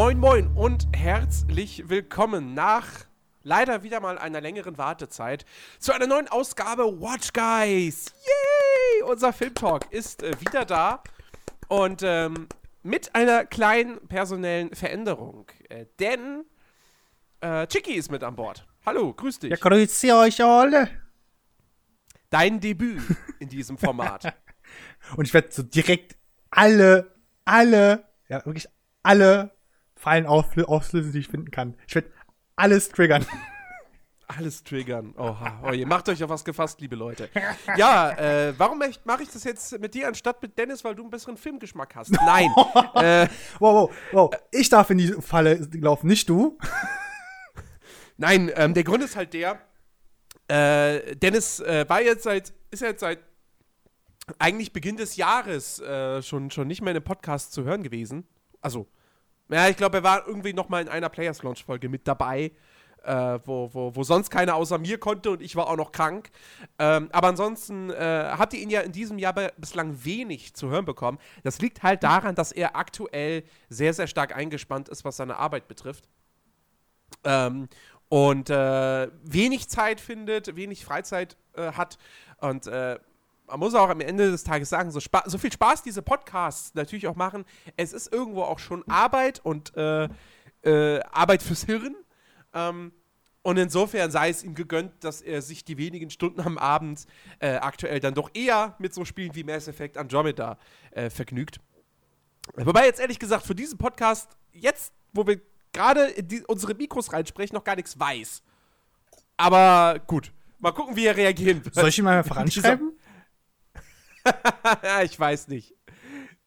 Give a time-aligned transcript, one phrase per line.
[0.00, 3.09] Moin Moin und herzlich willkommen nach
[3.50, 5.44] leider wieder mal einer längeren Wartezeit
[5.80, 8.14] zu einer neuen Ausgabe Watch Guys.
[8.24, 9.02] Yay!
[9.02, 11.02] Unser Filmtalk ist äh, wieder da
[11.66, 12.46] und ähm,
[12.84, 15.50] mit einer kleinen personellen Veränderung.
[15.68, 16.44] Äh, denn
[17.40, 18.64] äh, Chicky ist mit an Bord.
[18.86, 19.50] Hallo, grüß dich.
[19.50, 20.88] Ja, grüße euch alle.
[22.30, 23.02] Dein Debüt
[23.40, 24.32] in diesem Format.
[25.16, 26.16] Und ich werde so direkt
[26.50, 28.68] alle, alle, ja, wirklich
[29.02, 29.50] alle
[29.96, 31.76] Fallen auflö- auflösen, die ich finden kann.
[31.88, 32.12] Ich werde
[32.60, 33.26] alles triggern.
[34.26, 35.14] Alles triggern.
[35.16, 37.28] Oha, oh, ihr macht euch auf was gefasst, liebe Leute.
[37.76, 41.10] Ja, äh, warum mache ich das jetzt mit dir anstatt mit Dennis, weil du einen
[41.10, 42.12] besseren Filmgeschmack hast?
[42.12, 42.50] Nein.
[42.94, 43.26] äh,
[43.58, 44.30] Wow, wow, wow.
[44.52, 46.58] Ich darf in die Falle laufen, nicht du.
[48.18, 49.58] nein, ähm, der Grund ist halt der,
[50.48, 53.18] äh, Dennis äh, war jetzt seit, ist jetzt seit
[54.38, 58.28] eigentlich Beginn des Jahres äh, schon, schon nicht mehr in einem Podcast zu hören gewesen.
[58.60, 58.86] Also,
[59.50, 62.52] ja, ich glaube, er war irgendwie noch mal in einer Players Launch Folge mit dabei,
[63.02, 66.30] äh, wo, wo, wo sonst keiner außer mir konnte und ich war auch noch krank.
[66.78, 70.84] Ähm, aber ansonsten äh, habt ihr ihn ja in diesem Jahr bislang wenig zu hören
[70.84, 71.18] bekommen.
[71.42, 75.68] Das liegt halt daran, dass er aktuell sehr, sehr stark eingespannt ist, was seine Arbeit
[75.68, 76.08] betrifft.
[77.24, 77.68] Ähm,
[78.08, 81.96] und äh, wenig Zeit findet, wenig Freizeit äh, hat
[82.38, 82.98] und äh,
[83.50, 87.06] man muss auch am Ende des Tages sagen, so, so viel Spaß diese Podcasts natürlich
[87.08, 87.44] auch machen,
[87.76, 90.08] es ist irgendwo auch schon Arbeit und äh,
[90.62, 91.96] äh, Arbeit fürs Hirn.
[92.54, 92.92] Ähm,
[93.42, 97.06] und insofern sei es ihm gegönnt, dass er sich die wenigen Stunden am Abend
[97.38, 100.58] äh, aktuell dann doch eher mit so Spielen wie Mass Effect Andromeda
[100.90, 101.58] äh, vergnügt.
[102.54, 105.40] Wobei jetzt ehrlich gesagt für diesen Podcast, jetzt, wo wir
[105.72, 106.12] gerade
[106.48, 108.42] unsere Mikros reinsprechen, noch gar nichts weiß.
[109.38, 111.74] Aber gut, mal gucken, wie er reagieren wird.
[111.74, 112.92] Soll ich ihn mal voranschreiben?
[115.04, 115.74] ich weiß nicht.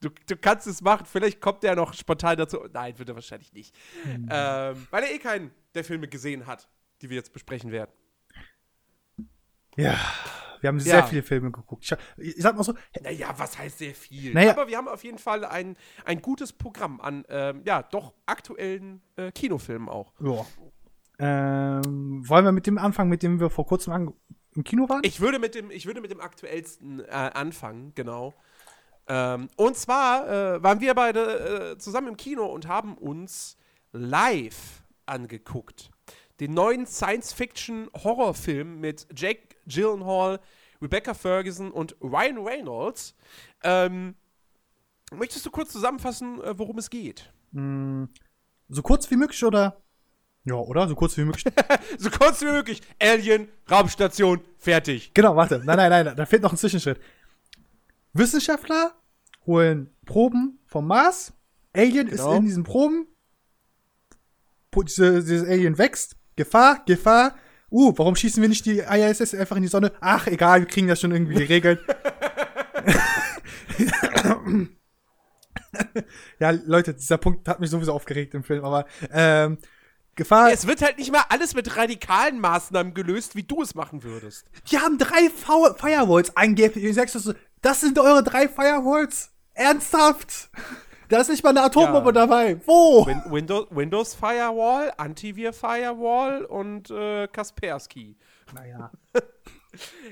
[0.00, 2.58] Du, du kannst es machen, vielleicht kommt er noch spontan dazu.
[2.72, 3.74] Nein, wird er wahrscheinlich nicht.
[4.06, 6.68] Ähm, weil er eh keinen der Filme gesehen hat,
[7.00, 7.90] die wir jetzt besprechen werden.
[9.76, 9.98] Ja.
[10.60, 10.84] Wir haben Ja.
[10.84, 11.84] sehr viele Filme geguckt.
[12.16, 14.32] Ich, ich sag mal so, Naja, was heißt sehr viel?
[14.32, 14.52] Naja.
[14.52, 19.02] Aber wir haben auf jeden Fall ein, ein gutes Programm an, ähm, ja, doch aktuellen
[19.16, 20.12] äh, Kinofilmen auch.
[20.20, 20.44] ja.
[21.16, 24.12] Ähm, wollen wir mit dem anfangen, mit dem wir vor kurzem an,
[24.54, 25.02] im Kino waren?
[25.04, 28.34] Ich würde mit dem, ich würde mit dem aktuellsten äh, anfangen, genau.
[29.06, 33.56] Ähm, und zwar äh, waren wir beide äh, zusammen im Kino und haben uns
[33.92, 35.90] live angeguckt.
[36.40, 40.40] Den neuen Science-Fiction-Horrorfilm mit Jake Gyllenhaal,
[40.80, 43.14] Rebecca Ferguson und Ryan Reynolds.
[43.62, 44.14] Ähm,
[45.12, 47.32] möchtest du kurz zusammenfassen, äh, worum es geht?
[47.52, 48.04] Mm,
[48.68, 49.83] so kurz wie möglich oder?
[50.44, 50.86] Ja, oder?
[50.88, 51.44] So kurz wie möglich.
[51.98, 52.82] So kurz wie möglich.
[53.00, 55.12] Alien, Raumstation, fertig.
[55.14, 55.62] genau, warte.
[55.64, 57.00] Nein, nein, nein, da fehlt noch ein Zwischenschritt.
[58.12, 58.92] Wissenschaftler
[59.46, 61.32] holen Proben vom Mars.
[61.74, 62.32] Alien Genau.
[62.32, 63.06] ist in diesen Proben.
[64.76, 66.16] Dieses Alien wächst.
[66.36, 67.36] Gefahr, Gefahr.
[67.70, 69.92] Uh, warum schießen wir nicht die ISS einfach in die Sonne?
[70.00, 71.80] Ach, egal, wir kriegen das schon irgendwie geregelt.
[76.38, 79.58] ja, Leute, dieser Punkt hat mich sowieso aufgeregt im Film, aber ähm,
[80.16, 80.52] Gefahr.
[80.52, 84.46] Es wird halt nicht mal alles mit radikalen Maßnahmen gelöst, wie du es machen würdest.
[84.70, 86.84] Die haben drei Fa- Firewalls angeblich.
[86.84, 89.30] Ich sagst das sind eure drei Firewalls?
[89.54, 90.50] Ernsthaft?
[91.08, 92.12] Da ist nicht mal eine Atombombe Ja.
[92.12, 92.60] dabei.
[92.66, 93.06] Wo?
[93.06, 98.16] Win Windows, Windows Firewall, Antivir Firewall und äh, Kaspersky.
[98.54, 98.90] Naja.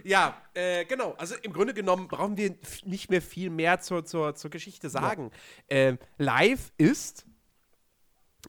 [0.02, 1.14] Ja, äh, genau.
[1.18, 4.88] Also im Grunde genommen brauchen wir f- nicht mehr viel mehr zur, zur, zur Geschichte
[4.90, 5.30] sagen.
[5.68, 7.26] Ähm, Live ist,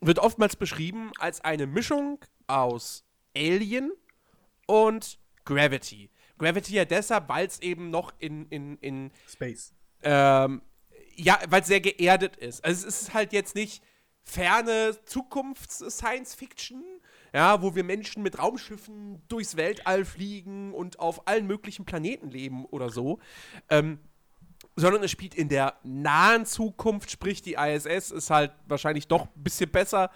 [0.06, 3.04] wird oftmals beschrieben als eine Mischung aus
[3.36, 3.92] Alien
[4.68, 6.10] und Gravity.
[6.38, 9.74] Gravity ja deshalb, weil es eben noch in, in, in Space.
[10.02, 10.62] ähm,
[11.16, 12.64] ja, weil es sehr geerdet ist.
[12.66, 13.84] Also es ist halt jetzt nicht
[14.24, 16.84] ferne Zukunfts-Science-Fiction,
[17.34, 22.66] ja, wo wir Menschen mit Raumschiffen durchs Weltall fliegen und auf allen möglichen Planeten leben
[22.66, 23.20] oder so.
[23.70, 24.00] Ähm,
[24.76, 29.44] sondern es spielt in der nahen Zukunft, sprich die ISS ist halt wahrscheinlich doch ein
[29.44, 30.10] bisschen besser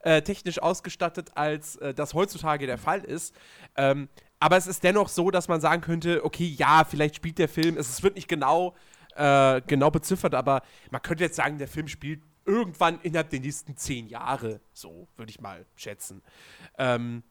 [0.00, 3.34] äh, technisch ausgestattet, als äh, das heutzutage der Fall ist.
[3.76, 4.08] Ähm,
[4.38, 7.78] aber es ist dennoch so, dass man sagen könnte, okay, ja, vielleicht spielt der Film,
[7.78, 8.74] es, wird nicht genau,
[9.16, 13.76] äh, genau beziffert, aber man könnte jetzt sagen, der Film spielt irgendwann innerhalb der nächsten
[13.76, 16.22] zehn Jahre, so würde ich mal schätzen.
[16.76, 17.22] Ähm,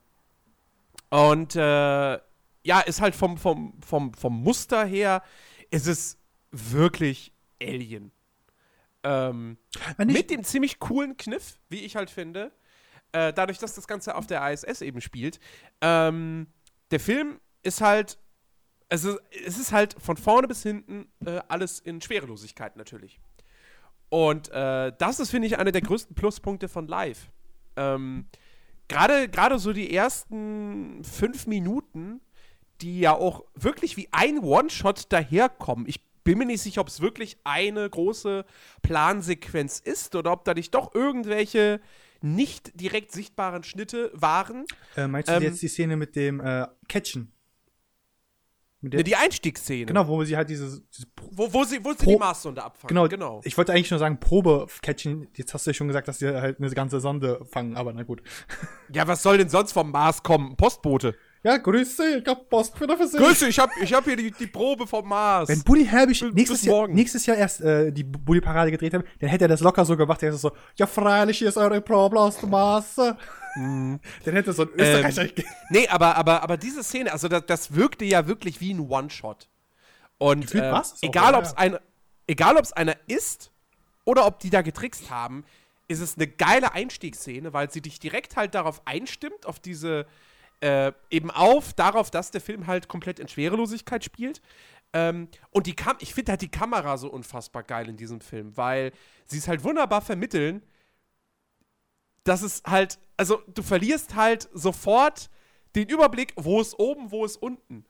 [1.10, 2.18] und äh,
[2.64, 5.22] ja, ist halt vom, vom, vom, vom Muster her,
[5.70, 6.18] ist es
[6.54, 8.12] wirklich Alien.
[9.02, 9.58] Ähm,
[9.98, 12.52] mit dem ziemlich coolen Kniff, wie ich halt finde,
[13.12, 15.40] äh, dadurch, dass das Ganze auf der ISS eben spielt.
[15.80, 16.46] Ähm,
[16.90, 18.18] der Film ist halt,
[18.88, 23.20] also es ist halt von vorne bis hinten äh, alles in Schwerelosigkeit natürlich.
[24.08, 27.30] Und äh, das ist, finde ich, einer der größten Pluspunkte von Live.
[27.76, 28.26] Ähm,
[28.86, 32.20] Gerade so die ersten fünf Minuten,
[32.80, 35.86] die ja auch wirklich wie ein One-Shot daherkommen.
[35.88, 38.44] Ich bin mir nicht sicher, ob es wirklich eine große
[38.82, 41.80] Plansequenz ist oder ob da nicht doch irgendwelche
[42.22, 44.64] nicht direkt sichtbaren Schnitte waren.
[44.96, 47.30] Äh, meinst du ähm, jetzt die Szene mit dem äh, Catchen?
[48.80, 49.86] Mit der, die Einstiegsszene.
[49.86, 50.82] Genau, wo sie halt dieses.
[50.90, 52.88] dieses wo, wo sie, wo sie die Marssonde abfangen.
[52.88, 53.40] Genau, genau.
[53.44, 55.28] Ich wollte eigentlich nur sagen, Probe-Catchen.
[55.36, 58.02] Jetzt hast du ja schon gesagt, dass sie halt eine ganze Sonde fangen, aber na
[58.02, 58.22] gut.
[58.92, 60.56] Ja, was soll denn sonst vom Mars kommen?
[60.56, 61.16] Postbote.
[61.44, 63.18] Ja, grüße, ich hab Post wieder für Sie.
[63.18, 65.46] Grüße, ich hab, ich hab hier die, die Probe vom Mars.
[65.50, 69.44] Wenn Bully Herbig nächstes, Jahr, nächstes Jahr erst äh, die Bully-Parade gedreht hat, dann hätte
[69.44, 70.22] er das locker so gemacht.
[70.22, 72.96] Er ist so, ja freilich, hier ist eure Probe aus dem Mars.
[73.56, 73.96] Mm.
[74.24, 75.24] Dann hätte so ein Österreicher.
[75.24, 78.80] Ähm, nee, aber, aber, aber diese Szene, also das, das wirkte ja wirklich wie ein
[78.80, 79.50] One-Shot.
[80.16, 81.76] Und äh, egal, ob es ein,
[82.26, 83.52] egal, ob es einer ist
[84.06, 85.44] oder ob die da getrickst haben,
[85.88, 90.06] ist es eine geile Einstiegsszene, weil sie dich direkt halt darauf einstimmt, auf diese
[90.60, 94.40] äh, eben auf, darauf, dass der Film halt komplett in Schwerelosigkeit spielt.
[94.92, 98.56] Ähm, und die Kam ich finde halt die Kamera so unfassbar geil in diesem Film,
[98.56, 98.92] weil
[99.26, 100.62] sie es halt wunderbar vermitteln,
[102.22, 105.30] dass es halt, also du verlierst halt sofort
[105.74, 107.84] den Überblick, wo ist oben, wo ist unten.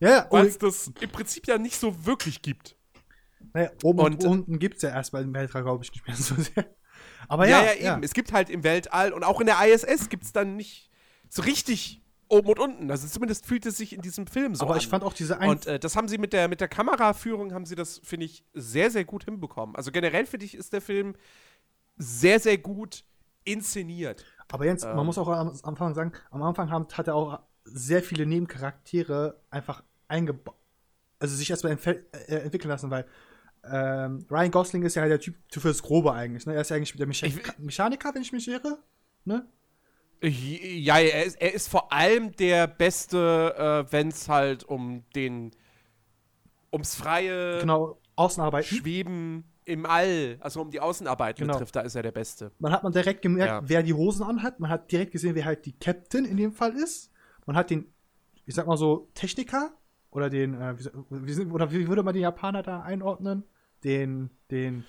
[0.00, 2.76] Ja, weil es das im Prinzip ja nicht so wirklich gibt.
[3.52, 6.16] Naja, oben und, und unten gibt es ja erstmal im Weltraum, glaube ich, nicht mehr
[6.16, 6.66] so sehr.
[7.28, 7.84] Aber ja, ja, ja, eben.
[7.84, 7.98] Ja.
[8.02, 10.90] Es gibt halt im Weltall und auch in der ISS gibt es dann nicht
[11.32, 12.90] so richtig oben und unten.
[12.90, 14.80] Also zumindest fühlt es sich in diesem Film so Aber an.
[14.80, 17.54] ich fand auch diese Ein Und äh, das haben sie mit der, mit der Kameraführung,
[17.54, 19.74] haben sie das, finde ich, sehr, sehr gut hinbekommen.
[19.74, 21.14] Also generell, finde ich, ist der Film
[21.96, 23.04] sehr, sehr gut
[23.44, 24.26] inszeniert.
[24.48, 24.94] Aber Jens, ähm.
[24.94, 29.40] man muss auch am Anfang sagen, am Anfang hat, hat er auch sehr viele Nebencharaktere
[29.50, 30.56] einfach eingebaut,
[31.18, 33.06] also sich erstmal äh, entwickeln lassen, weil
[33.64, 36.44] ähm, Ryan Gosling ist ja halt der Typ fürs Grobe eigentlich.
[36.44, 36.54] Ne?
[36.54, 38.78] Er ist ja eigentlich der Mecha ich, Mechaniker, wenn ich mich irre.
[39.24, 39.46] Ne?
[40.22, 45.50] Ja, er ist, er ist vor allem der Beste, äh, wenn es halt um den
[46.72, 48.76] ums freie genau, Außenarbeiten.
[48.76, 51.54] Schweben im All, also um die Außenarbeiten genau.
[51.54, 52.52] betrifft, da ist er der Beste.
[52.58, 53.68] Man hat man direkt gemerkt, ja.
[53.68, 54.60] wer die Hosen anhat.
[54.60, 57.10] Man hat direkt gesehen, wer halt die Captain in dem Fall ist.
[57.46, 57.92] Man hat den,
[58.44, 59.72] ich sag mal so, Techniker
[60.10, 60.76] oder den, äh,
[61.10, 63.44] wie, oder wie würde man die Japaner da einordnen?
[63.84, 64.84] Den, den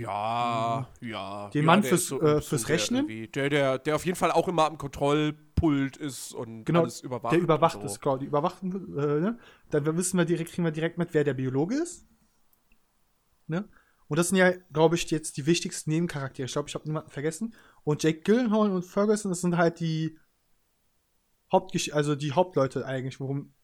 [0.00, 1.50] ja, ja.
[1.50, 3.06] Den Mann fürs, so, äh, fürs Rechnen?
[3.32, 7.32] Der, der, der auf jeden Fall auch immer am Kontrollpult ist und genau, alles überwacht.
[7.32, 7.86] Der überwacht so.
[7.86, 8.16] ist, genau.
[8.16, 9.38] Die überwachten, äh, ne?
[9.70, 12.06] Dann wissen wir direkt, kriegen wir direkt mit, wer der Biologe ist.
[13.46, 13.68] Ne?
[14.08, 16.46] Und das sind ja, glaube ich, jetzt die wichtigsten Nebencharaktere.
[16.46, 17.54] Ich glaube, ich habe niemanden vergessen.
[17.84, 20.18] Und Jake Gyllenhaal und Ferguson, das sind halt die
[21.52, 23.54] Hauptgesch also die Hauptleute eigentlich, worum,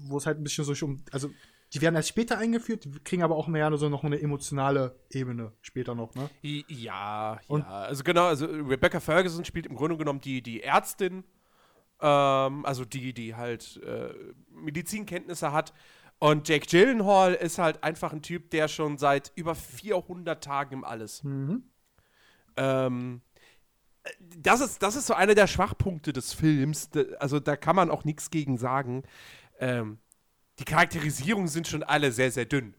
[0.00, 1.30] wo es halt ein bisschen so um, also
[1.74, 5.94] die werden erst später eingeführt, kriegen aber auch mehr so noch eine emotionale Ebene später
[5.96, 6.30] noch, ne?
[6.40, 7.66] Ja, Und ja.
[7.66, 11.24] Also genau, also Rebecca Ferguson spielt im Grunde genommen die, die Ärztin,
[12.00, 14.14] ähm, also die, die halt äh,
[14.50, 15.72] Medizinkenntnisse hat.
[16.20, 20.84] Und Jake Gyllenhaal ist halt einfach ein Typ, der schon seit über 400 Tagen im
[20.84, 21.24] Alles.
[21.24, 21.64] Mhm.
[22.56, 23.20] Ähm,
[24.36, 26.90] das ist, das ist so einer der Schwachpunkte des Films.
[27.18, 29.02] Also da kann man auch nichts gegen sagen.
[29.58, 29.98] Ähm,
[30.58, 32.74] die Charakterisierungen sind schon alle sehr, sehr dünn.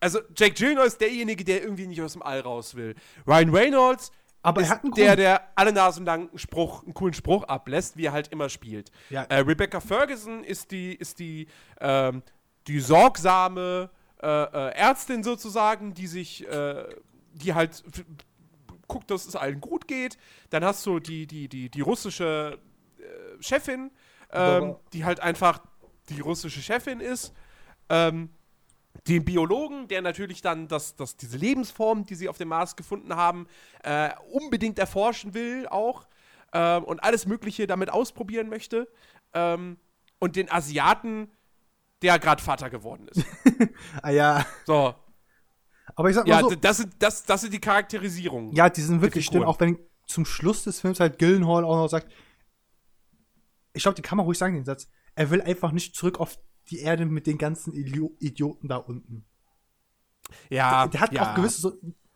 [0.00, 2.94] Also, Jake Gyllenhaal ist derjenige, der irgendwie nicht aus dem All raus will.
[3.26, 7.96] Ryan Reynolds aber ist der, der alle Nasen lang einen, Spruch, einen coolen Spruch ablässt,
[7.96, 8.90] wie er halt immer spielt.
[9.10, 9.24] Ja.
[9.24, 11.46] Äh, Rebecca Ferguson ist die, ist die,
[11.80, 12.22] ähm,
[12.66, 13.90] die sorgsame
[14.22, 16.84] äh, äh, Ärztin sozusagen, die sich, äh,
[17.34, 17.84] die halt
[18.88, 20.16] guckt, dass es allen gut geht.
[20.48, 22.58] Dann hast du die, die, die, die russische
[22.98, 23.90] äh, Chefin,
[24.32, 25.60] ähm, die halt einfach
[26.10, 27.32] die russische Chefin ist,
[27.88, 28.30] ähm,
[29.08, 33.14] den Biologen, der natürlich dann das, das, diese Lebensform, die sie auf dem Mars gefunden
[33.14, 33.46] haben,
[33.82, 36.06] äh, unbedingt erforschen will auch
[36.52, 38.88] äh, und alles Mögliche damit ausprobieren möchte.
[39.32, 39.78] Ähm,
[40.18, 41.30] und den Asiaten,
[42.02, 43.24] der gerade Vater geworden ist.
[44.02, 44.44] ah ja.
[44.66, 44.94] So.
[45.94, 46.54] Aber ich sag mal ja, so.
[46.54, 48.52] Das sind, das, das sind die Charakterisierungen.
[48.54, 51.88] Ja, die sind wirklich schlimm, auch wenn zum Schluss des Films halt Gillenhall auch noch
[51.88, 52.12] sagt,
[53.72, 56.38] ich glaube, die kann man ruhig sagen, den Satz, er will einfach nicht zurück auf
[56.70, 59.24] die Erde mit den ganzen Idioten da unten.
[60.48, 60.86] Ja.
[60.86, 61.30] Der, der hat ja.
[61.30, 61.72] auch gewisse so,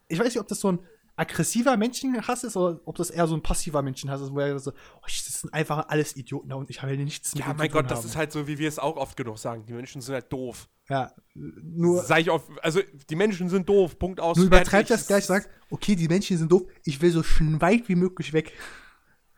[0.08, 0.78] ich weiß nicht, ob das so ein
[1.16, 4.72] aggressiver Menschenhass ist oder ob das eher so ein passiver Menschenhass ist, wo er so,
[4.72, 7.90] oh, das sind einfach alles Idioten da und ich habe nichts mit Ja, mein Gott,
[7.90, 8.06] das haben.
[8.06, 9.64] ist halt so, wie wir es auch oft genug sagen.
[9.66, 10.68] Die Menschen sind halt doof.
[10.88, 12.02] Ja, nur.
[12.02, 14.36] Sag ich oft, also die Menschen sind doof, Punkt aus.
[14.36, 17.22] Nur übertreibt das gleich, sagt, okay, die Menschen sind doof, ich will so
[17.60, 18.52] weit wie möglich weg.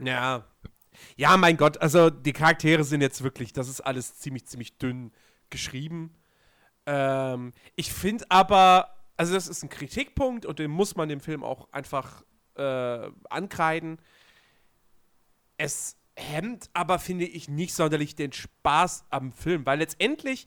[0.01, 0.45] Ja.
[1.17, 5.13] Ja, mein Gott, also die Charaktere sind jetzt wirklich, das ist alles ziemlich, ziemlich dünn
[5.51, 6.15] geschrieben.
[6.87, 11.43] Ähm, ich finde aber, also das ist ein Kritikpunkt und den muss man dem Film
[11.43, 12.23] auch einfach
[12.57, 13.99] äh, ankreiden.
[15.57, 20.47] Es hemmt aber, finde ich, nicht sonderlich den Spaß am Film, weil letztendlich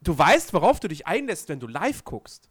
[0.00, 2.48] du weißt, worauf du dich einlässt, wenn du live guckst.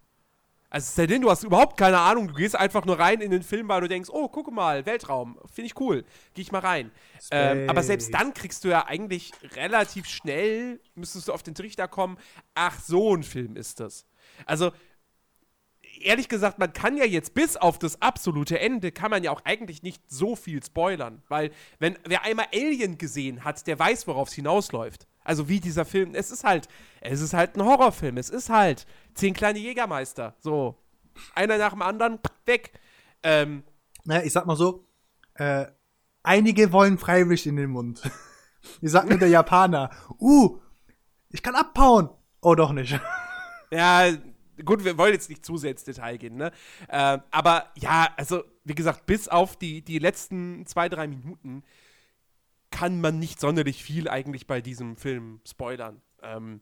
[0.70, 3.44] Also, sei denn, du hast überhaupt keine Ahnung, du gehst einfach nur rein in den
[3.44, 6.92] Film, weil du denkst, oh, guck mal, Weltraum, finde ich cool, geh ich mal rein.
[7.32, 11.88] Ähm, aber selbst dann kriegst du ja eigentlich relativ schnell, müsstest du auf den Trichter
[11.88, 12.18] kommen,
[12.54, 14.06] ach, so ein Film ist das.
[14.46, 14.72] Also,
[16.02, 19.42] ehrlich gesagt, man kann ja jetzt bis auf das absolute Ende, kann man ja auch
[19.46, 24.30] eigentlich nicht so viel spoilern, weil wenn wer einmal Alien gesehen hat, der weiß, worauf
[24.30, 25.08] es hinausläuft.
[25.28, 26.70] Also wie dieser Film, es ist halt,
[27.02, 30.82] es ist halt ein Horrorfilm, es ist halt zehn kleine Jägermeister, so
[31.36, 32.72] einer nach dem anderen weg.
[33.24, 33.64] Ähm,
[34.06, 34.88] naja, ich sag mal so,
[35.34, 35.66] äh,
[36.24, 38.10] einige wollen freiwillig in den Mund.
[38.80, 39.90] Wie sagt mir der Japaner?
[40.18, 40.60] Uh,
[41.30, 42.10] ich kann abhauen.
[42.42, 43.00] Oh, doch nicht.
[43.70, 44.10] Ja,
[44.64, 46.54] gut, wir wollen jetzt nicht zu sehr ins Detail gehen, ne?
[46.88, 51.66] Äh, aber ja, also, wie gesagt, bis auf die, die letzten zwei, drei Minuten
[52.72, 56.02] kann man nicht sonderlich viel eigentlich bei diesem Film spoilern.
[56.22, 56.62] Ähm,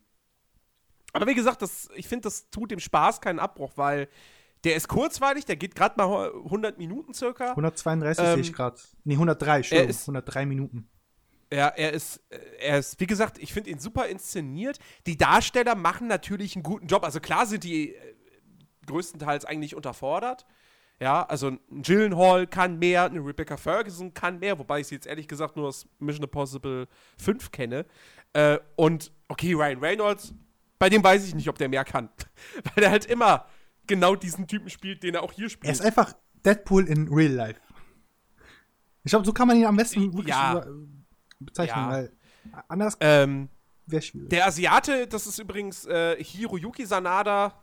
[1.13, 4.09] aber wie gesagt, das, ich finde, das tut dem Spaß keinen Abbruch, weil
[4.65, 7.51] der ist kurzweilig, der geht gerade mal 100 Minuten circa.
[7.51, 8.81] 132 ähm, sehe ich gerade.
[9.03, 9.77] Nee, 103, schon.
[9.77, 10.89] 103 Minuten.
[11.53, 12.21] Ja, er ist,
[12.59, 14.79] er ist, wie gesagt, ich finde ihn super inszeniert.
[15.05, 17.03] Die Darsteller machen natürlich einen guten Job.
[17.03, 18.15] Also klar sind die äh,
[18.87, 20.45] größtenteils eigentlich unterfordert.
[20.99, 25.07] Ja, also ein Gyllenhaal kann mehr, eine Rebecca Ferguson kann mehr, wobei ich sie jetzt
[25.07, 26.87] ehrlich gesagt nur aus Mission Impossible
[27.17, 27.85] 5 kenne.
[28.33, 30.33] Äh, und okay, Ryan Reynolds,
[30.79, 32.09] bei dem weiß ich nicht, ob der mehr kann.
[32.75, 33.45] Weil er halt immer
[33.87, 35.65] genau diesen Typen spielt, den er auch hier spielt.
[35.65, 36.13] Er ist einfach
[36.45, 37.59] Deadpool in Real Life.
[39.03, 40.65] Ich glaube, so kann man ihn am besten wirklich ja.
[41.39, 41.91] bezeichnen, ja.
[41.91, 42.11] weil
[42.67, 43.49] anders ähm,
[43.85, 44.29] wäre schwierig.
[44.29, 47.53] Der Asiate, das ist übrigens äh, Hiroyuki Sanada,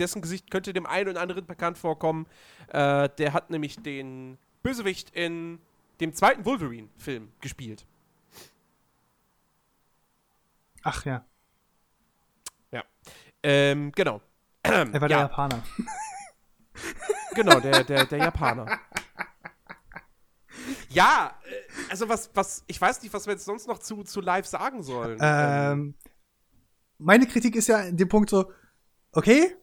[0.00, 2.26] dessen Gesicht könnte dem einen oder anderen bekannt vorkommen.
[2.68, 5.60] Äh, der hat nämlich den Bösewicht in
[6.00, 7.86] dem zweiten Wolverine-Film gespielt.
[10.82, 11.24] Ach ja.
[12.72, 12.84] Ja.
[13.42, 14.20] Ähm, genau.
[14.62, 15.08] Er war ja.
[15.08, 15.62] der Japaner.
[17.34, 18.80] Genau, der, der, der Japaner.
[20.88, 24.20] Ja, äh, also was, was, ich weiß nicht, was wir jetzt sonst noch zu, zu
[24.20, 25.18] live sagen sollen.
[25.20, 25.94] Ähm,
[26.98, 28.52] meine Kritik ist ja in dem Punkt so,
[29.12, 29.56] okay,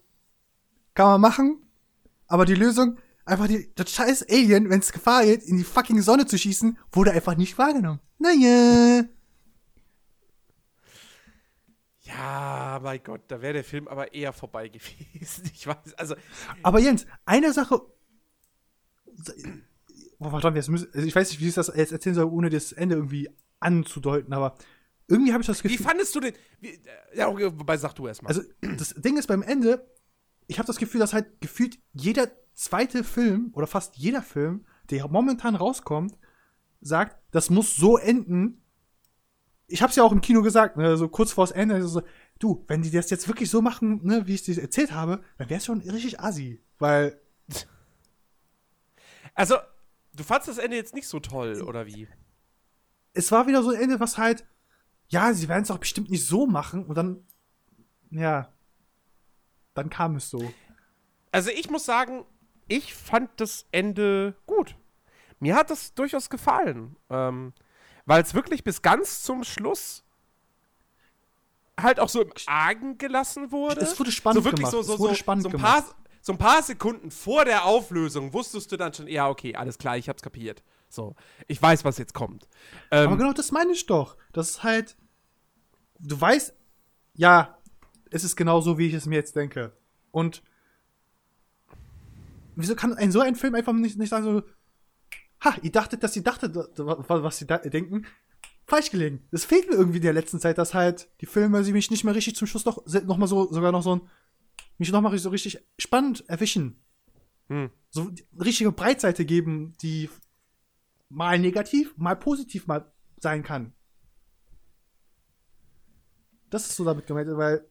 [0.98, 1.62] kann man machen.
[2.26, 6.02] Aber die Lösung, einfach die, das scheiß Alien, wenn es Gefahr geht, in die fucking
[6.02, 8.00] Sonne zu schießen, wurde einfach nicht wahrgenommen.
[8.18, 9.06] Naja.
[12.02, 15.44] Ja, mein Gott, da wäre der Film aber eher vorbei gewesen.
[15.54, 16.16] Ich weiß, also.
[16.64, 17.80] Aber Jens, eine Sache.
[20.20, 22.72] Oh, warte, müssen, also ich weiß nicht, wie ich das jetzt erzählen soll, ohne das
[22.72, 24.56] Ende irgendwie anzudeuten, aber
[25.08, 25.78] irgendwie habe ich das Gefühl.
[25.78, 26.34] Wie fandest du den?
[26.60, 26.80] Wie,
[27.14, 28.30] ja, wobei sag du erstmal.
[28.30, 29.86] Also, das Ding ist beim Ende,
[30.48, 35.08] ich habe das Gefühl, dass halt gefühlt jeder zweite Film oder fast jeder Film, der
[35.08, 36.18] momentan rauskommt,
[36.82, 38.64] sagt, das muss so enden.
[39.68, 42.02] Ich habe es ja auch im Kino gesagt, ne, so kurz vors Ende, so,
[42.40, 45.22] du, wenn die das jetzt wirklich so machen, ne, wie ich es dir erzählt habe,
[45.38, 47.20] dann wäre es schon richtig assi, weil
[49.36, 49.58] also
[50.16, 52.08] du fandst das Ende jetzt nicht so toll oder wie?
[53.14, 54.46] Es war wieder so ein Ende, was halt
[55.10, 57.24] ja, sie werden es auch bestimmt nicht so machen und dann
[58.10, 58.54] ja,
[59.78, 60.54] dann kam es so.
[61.32, 62.26] Also ich muss sagen,
[62.68, 64.76] ich fand das Ende gut.
[65.40, 66.96] Mir hat das durchaus gefallen.
[67.10, 67.54] Ähm,
[68.06, 70.04] weil es wirklich bis ganz zum Schluss
[71.80, 73.82] halt auch so im Argen gelassen wurde.
[73.82, 74.72] Es wurde spannend so wirklich gemacht.
[74.72, 75.86] So, so, so, so, ein paar,
[76.22, 79.98] so ein paar Sekunden vor der Auflösung wusstest du dann schon, ja, okay, alles klar,
[79.98, 80.64] ich hab's kapiert.
[80.90, 81.16] So,
[81.48, 82.48] ich weiß, was jetzt kommt.
[82.92, 84.16] Ähm, Aber genau das meine ich doch.
[84.32, 84.96] Das ist halt,
[86.00, 86.54] du weißt,
[87.16, 87.57] ja,
[88.12, 89.74] es ist genau so, wie ich es mir jetzt denke.
[90.12, 90.44] Und
[92.56, 94.44] wieso kann ein so ein Film einfach nicht, nicht sagen so,
[95.44, 98.06] ha, ihr dachtet, dass ihr dachtet, was sie da denken,
[98.66, 99.26] falsch gelegen.
[99.32, 102.04] Es fehlt mir irgendwie in der letzten Zeit, dass halt die Filme sie mich nicht
[102.04, 104.02] mehr richtig zum Schluss noch, noch mal so, sogar noch so ein,
[104.78, 106.80] mich noch mal so richtig spannend erwischen.
[107.48, 107.70] Hm.
[107.90, 110.10] So richtige Breitseite geben, die
[111.10, 113.74] mal negativ, mal positiv mal sein kann.
[116.50, 117.66] Das ist so damit gemeint, weil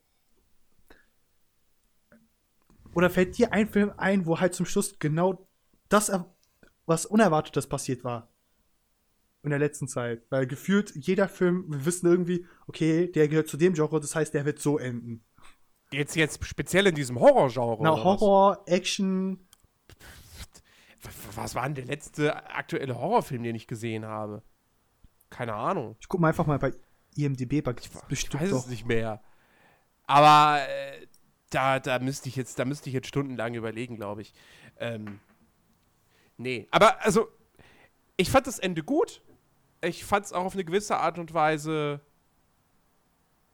[2.97, 5.47] oder fällt dir ein Film ein, wo halt zum Schluss genau
[5.91, 6.11] das,
[6.87, 8.31] was Unerwartetes passiert war.
[9.43, 10.23] In der letzten Zeit.
[10.31, 14.33] Weil gefühlt jeder Film, wir wissen irgendwie, okay, der gehört zu dem Genre, das heißt,
[14.33, 15.23] der wird so enden.
[15.93, 17.83] Jetzt, jetzt speziell in diesem Horrorgenre.
[17.83, 18.73] Na, Horror, was?
[18.73, 19.47] Action.
[21.35, 24.43] Was war denn der letzte aktuelle Horrorfilm, den ich gesehen habe?
[25.29, 25.97] Keine Ahnung.
[26.00, 26.73] Ich guck mal einfach mal bei
[27.15, 28.61] IMDb, bei ich, ich weiß doch.
[28.61, 29.23] es nicht mehr.
[30.07, 31.06] Aber äh,
[31.50, 34.35] da, da müsste ich jetzt, da müsste ich jetzt stundenlang überlegen, glaube ich.
[34.79, 35.21] Ähm,
[36.37, 37.29] nee, aber also,
[38.17, 39.23] ich fand das Ende gut.
[39.83, 42.00] Ich fand es auch auf eine gewisse Art und Weise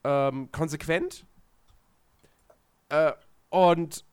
[0.05, 1.27] ähm, konsequent.
[2.89, 3.13] Äh,
[3.51, 4.05] und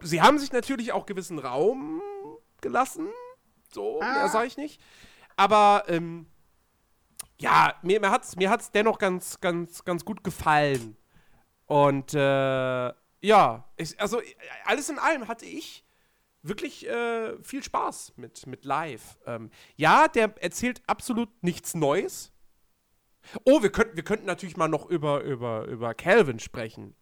[0.00, 2.02] sie haben sich natürlich auch gewissen Raum
[2.60, 3.08] gelassen.
[3.72, 4.12] So, ah.
[4.12, 4.80] mehr sage ich nicht.
[5.36, 6.26] Aber ähm,
[7.38, 10.96] ja, mir, mir hat es mir hat's dennoch ganz, ganz, ganz gut gefallen.
[11.66, 14.20] Und äh, ja, ich, also
[14.64, 15.84] alles in allem hatte ich
[16.42, 19.18] wirklich äh, viel Spaß mit, mit Live.
[19.26, 22.32] Ähm, ja, der erzählt absolut nichts Neues.
[23.44, 26.94] Oh, wir könnten, wir könnten natürlich mal noch über, über, über Calvin sprechen.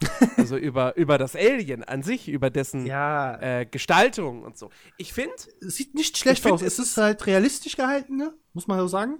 [0.36, 3.36] also über, über das Alien an sich, über dessen ja.
[3.40, 4.70] äh, Gestaltung und so.
[4.96, 5.34] Ich finde.
[5.60, 6.62] Sieht nicht schlecht aus.
[6.62, 8.32] Es ist halt realistisch gehalten, ne?
[8.52, 9.18] Muss man so sagen.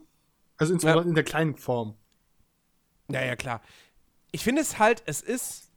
[0.57, 1.09] Also insbesondere ja.
[1.09, 1.95] in der kleinen Form.
[3.11, 3.61] Ja, ja, klar.
[4.33, 5.71] Ich finde es halt, es ist.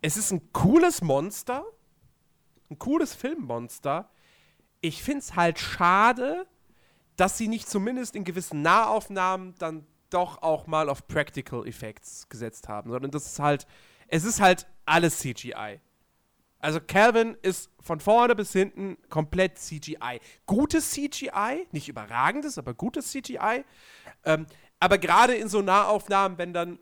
[0.00, 1.64] Es ist ein cooles Monster.
[2.70, 4.10] Ein cooles Filmmonster.
[4.80, 6.46] Ich finde es halt schade,
[7.16, 12.68] dass sie nicht zumindest in gewissen Nahaufnahmen dann doch auch mal auf Practical Effects gesetzt
[12.68, 13.66] haben, sondern das ist halt,
[14.06, 15.80] es ist halt alles CGI.
[16.60, 20.20] Also Calvin ist von vorne bis hinten komplett CGI.
[20.46, 23.64] Gutes CGI, nicht überragendes, aber gutes CGI.
[24.24, 24.46] Ähm,
[24.80, 26.78] aber gerade in so Nahaufnahmen, wenn dann,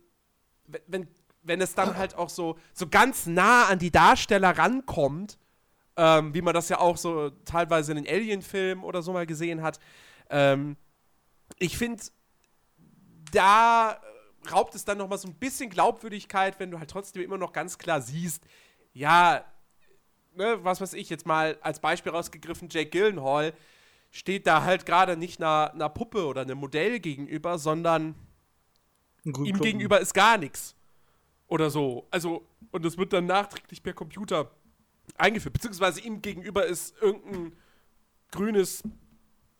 [0.86, 1.08] wenn,
[1.42, 5.38] wenn es dann halt auch so, so ganz nah an die Darsteller rankommt,
[5.96, 9.62] ähm, wie man das ja auch so teilweise in den Alien-Filmen oder so mal gesehen
[9.62, 9.78] hat,
[10.30, 10.76] ähm,
[11.58, 12.02] ich finde,
[13.32, 14.00] da
[14.50, 17.52] raubt es dann noch mal so ein bisschen Glaubwürdigkeit, wenn du halt trotzdem immer noch
[17.52, 18.44] ganz klar siehst,
[18.92, 19.44] ja,
[20.34, 23.52] ne, was weiß ich, jetzt mal als Beispiel rausgegriffen, Jake Gyllenhaal
[24.10, 28.14] steht da halt gerade nicht einer, einer Puppe oder einem Modell gegenüber, sondern
[29.26, 30.74] ihm gegenüber ist gar nichts.
[31.48, 32.06] Oder so.
[32.10, 34.50] Also, und das wird dann nachträglich per Computer
[35.16, 35.52] eingeführt.
[35.52, 37.52] Beziehungsweise ihm gegenüber ist irgendein
[38.30, 38.82] grünes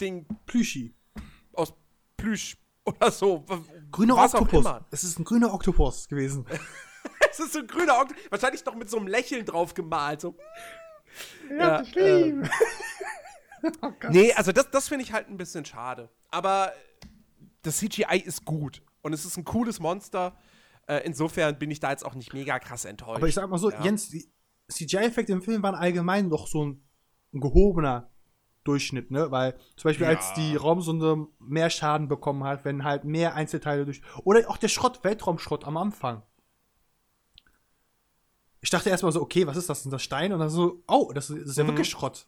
[0.00, 0.26] Ding.
[0.46, 0.94] Plüschi.
[1.52, 1.72] Aus
[2.16, 3.44] Plüsch oder so.
[3.90, 4.66] Grüner Was Oktopus.
[4.90, 6.46] Es ist ein grüner Oktopus gewesen.
[7.30, 8.30] es ist so ein grüner Oktopus.
[8.30, 10.20] Wahrscheinlich noch mit so einem Lächeln drauf gemalt.
[10.20, 10.36] So.
[11.50, 12.34] Ja, ja äh,
[13.82, 16.10] oh nee, also das, das finde ich halt ein bisschen schade.
[16.30, 16.72] Aber
[17.62, 18.82] das CGI ist gut.
[19.06, 20.36] Und es ist ein cooles Monster.
[20.88, 23.18] Äh, insofern bin ich da jetzt auch nicht mega krass enttäuscht.
[23.18, 23.80] Aber ich sag mal so, ja.
[23.84, 24.28] Jens, die
[24.68, 26.84] CGI-Effekte im Film waren allgemein doch so ein,
[27.32, 28.10] ein gehobener
[28.64, 29.30] Durchschnitt, ne?
[29.30, 30.12] Weil zum Beispiel, ja.
[30.12, 34.02] als die Raumsonde mehr Schaden bekommen hat, wenn halt mehr Einzelteile durch.
[34.24, 36.24] Oder auch der Schrott, Weltraumschrott am Anfang.
[38.60, 39.84] Ich dachte erstmal so, okay, was ist das?
[39.84, 40.34] Sind das Steine?
[40.34, 41.68] Und dann so, oh, das ist, das ist ja mhm.
[41.68, 42.26] wirklich Schrott.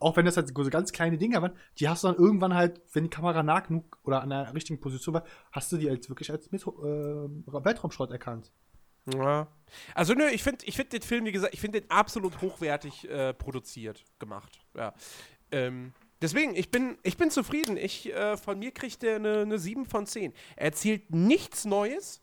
[0.00, 2.80] Auch wenn das halt so ganz kleine Dinge waren, die hast du dann irgendwann halt,
[2.92, 6.08] wenn die Kamera nah genug oder an der richtigen Position war, hast du die als
[6.08, 8.50] wirklich als Met äh, Weltraumschrott erkannt.
[9.14, 9.48] Ja.
[9.94, 13.08] Also nö, ich finde ich find den Film, wie gesagt, ich finde den absolut hochwertig
[13.08, 14.60] äh, produziert, gemacht.
[14.74, 14.94] Ja.
[15.52, 17.76] Ähm, deswegen, ich bin, ich bin zufrieden.
[17.76, 20.32] Ich, äh, von mir kriegt er eine, eine 7 von 10.
[20.56, 22.22] Er erzählt nichts Neues.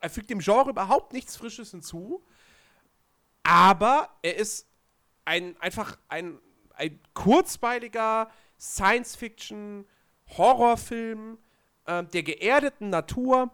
[0.00, 2.24] Er fügt dem Genre überhaupt nichts Frisches hinzu.
[3.42, 4.68] Aber er ist
[5.24, 6.38] ein, einfach ein,
[6.76, 11.38] ein kurzweiliger Science-Fiction-Horrorfilm
[11.86, 13.50] äh, der geerdeten Natur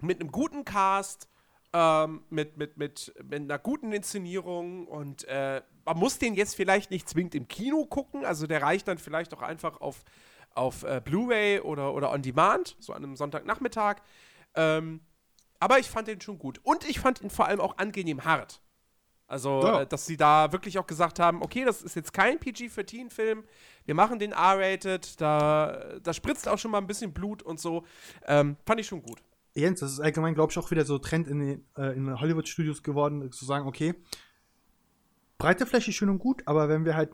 [0.00, 1.28] mit einem guten Cast,
[1.72, 6.90] ähm, mit, mit, mit, mit einer guten Inszenierung und äh, man muss den jetzt vielleicht
[6.90, 10.04] nicht zwingend im Kino gucken, also der reicht dann vielleicht auch einfach auf,
[10.54, 13.96] auf äh, Blu-ray oder, oder on Demand, so an einem Sonntagnachmittag.
[14.54, 15.00] Ähm,
[15.60, 16.58] aber ich fand den schon gut.
[16.62, 18.60] Und ich fand ihn vor allem auch angenehm hart.
[19.30, 19.82] Also, ja.
[19.82, 23.44] äh, dass sie da wirklich auch gesagt haben, okay, das ist jetzt kein PG-13-Film,
[23.84, 27.84] wir machen den R-rated, da, da spritzt auch schon mal ein bisschen Blut und so.
[28.26, 29.22] Ähm, fand ich schon gut.
[29.54, 32.82] Jens, das ist allgemein, glaube ich, auch wieder so Trend in, den, äh, in Hollywood-Studios
[32.82, 33.94] geworden, zu sagen, okay,
[35.38, 37.10] breite Fläche schön und gut, aber wenn wir halt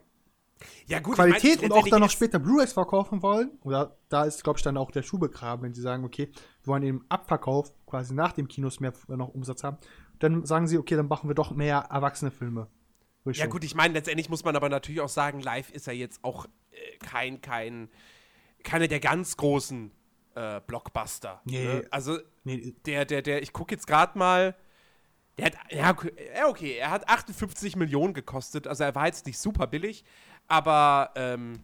[0.87, 4.24] ja, gut, Qualität ich mein, und auch dann noch später Blu-rays verkaufen wollen, oder da
[4.24, 6.31] ist, glaube ich, dann auch der Schuh begraben, wenn sie sagen, okay,
[6.62, 9.76] wir wollen eben Abverkauf quasi nach dem Kinos mehr noch Umsatz haben,
[10.18, 12.68] dann sagen sie, okay, dann machen wir doch mehr erwachsene Filme.
[13.24, 16.22] Ja, gut, ich meine, letztendlich muss man aber natürlich auch sagen, live ist er jetzt
[16.22, 17.88] auch äh, kein, kein,
[18.62, 19.90] keine der ganz großen
[20.37, 21.40] äh, Blockbuster.
[21.44, 21.64] Nee.
[21.64, 21.85] Ne?
[21.90, 22.74] Also, nee.
[22.87, 24.55] der, der, der, ich gucke jetzt gerade mal,
[25.38, 29.66] Der hat, ja, okay, er hat 58 Millionen gekostet, also er war jetzt nicht super
[29.66, 30.05] billig,
[30.46, 31.61] aber ähm,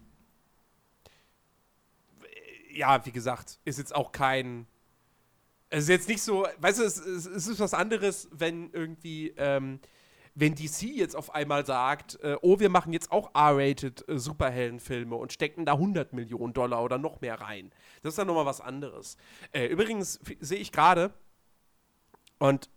[2.73, 4.67] ja, wie gesagt, ist jetzt auch kein.
[5.73, 9.33] Es ist jetzt nicht so, weißt du, es, es, es ist was anderes, wenn irgendwie,
[9.37, 9.79] ähm,
[10.35, 15.15] wenn DC jetzt auf einmal sagt, äh, oh, wir machen jetzt auch R-rated äh, Superheldenfilme
[15.15, 17.71] und stecken da 100 Millionen Dollar oder noch mehr rein.
[18.03, 19.17] Das ist dann nochmal was anderes.
[19.51, 21.11] Äh, übrigens sehe ich gerade,
[22.37, 22.69] und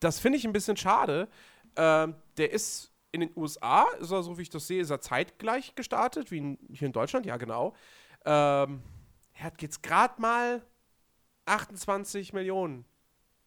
[0.00, 1.28] das finde ich ein bisschen schade,
[1.76, 5.00] ähm, der ist in den USA, ist er, so wie ich das sehe, ist er
[5.00, 7.76] zeitgleich gestartet, wie in, hier in Deutschland, ja genau.
[8.24, 8.82] Ähm,
[9.34, 10.62] er hat jetzt gerade mal
[11.46, 12.84] 28 Millionen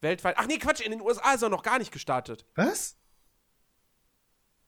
[0.02, 0.36] weltweit.
[0.38, 2.46] Ach nee, Quatsch, in den USA ist er noch gar nicht gestartet.
[2.56, 2.98] Was?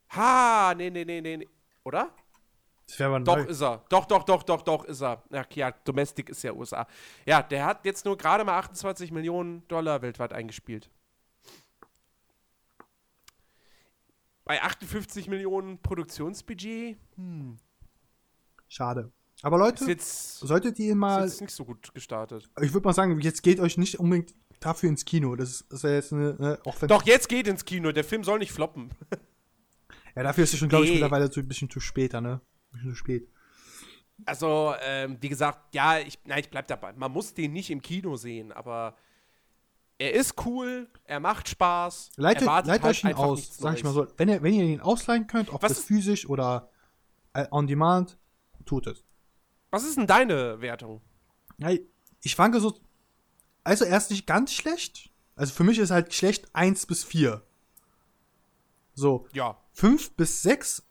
[0.10, 1.48] Ha, nee, nee, nee, nee.
[1.84, 2.14] Oder?
[2.88, 3.44] Das wäre Doch, neu.
[3.44, 3.84] ist er.
[3.90, 5.24] Doch, doch, doch, doch, doch, ist er.
[5.32, 6.88] Ach ja, Domestic ist ja USA.
[7.26, 10.90] Ja, der hat jetzt nur gerade mal 28 Millionen Dollar weltweit eingespielt.
[14.44, 16.98] Bei 58 Millionen Produktionsbudget?
[17.16, 17.58] Hm.
[18.68, 19.12] Schade.
[19.46, 21.24] Aber Leute, jetzt, solltet ihr mal.
[21.24, 22.50] Ist jetzt nicht so gut gestartet.
[22.64, 25.36] Ich würde mal sagen, jetzt geht euch nicht unbedingt dafür ins Kino.
[25.36, 27.92] Das ist, ist ja jetzt eine, ne, auch wenn Doch, jetzt geht ins Kino.
[27.92, 28.90] Der Film soll nicht floppen.
[30.16, 32.42] ja, dafür ist es schon, glaube ich, mittlerweile so ein bisschen zu später, ne?
[32.42, 33.30] Ein bisschen zu spät.
[34.26, 36.94] Also, ähm, wie gesagt, ja, ich, nein, ich bleib dabei.
[36.94, 38.96] Man muss den nicht im Kino sehen, aber
[40.00, 42.14] er ist cool, er macht Spaß.
[42.16, 44.08] Leitet, leitet halt euch ihn aus, sag ich mal so.
[44.18, 46.72] Wenn ihr, wenn ihr ihn ausleihen könnt, ob Was das physisch oder
[47.34, 48.18] äh, on demand,
[48.66, 49.05] tut es.
[49.76, 51.02] Was ist denn deine Wertung?
[51.58, 51.70] Ja,
[52.22, 52.80] ich fange so.
[53.66, 55.12] Also, erst nicht ganz schlecht.
[55.36, 57.46] Also, für mich ist halt schlecht 1 bis 4.
[58.94, 59.28] So.
[59.34, 59.62] Ja.
[59.74, 60.82] 5 bis 6,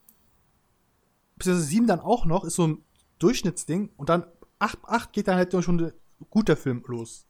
[1.37, 2.85] bis 7 dann auch noch, ist so ein
[3.21, 3.91] Durchschnittsding.
[3.97, 4.27] Und dann
[4.59, 5.93] 8, 8 geht dann halt schon ein
[6.29, 7.27] guter Film los.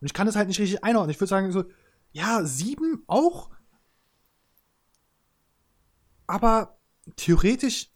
[0.00, 1.10] Und ich kann das halt nicht richtig einordnen.
[1.10, 1.64] Ich würde sagen, so,
[2.12, 3.50] ja, 7 auch.
[6.26, 6.78] Aber
[7.16, 7.92] theoretisch,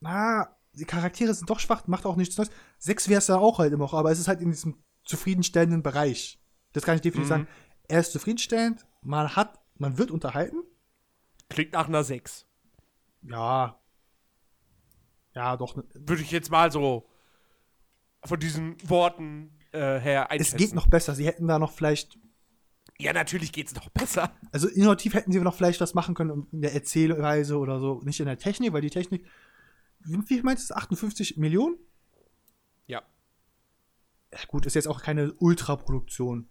[0.00, 2.50] na, die Charaktere sind doch schwach, macht auch nichts Neues.
[2.78, 5.82] Sechs wäre es ja auch halt immer noch, aber es ist halt in diesem zufriedenstellenden
[5.82, 6.38] Bereich.
[6.72, 7.28] Das kann ich definitiv mhm.
[7.28, 7.48] sagen.
[7.88, 10.58] Er ist zufriedenstellend, man hat, man wird unterhalten.
[11.48, 12.46] Klingt nach einer Sechs.
[13.22, 13.80] Ja.
[15.34, 15.76] Ja, doch.
[15.94, 17.08] Würde ich jetzt mal so
[18.24, 20.56] von diesen Worten äh, her einschätzen.
[20.56, 21.14] Es geht noch besser.
[21.14, 22.18] Sie hätten da noch vielleicht.
[22.98, 24.30] Ja, natürlich geht es noch besser.
[24.52, 28.00] Also innovativ hätten sie noch vielleicht was machen können in der Erzählweise oder so.
[28.04, 29.26] Nicht in der Technik, weil die Technik
[30.04, 31.76] wie viel meinst du, 58 Millionen?
[32.86, 33.02] Ja.
[34.32, 34.38] ja.
[34.48, 36.48] Gut, ist jetzt auch keine Ultraproduktion.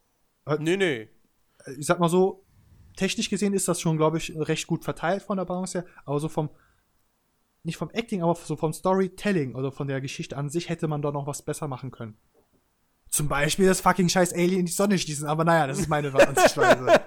[0.59, 1.09] Nee, nee.
[1.77, 2.45] Ich sag mal so,
[2.95, 6.19] technisch gesehen ist das schon, glaube ich, recht gut verteilt von der Balance her, aber
[6.19, 6.49] so vom,
[7.63, 11.01] nicht vom Acting, aber so vom Storytelling, also von der Geschichte an sich, hätte man
[11.01, 12.17] da noch was besser machen können.
[13.09, 16.13] Zum Beispiel das fucking scheiß Alien in die Sonne schießen, aber naja, das ist meine
[16.27, 17.01] Ansichtweise.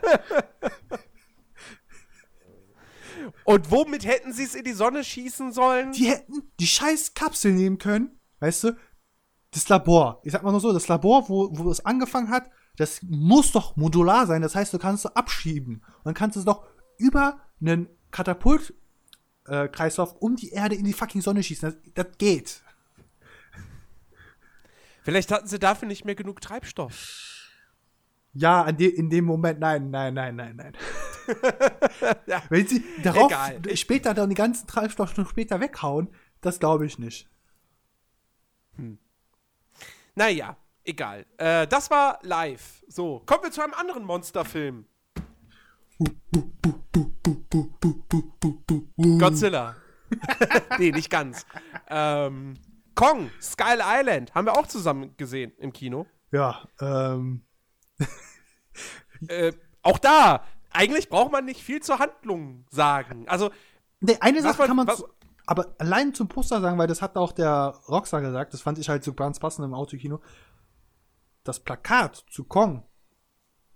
[3.44, 5.92] Und womit hätten sie es in die Sonne schießen sollen?
[5.92, 8.76] Die hätten die scheiß Kapsel nehmen können, weißt du?
[9.50, 10.20] Das Labor.
[10.24, 13.76] Ich sag mal nur so, das Labor, wo, wo es angefangen hat, das muss doch
[13.76, 14.42] modular sein.
[14.42, 15.82] Das heißt, du kannst es abschieben.
[15.98, 16.64] Und dann kannst du es doch
[16.96, 21.70] über einen Katapultkreislauf äh, um die Erde in die fucking Sonne schießen.
[21.70, 21.76] Das,
[22.06, 22.62] das geht.
[25.02, 27.31] Vielleicht hatten sie dafür nicht mehr genug Treibstoff.
[28.34, 30.72] Ja, de in dem Moment, nein, nein, nein, nein, nein.
[32.26, 33.76] ja, Wenn sie darauf egal.
[33.76, 36.08] später dann die ganzen Treibstoffe noch später weghauen,
[36.40, 37.28] das glaube ich nicht.
[38.76, 38.98] Hm.
[40.14, 41.26] Naja, egal.
[41.36, 42.82] Äh, das war live.
[42.88, 44.86] So, kommen wir zu einem anderen Monsterfilm.
[49.18, 49.76] Godzilla.
[50.78, 51.46] nee, nicht ganz.
[51.88, 52.54] Ähm,
[52.94, 56.06] Kong, Skull Island, haben wir auch zusammen gesehen im Kino.
[56.30, 57.42] Ja, ähm.
[59.28, 63.28] äh, auch da, eigentlich braucht man nicht viel zur Handlung sagen.
[63.28, 63.50] Also.
[64.00, 64.86] Nee, eine Sache man, kann man.
[64.88, 65.04] Was,
[65.46, 68.88] aber allein zum Poster sagen, weil das hat auch der Rockstar gesagt, das fand ich
[68.88, 70.20] halt so ganz passend im Autokino.
[71.44, 72.84] Das Plakat zu Kong,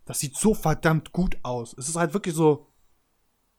[0.05, 1.75] das sieht so verdammt gut aus.
[1.77, 2.73] Es ist halt wirklich so.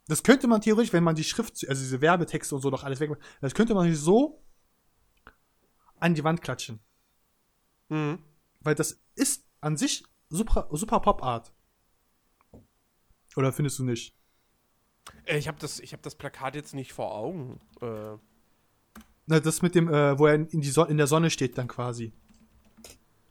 [0.08, 3.02] Das könnte man theoretisch, wenn man die Schrift, also diese Werbetexte und so doch alles
[3.02, 4.42] weg, das könnte man so
[6.00, 6.80] an die Wand klatschen.
[7.90, 8.20] Mhm.
[8.62, 11.52] Weil das ist an sich super, super Pop-Art.
[13.36, 14.16] Oder findest du nicht?
[15.26, 17.60] Äh, ich habe das, hab das Plakat jetzt nicht vor Augen.
[17.82, 18.18] Äh.
[19.28, 21.68] Na, das mit dem, äh, wo er in, die so in der Sonne steht dann
[21.68, 22.14] quasi.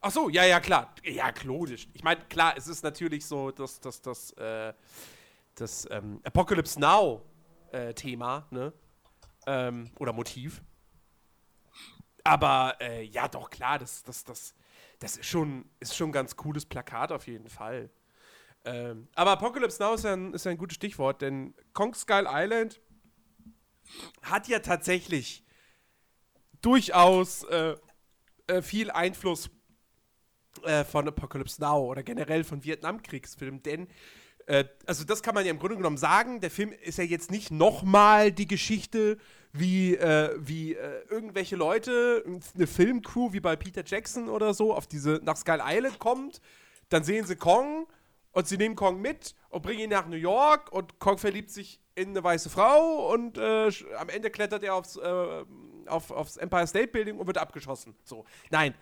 [0.01, 0.95] Ach so, ja, ja, klar.
[1.03, 1.89] Ja, logisch.
[1.93, 4.73] Ich meine, klar, es ist natürlich so, dass das, das, äh,
[5.57, 7.23] das ähm, Apocalypse Now
[7.73, 8.73] äh, Thema, ne?
[9.47, 10.63] Ähm, oder Motiv.
[12.23, 14.55] Aber äh, ja, doch, klar, das, das, das,
[14.99, 17.91] das ist schon, ist schon ein ganz cooles Plakat auf jeden Fall.
[18.65, 22.81] Ähm, aber Apocalypse Now ist ein, ist ein gutes Stichwort, denn Kong Skull Island
[24.23, 25.45] hat ja tatsächlich
[26.61, 27.77] durchaus äh,
[28.49, 29.51] äh, viel Einfluss
[30.65, 33.89] äh, von Apocalypse Now oder generell von Vietnamkriegsfilmen, denn
[34.87, 37.51] also das kann man ja im Grunde genommen sagen, der Film ist ja jetzt nicht
[37.51, 39.19] nochmal die Geschichte,
[39.53, 44.87] wie, äh, wie äh, irgendwelche Leute, eine Filmcrew wie bei Peter Jackson oder so, auf
[44.87, 46.41] diese, nach Skull Island kommt,
[46.89, 47.87] dann sehen sie Kong
[48.33, 51.81] und sie nehmen Kong mit und bringen ihn nach New York und Kong verliebt sich
[51.95, 55.45] in eine weiße Frau und äh, am Ende klettert er aufs, äh,
[55.87, 57.97] auf, aufs Empire State Building und wird abgeschossen.
[58.05, 58.27] So.
[58.51, 58.75] Nein,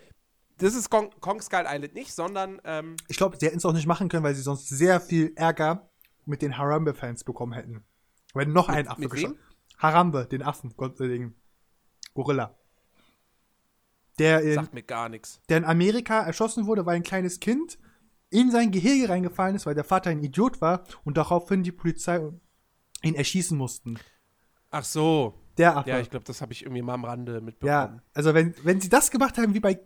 [0.58, 2.60] das ist Kong, Kong Skull Island nicht, sondern.
[2.64, 5.32] Ähm, ich glaube, sie hätten es auch nicht machen können, weil sie sonst sehr viel
[5.36, 5.90] Ärger
[6.26, 7.84] mit den Harambe-Fans bekommen hätten.
[8.34, 9.38] Wenn noch ein Affe geschossen.
[9.78, 11.34] Harambe, den Affen, Gott, äh, den
[12.14, 12.54] Gorilla.
[14.18, 15.40] Der in, Sagt mir gar nichts.
[15.48, 17.78] Der in Amerika erschossen wurde, weil ein kleines Kind
[18.30, 22.20] in sein Gehege reingefallen ist, weil der Vater ein Idiot war und daraufhin die Polizei
[23.02, 23.98] ihn erschießen mussten.
[24.70, 25.40] Ach so.
[25.56, 25.90] Der Affe.
[25.90, 27.96] Ja, ich glaube, das habe ich irgendwie mal am Rande mitbekommen.
[27.96, 29.80] Ja, also wenn, wenn sie das gemacht haben wie bei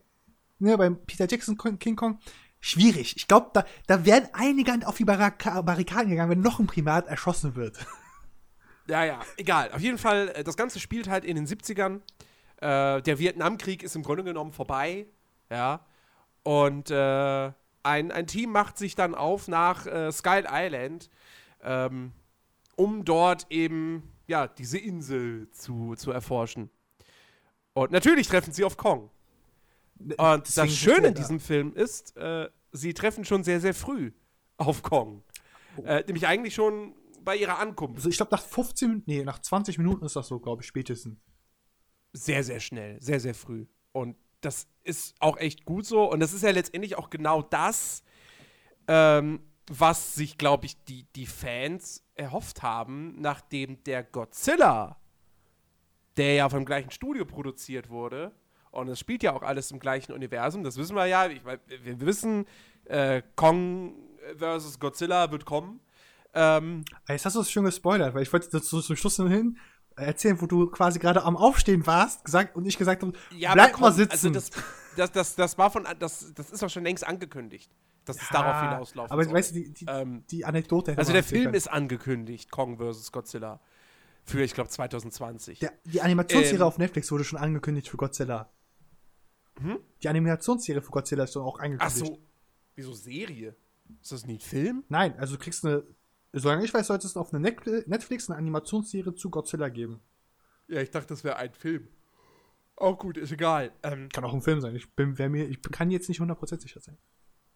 [0.59, 2.19] ne, beim Peter Jackson King Kong,
[2.61, 3.17] schwierig.
[3.17, 7.57] Ich glaube, da, da wären einige auf die Barrikaden gegangen, wenn noch ein Primat erschossen
[7.57, 7.79] wird.
[8.91, 9.71] Ja, ja, egal.
[9.73, 12.01] Auf jeden Fall, äh, das Ganze spielt halt in den 70ern.
[12.57, 15.07] Äh, der Vietnamkrieg ist im Grunde genommen vorbei.
[15.51, 15.85] Ja.
[16.43, 21.11] Und äh, ein, ein Team macht sich dann auf nach äh, Skull Island,
[21.63, 22.13] ähm,
[22.77, 26.71] um dort eben ja, diese Insel zu, zu erforschen.
[27.75, 29.11] Und natürlich treffen sie auf Kong.
[30.01, 34.13] Und Deswegen das Schöne in diesem Film ist, äh, sie treffen schon sehr, sehr früh
[34.57, 35.23] auf Kong.
[35.77, 35.83] Oh.
[35.83, 37.97] Äh, nämlich eigentlich schon bei ihrer Ankunft.
[37.97, 41.19] Also ich glaube, nach 15, nee, nach 20 Minuten ist das so, glaube ich, spätestens.
[42.13, 43.67] Sehr, sehr schnell, sehr, sehr früh.
[43.93, 46.11] Und das ist auch echt gut so.
[46.11, 48.03] Und das ist ja letztendlich auch genau das,
[48.87, 54.99] ähm, was sich, glaube ich, die, die Fans erhofft haben, nachdem der Godzilla,
[56.17, 58.33] der ja vom gleichen Studio produziert wurde,
[58.71, 61.27] und es spielt ja auch alles im gleichen Universum, das wissen wir ja.
[61.29, 62.47] Ich, wir wissen,
[62.85, 63.95] äh, Kong
[64.37, 65.81] versus Godzilla wird kommen.
[66.35, 69.57] Ähm, Jetzt hast du es schon gespoilert, weil ich wollte dazu zum Schluss hin
[69.97, 73.73] erzählen, wo du quasi gerade am Aufstehen warst gesagt, und ich gesagt habe, ja, bleib
[73.73, 74.13] komm, mal sitzen.
[74.13, 74.51] Also das,
[74.97, 77.71] das, das, das war von, das, das ist doch schon längst angekündigt,
[78.05, 79.35] dass ja, es darauf hinauslaufen Aber soll.
[79.35, 83.13] weißt du, die, die, ähm, die Anekdote Also der Film ist angekündigt, Kong vs.
[83.13, 83.61] Godzilla.
[84.25, 85.61] Für, ich glaube, 2020.
[85.61, 88.51] Der, die Animationsserie ähm, auf Netflix wurde schon angekündigt für Godzilla.
[89.61, 89.79] Hm?
[90.03, 92.03] Die Animationsserie für Godzilla ist doch auch angekündigt.
[92.03, 92.19] Ach so.
[92.75, 93.57] Wieso Serie?
[94.01, 94.85] Ist das ein Film?
[94.89, 95.85] Nein, also du kriegst eine
[96.33, 100.01] Solange ich weiß, sollte es auf eine Netflix eine Animationsserie zu Godzilla geben.
[100.69, 101.89] Ja, ich dachte, das wäre ein Film.
[102.77, 103.73] Auch oh, gut, ist egal.
[103.83, 104.77] Ähm, kann auch ein Film sein.
[104.77, 106.97] Ich bin, mir, ich kann jetzt nicht 100% sicher sein.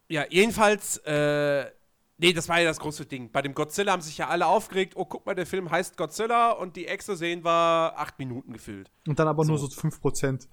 [0.09, 1.71] Ja, jedenfalls, äh,
[2.17, 3.31] nee, das war ja das große Ding.
[3.31, 6.53] Bei dem Godzilla haben sich ja alle aufgeregt, oh, guck mal, der Film heißt Godzilla
[6.53, 8.91] und die Exe sehen war acht Minuten gefüllt.
[9.07, 9.51] Und dann aber so.
[9.51, 10.49] nur so 5%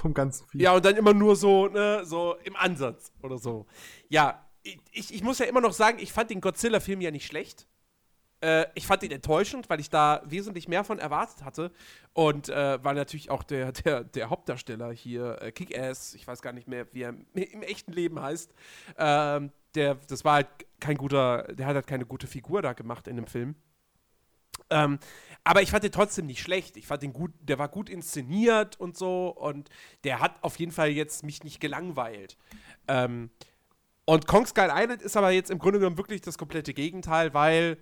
[0.00, 0.62] vom ganzen Film.
[0.62, 3.66] Ja, und dann immer nur so, ne, so im Ansatz oder so.
[4.08, 7.66] Ja, ich, ich muss ja immer noch sagen, ich fand den Godzilla-Film ja nicht schlecht.
[8.40, 11.70] Äh, ich fand ihn enttäuschend, weil ich da wesentlich mehr von erwartet hatte.
[12.12, 16.52] Und äh, weil natürlich auch der, der, der Hauptdarsteller hier, äh, Kick-Ass, ich weiß gar
[16.52, 18.52] nicht mehr, wie er im echten Leben heißt,
[18.98, 20.48] ähm, der, das war halt
[20.80, 23.54] kein guter, der hat halt keine gute Figur da gemacht in dem Film.
[24.70, 24.98] Ähm,
[25.44, 26.76] aber ich fand den trotzdem nicht schlecht.
[26.76, 29.68] Ich fand den gut, der war gut inszeniert und so und
[30.04, 32.36] der hat auf jeden Fall jetzt mich nicht gelangweilt.
[32.88, 33.30] Ähm,
[34.04, 37.78] und Kong Skull Island ist aber jetzt im Grunde genommen wirklich das komplette Gegenteil, weil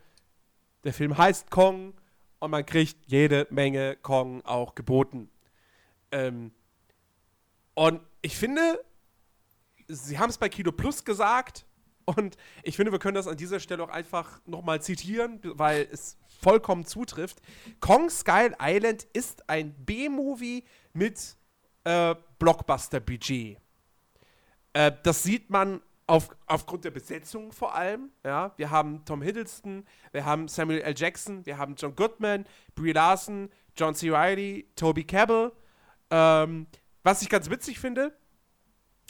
[0.85, 1.95] der Film heißt Kong
[2.39, 5.29] und man kriegt jede Menge Kong auch geboten.
[6.13, 6.53] Ähm,
[7.75, 8.85] und ich finde,
[9.89, 11.65] sie haben es bei Kino Plus gesagt
[12.17, 16.17] und ich finde, wir können das an dieser Stelle auch einfach nochmal zitieren, weil es
[16.41, 17.43] vollkommen zutrifft.
[17.81, 21.37] Kong Skull Island ist ein B-Movie mit
[21.85, 23.59] äh, Blockbuster-Budget.
[24.73, 28.11] Äh, das sieht man auf, aufgrund der Besetzung vor allem.
[28.25, 30.95] Ja, wir haben Tom Hiddleston, wir haben Samuel L.
[30.97, 34.11] Jackson, wir haben John Goodman, Brie Larson, John C.
[34.11, 35.53] Reilly, Toby Cabell.
[36.11, 36.69] Ähm,
[37.03, 38.17] was ich ganz witzig finde,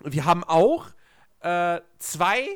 [0.02, 0.88] wir haben auch
[1.40, 2.48] äh, zwei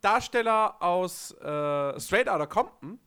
[0.00, 2.98] Darsteller aus äh, Straight Outta Compton.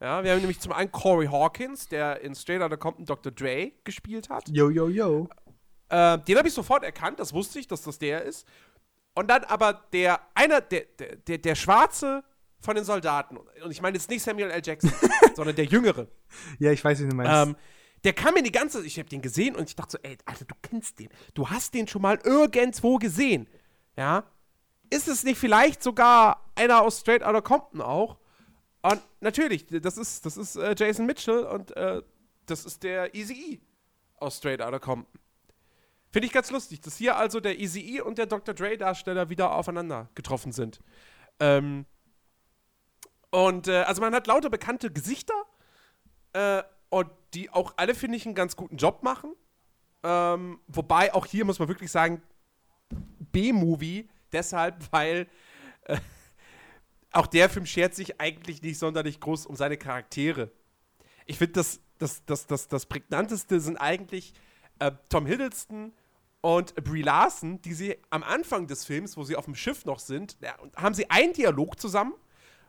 [0.00, 3.32] Ja, wir haben nämlich zum einen Corey Hawkins, der in Straight Outta Compton Dr.
[3.32, 4.48] Dre gespielt hat.
[4.48, 5.28] Yo, yo, yo.
[5.88, 8.46] Äh, den habe ich sofort erkannt, das wusste ich, dass das der ist.
[9.14, 10.82] Und dann aber der, einer, der,
[11.26, 12.22] der, der Schwarze
[12.60, 14.60] von den Soldaten, und ich meine jetzt nicht Samuel L.
[14.62, 14.92] Jackson,
[15.34, 16.08] sondern der Jüngere.
[16.58, 17.32] Ja, ich weiß, wie du meinst.
[17.32, 17.56] Ähm,
[18.04, 20.44] der kam mir die ganze, ich habe den gesehen und ich dachte so, ey, Alter,
[20.44, 21.08] du kennst den.
[21.34, 23.48] Du hast den schon mal irgendwo gesehen.
[23.96, 24.24] Ja?
[24.90, 28.18] Ist es nicht vielleicht sogar einer aus Straight Outta Compton auch.
[28.82, 32.02] Und natürlich, das ist, das ist äh, Jason Mitchell und äh,
[32.46, 33.60] das ist der Easy E
[34.18, 35.20] aus Straight Outta Compton.
[36.10, 38.54] Finde ich ganz lustig, dass hier also der Easy E und der Dr.
[38.54, 40.80] Dre-Darsteller wieder aufeinander getroffen sind.
[41.40, 41.84] Ähm,
[43.30, 45.34] und äh, also man hat lauter bekannte Gesichter
[46.32, 49.34] äh, und die auch alle, finde ich, einen ganz guten Job machen.
[50.02, 52.22] Ähm, wobei auch hier muss man wirklich sagen,
[53.32, 55.26] B-Movie, deshalb, weil
[55.84, 55.98] äh,
[57.12, 60.50] auch der Film schert sich eigentlich nicht sonderlich groß um seine Charaktere.
[61.24, 64.34] Ich finde, das, das, das, das, das prägnanteste sind eigentlich
[64.78, 65.92] äh, Tom Hiddleston
[66.42, 69.98] und Brie Larson, die sie am Anfang des Films, wo sie auf dem Schiff noch
[69.98, 72.14] sind, ja, haben sie einen Dialog zusammen,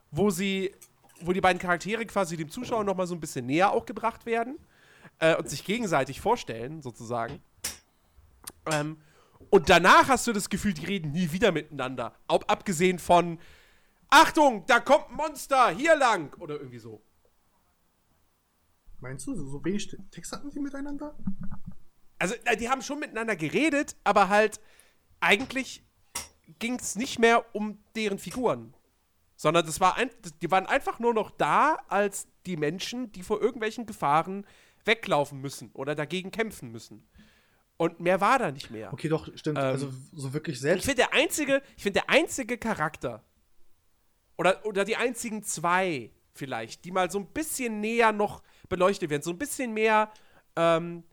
[0.09, 0.73] wo sie,
[1.21, 4.25] wo die beiden Charaktere quasi dem Zuschauer noch mal so ein bisschen näher auch gebracht
[4.25, 4.57] werden
[5.19, 7.41] äh, und sich gegenseitig vorstellen, sozusagen.
[8.71, 8.97] Ähm,
[9.49, 12.15] und danach hast du das Gefühl, die reden nie wieder miteinander.
[12.27, 13.39] Ab, abgesehen von
[14.09, 17.01] Achtung, da kommt ein Monster, hier lang oder irgendwie so.
[18.99, 21.15] Meinst du, so wenig Text hatten sie miteinander?
[22.19, 24.59] Also, die haben schon miteinander geredet, aber halt
[25.19, 25.83] eigentlich
[26.59, 28.73] ging es nicht mehr um deren Figuren.
[29.35, 30.09] Sondern das war ein,
[30.41, 34.47] die waren einfach nur noch da als die Menschen, die vor irgendwelchen Gefahren
[34.83, 37.07] weglaufen müssen oder dagegen kämpfen müssen.
[37.77, 38.91] Und mehr war da nicht mehr.
[38.91, 39.59] Okay, doch, stimmt.
[39.59, 40.79] Ähm, also so wirklich selbst.
[40.79, 43.23] Ich finde der einzige, ich finde der einzige Charakter
[44.37, 49.23] oder, oder die einzigen zwei vielleicht, die mal so ein bisschen näher noch beleuchtet werden,
[49.23, 50.11] so ein bisschen mehr,
[50.55, 51.03] ähm,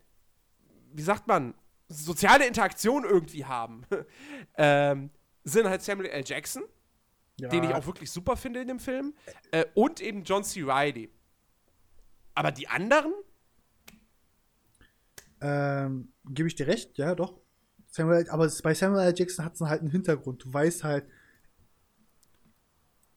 [0.93, 1.53] wie sagt man,
[1.87, 3.83] soziale Interaktion irgendwie haben,
[4.57, 5.09] ähm,
[5.43, 6.23] sind halt Samuel L.
[6.25, 6.63] Jackson,
[7.39, 7.49] ja.
[7.49, 9.13] den ich auch wirklich super finde in dem Film,
[9.51, 10.63] äh, und eben John C.
[10.63, 11.09] Reilly.
[12.33, 13.13] Aber die anderen?
[15.47, 17.39] Ähm, gebe ich dir recht, ja, doch.
[17.87, 19.13] Samuel, aber bei Samuel L.
[19.15, 20.43] Jackson hat es halt einen Hintergrund.
[20.43, 21.05] Du weißt halt,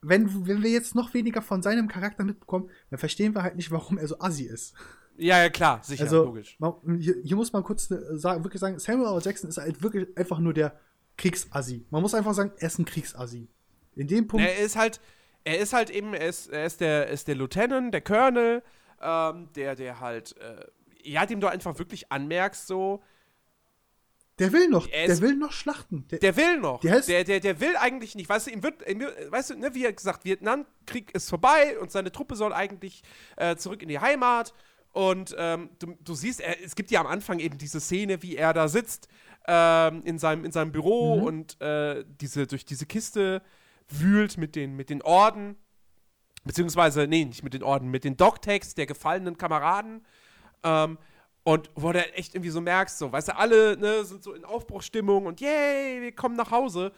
[0.03, 3.71] wenn, wenn wir jetzt noch weniger von seinem Charakter mitbekommen, dann verstehen wir halt nicht,
[3.71, 4.75] warum er so assi ist.
[5.17, 6.57] Ja, ja, klar, sicher, also, logisch.
[6.61, 9.23] Man, hier, hier, muss man kurz äh, sagen, wirklich sagen, Samuel L.
[9.23, 10.79] Jackson ist halt wirklich einfach nur der
[11.17, 11.87] Kriegsassi.
[11.91, 13.49] Man muss einfach sagen, er ist ein Kriegsassi.
[13.97, 14.47] In dem Punkt.
[14.47, 15.01] Er ist halt,
[15.45, 18.63] er ist halt eben, er ist, er ist der, ist der Lieutenant, der Colonel,
[19.01, 20.67] ähm, der, der halt, äh,
[21.11, 23.03] ja, dem du einfach wirklich anmerkst, so,
[24.39, 26.07] der will noch, der will noch schlachten.
[26.09, 26.81] Der, der will noch.
[26.81, 28.29] Der, der, der, der, will eigentlich nicht.
[28.29, 32.13] Weißt du, ihm wird, weißt du, ne, wie er gesagt, Vietnamkrieg ist vorbei und seine
[32.13, 33.03] Truppe soll eigentlich
[33.37, 34.55] äh, zurück in die Heimat.
[34.93, 38.37] Und ähm, du, du, siehst, er, es gibt ja am Anfang eben diese Szene, wie
[38.37, 39.09] er da sitzt
[39.49, 41.23] ähm, in, seinem, in seinem Büro mhm.
[41.25, 43.43] und äh, diese, durch diese Kiste
[43.89, 45.57] wühlt mit den, mit den Orden.
[46.45, 50.07] Beziehungsweise, nee, nicht mit den Orden, mit den Dogtags der gefallenen Kameraden.
[50.63, 50.99] Ähm,
[51.45, 54.45] und wo du echt irgendwie so merkst, so, weißt du, alle ne, sind so in
[54.45, 56.93] Aufbruchstimmung und yay, wir kommen nach Hause.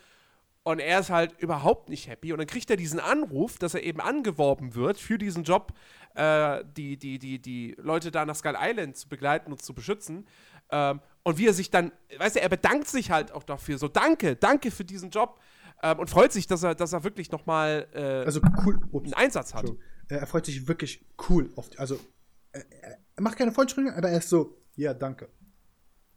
[0.63, 2.33] Und er ist halt überhaupt nicht happy.
[2.33, 5.73] Und dann kriegt er diesen Anruf, dass er eben angeworben wird für diesen Job,
[6.15, 10.27] äh, die, die, die, die Leute da nach Skull Island zu begleiten und zu beschützen.
[10.71, 13.79] Ähm, und wie er sich dann, weißt du, er bedankt sich halt auch dafür.
[13.79, 15.41] So, danke, danke für diesen Job.
[15.83, 18.81] Ähm, und freut sich, dass er, dass er wirklich nochmal äh, also cool.
[18.93, 19.71] einen Einsatz hat.
[20.09, 21.99] Er freut sich wirklich cool auf, also
[22.53, 25.29] er, er macht keine Freundschaft, aber er ist so, ja, danke.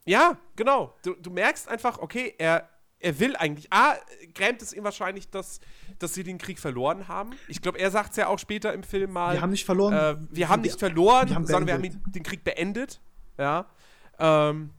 [0.06, 0.94] Ja, genau.
[1.02, 3.72] Du, du merkst einfach, okay, er, er will eigentlich.
[3.72, 3.94] A,
[4.34, 5.60] grämt es ihm wahrscheinlich, dass,
[5.98, 7.30] dass sie den Krieg verloren haben.
[7.48, 9.34] Ich glaube, er sagt es ja auch später im Film mal.
[9.34, 9.94] Wir haben nicht verloren.
[9.94, 13.00] Äh, wir haben nicht verloren, wir haben sondern wir haben den Krieg beendet.
[13.38, 13.66] Ja.
[14.18, 14.70] Ähm,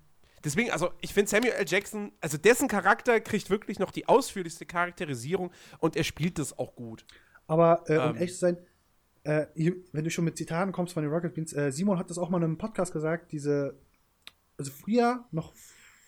[0.43, 1.65] deswegen, also ich finde Samuel L.
[1.67, 6.75] Jackson, also dessen Charakter kriegt wirklich noch die ausführlichste Charakterisierung und er spielt das auch
[6.75, 7.05] gut.
[7.47, 8.57] Aber äh, um ähm, echt zu sein,
[9.25, 9.47] äh,
[9.91, 12.29] wenn du schon mit Zitaten kommst von den Rocket Beans, äh, Simon hat das auch
[12.29, 13.75] mal in einem Podcast gesagt, diese,
[14.57, 15.53] also früher, noch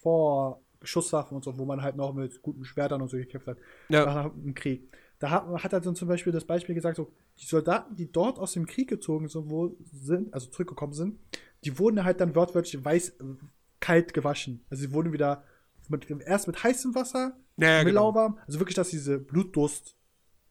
[0.02, 3.58] vor Schusswaffen und so, wo man halt noch mit guten Schwertern und so gekämpft hat,
[3.90, 4.06] ja.
[4.06, 4.96] nach dem Krieg.
[5.20, 8.38] Da hat, hat er dann zum Beispiel das Beispiel gesagt, so, die Soldaten, die dort
[8.38, 11.20] aus dem Krieg gezogen sind, wo sind, also zurückgekommen sind,
[11.64, 13.18] die wurden halt dann wortwörtlich weiß,
[13.80, 14.64] kalt gewaschen.
[14.70, 15.44] Also sie wurden wieder
[15.90, 18.10] mit, erst mit heißem Wasser, ja, mit genau.
[18.10, 19.96] lauwarm, also wirklich, dass diese Blutdurst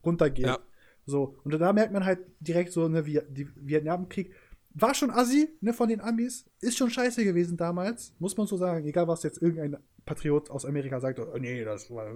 [0.05, 0.47] runtergeht.
[0.47, 0.59] Ja.
[1.07, 4.33] So, und da merkt man halt direkt so, ne, wie die Vietnamkrieg
[4.79, 8.59] war schon assi, ne, von den Amis, ist schon scheiße gewesen damals, muss man so
[8.59, 12.13] sagen, egal was jetzt irgendein Patriot aus Amerika sagt, oh, nee, das war,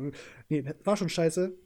[0.49, 1.57] nee, war schon scheiße.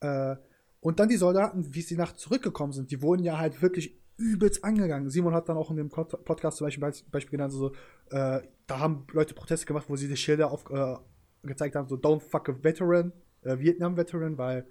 [0.00, 0.36] Äh,
[0.80, 4.64] und dann die Soldaten, wie sie nach zurückgekommen sind, die wurden ja halt wirklich übelst
[4.64, 5.10] angegangen.
[5.10, 7.72] Simon hat dann auch in dem Podcast zum Beispiel, Beispiel genannt, so,
[8.10, 10.96] äh, da haben Leute Proteste gemacht, wo sie die Schilder auf, äh,
[11.42, 14.66] gezeigt haben, so, don't fuck a veteran, äh, Vietnam-Veteran, weil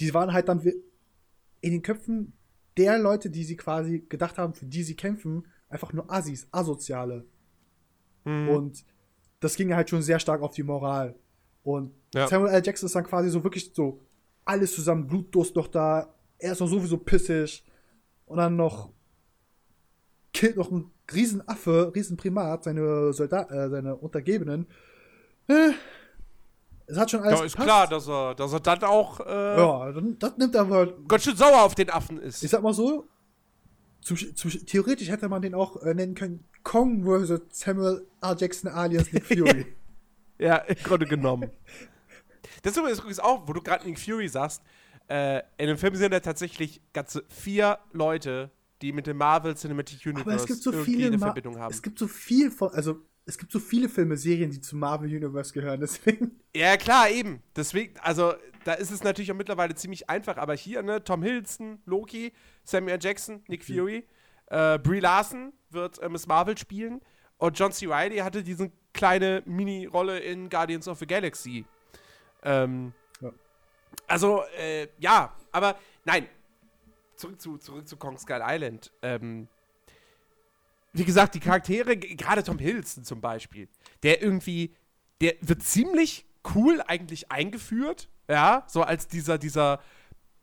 [0.00, 0.60] die waren halt dann
[1.60, 2.32] in den Köpfen
[2.76, 7.24] der Leute, die sie quasi gedacht haben, für die sie kämpfen, einfach nur Assis, Asoziale.
[8.24, 8.48] Mhm.
[8.48, 8.84] Und
[9.40, 11.14] das ging halt schon sehr stark auf die Moral.
[11.62, 12.28] Und ja.
[12.28, 12.62] Samuel L.
[12.64, 14.00] Jackson ist dann quasi so wirklich so
[14.44, 17.64] alles zusammen, Blutdurst noch da, er ist noch sowieso pissig
[18.26, 18.92] und dann noch
[20.32, 24.66] killt noch ein Riesenaffe, Riesenprimat, seine Soldat, äh, seine Untergebenen.
[25.48, 25.70] Äh,
[26.86, 27.38] es hat schon alles.
[27.38, 27.66] Ja, ist gepasst.
[27.66, 29.20] klar, dass er, dass er dann auch.
[29.20, 30.94] Äh, ja, dann, das nimmt er mal.
[31.08, 32.42] Ganz schön sauer auf den Affen ist.
[32.42, 33.08] Ich sag mal so,
[34.00, 37.40] zum, zum, theoretisch hätte man den auch äh, nennen können: Kong vs.
[37.50, 38.36] Samuel R.
[38.38, 39.66] Jackson alias Nick Fury.
[40.38, 41.50] ja, im Grunde genommen.
[42.62, 44.62] Das ist übrigens auch, wo du gerade Nick Fury sagst,
[45.08, 48.50] äh, in dem Film sind ja tatsächlich ganze vier Leute,
[48.82, 51.72] die mit dem Marvel Cinematic Universe Aber es gibt so viele eine Verbindung haben.
[51.72, 55.10] Es gibt so viel von, also es gibt so viele Filme, Serien, die zum Marvel
[55.10, 56.40] Universe gehören, deswegen.
[56.54, 57.42] Ja, klar, eben.
[57.54, 61.82] Deswegen, also, da ist es natürlich auch mittlerweile ziemlich einfach, aber hier, ne, Tom Hiddleston,
[61.84, 62.32] Loki,
[62.64, 63.74] Samuel Jackson, Nick mhm.
[63.74, 64.04] Fury,
[64.46, 67.00] äh, Brie Larson wird äh, Miss Marvel spielen
[67.38, 67.86] und John C.
[67.86, 71.66] Reilly hatte diese kleine Mini-Rolle in Guardians of the Galaxy.
[72.44, 73.32] Ähm, ja.
[74.06, 76.28] Also, äh, ja, aber nein,
[77.16, 78.92] zurück zu, zurück zu Kong Skull Island.
[79.02, 79.48] Ähm,
[80.96, 83.68] wie gesagt, die Charaktere, gerade Tom Hiddleston zum Beispiel,
[84.02, 84.74] der irgendwie,
[85.20, 89.80] der wird ziemlich cool eigentlich eingeführt, ja, so als dieser, dieser,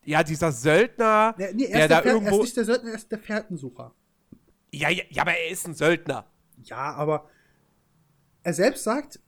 [0.06, 2.36] ja, dieser Söldner, ja, nee, der, da Pferd, irgendwo.
[2.36, 3.94] Er ist nicht der Söldner, er ist der Pferdensucher.
[4.72, 6.26] Ja, ja, ja, aber er ist ein Söldner.
[6.64, 7.30] Ja, aber
[8.44, 9.20] er selbst sagt,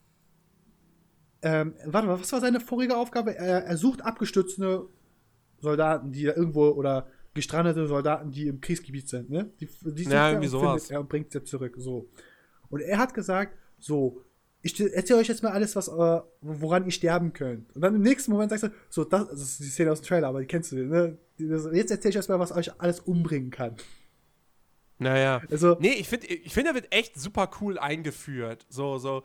[1.41, 3.35] ähm, warte mal, was war seine vorige Aufgabe?
[3.35, 4.87] Er, er sucht abgestürzte
[5.59, 9.51] Soldaten, die da irgendwo oder gestrandete Soldaten, die im Kriegsgebiet sind, ne?
[9.59, 10.89] Die, die ja, irgendwie sowas.
[10.89, 12.09] Er und bringt sie zurück, so.
[12.69, 14.23] Und er hat gesagt, so,
[14.63, 17.75] ich erzähle euch jetzt mal alles, was, äh, woran ihr sterben könnt.
[17.75, 20.07] Und dann im nächsten Moment sagst du, so, das, das ist die Szene aus dem
[20.07, 21.17] Trailer, aber die kennst du, ne?
[21.37, 23.75] Jetzt erzähle ich euch mal, was euch alles umbringen kann.
[24.97, 25.41] Naja.
[25.51, 28.65] Also, nee, ich finde, ich find, er wird echt super cool eingeführt.
[28.69, 29.23] So, so,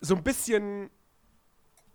[0.00, 0.90] so ein bisschen.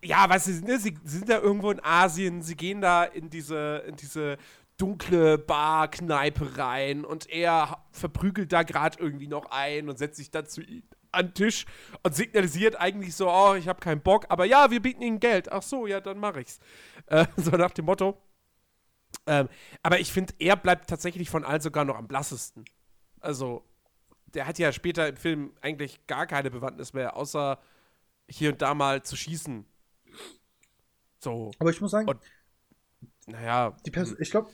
[0.02, 3.30] Ja, weißt du, ne, sie, sie sind da irgendwo in Asien, sie gehen da in
[3.30, 4.36] diese, in diese
[4.76, 10.62] dunkle Bar-Kneipe rein und er verprügelt da gerade irgendwie noch ein und setzt sich dazu
[11.12, 11.64] an den Tisch
[12.02, 15.50] und signalisiert eigentlich so, oh, ich habe keinen Bock, aber ja, wir bieten ihnen Geld.
[15.52, 16.58] Ach so, ja, dann mache ich's.
[17.06, 18.20] Äh, so nach dem Motto.
[19.26, 19.48] Ähm,
[19.82, 22.64] aber ich finde, er bleibt tatsächlich von allen sogar noch am blassesten.
[23.20, 23.64] Also,
[24.26, 27.58] der hat ja später im Film eigentlich gar keine Bewandtnis mehr, außer
[28.28, 29.64] hier und da mal zu schießen.
[31.20, 31.52] So.
[31.58, 32.18] Aber ich muss sagen, und
[33.26, 33.76] naja.
[33.84, 34.22] Die Person, hm.
[34.22, 34.50] ich glaube,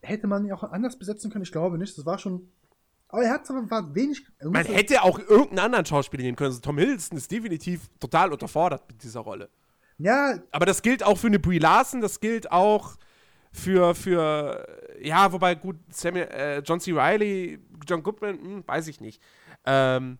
[0.00, 1.44] hätte man ihn auch anders besetzen können?
[1.44, 1.96] Ich glaube nicht.
[1.96, 2.50] Das war schon.
[3.08, 4.26] Aber er hat war wenig.
[4.42, 6.50] Man hätte auch irgendeinen anderen Schauspieler nehmen können.
[6.50, 9.48] Also Tom Hiddleston ist definitiv total unterfordert mit dieser Rolle.
[9.96, 10.38] Ja.
[10.52, 12.96] Aber das gilt auch für eine Brie Larson, das gilt auch
[13.50, 14.66] für, für
[15.00, 16.92] ja, wobei gut, Samuel, äh, John C.
[16.92, 19.22] Reilly, John Goodman, hm, weiß ich nicht.
[19.64, 20.18] Ähm,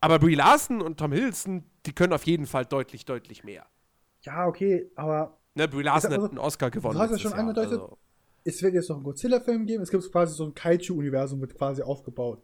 [0.00, 3.66] aber Brie Larson und Tom Hiddleston, die können auf jeden Fall deutlich, deutlich mehr.
[4.22, 6.94] Ja, okay, aber Ne, Brie Larson hat einen Oscar gewonnen.
[6.94, 7.98] Du hast ja schon Jahr, angedeutet, also.
[8.42, 9.82] es wird jetzt noch einen Godzilla-Film geben.
[9.82, 12.42] Es gibt quasi so ein Kaiju-Universum, wird quasi aufgebaut.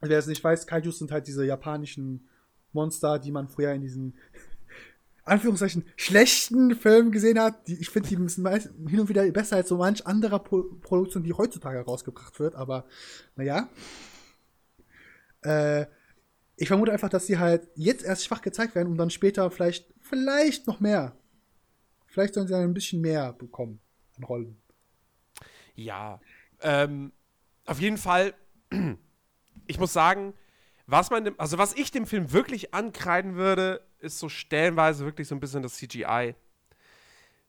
[0.00, 2.28] Wer es nicht weiß, Kaijus sind halt diese japanischen
[2.72, 4.14] Monster, die man früher in diesen
[5.24, 7.66] Anführungszeichen schlechten Filmen gesehen hat.
[7.66, 10.62] Die, ich finde, die sind meist, hin und wieder besser als so manch anderer Pro
[10.80, 12.54] Produktion, die heutzutage rausgebracht wird.
[12.54, 12.86] Aber
[13.34, 13.68] naja.
[15.42, 15.86] Äh,
[16.56, 19.92] ich vermute einfach, dass sie halt jetzt erst schwach gezeigt werden und dann später vielleicht,
[19.98, 21.16] vielleicht noch mehr
[22.10, 23.80] Vielleicht sollen sie ein bisschen mehr bekommen
[24.18, 24.60] an Rollen.
[25.74, 26.20] Ja,
[26.60, 27.12] ähm,
[27.66, 28.34] auf jeden Fall,
[29.66, 30.34] ich muss sagen,
[30.86, 35.28] was man, dem, also was ich dem Film wirklich ankreiden würde, ist so stellenweise wirklich
[35.28, 36.34] so ein bisschen das CGI.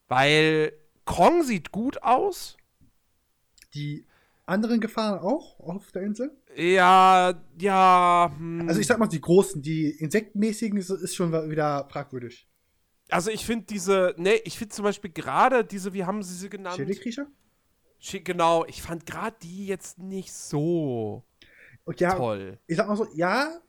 [0.08, 0.74] Weil
[1.06, 2.56] Kong sieht gut aus.
[3.74, 4.06] Die
[4.46, 6.38] anderen Gefahren auch auf der Insel?
[6.56, 8.32] Ja, ja.
[8.38, 8.68] Hm.
[8.68, 12.48] Also ich sag mal, die großen, die insektenmäßigen ist, ist schon wieder fragwürdig.
[13.12, 16.50] Also ich finde diese, ne, ich finde zum Beispiel gerade diese, wie haben sie sie
[16.50, 16.78] genannt?
[16.78, 17.28] Schädelkriecher?
[18.24, 21.24] Genau, ich fand gerade die jetzt nicht so
[21.98, 22.58] ja, toll.
[22.68, 23.60] Ich sag mal so, ja,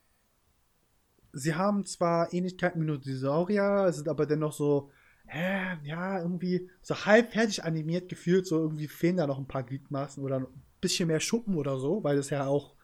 [1.33, 4.91] sie haben zwar Ähnlichkeiten mit Dinosaurier, sind aber dennoch so,
[5.27, 9.63] hä, ja, irgendwie so halb fertig animiert gefühlt, so irgendwie fehlen da noch ein paar
[9.63, 10.47] Gliedmaßen oder ein
[10.81, 12.75] bisschen mehr Schuppen oder so, weil das ja auch,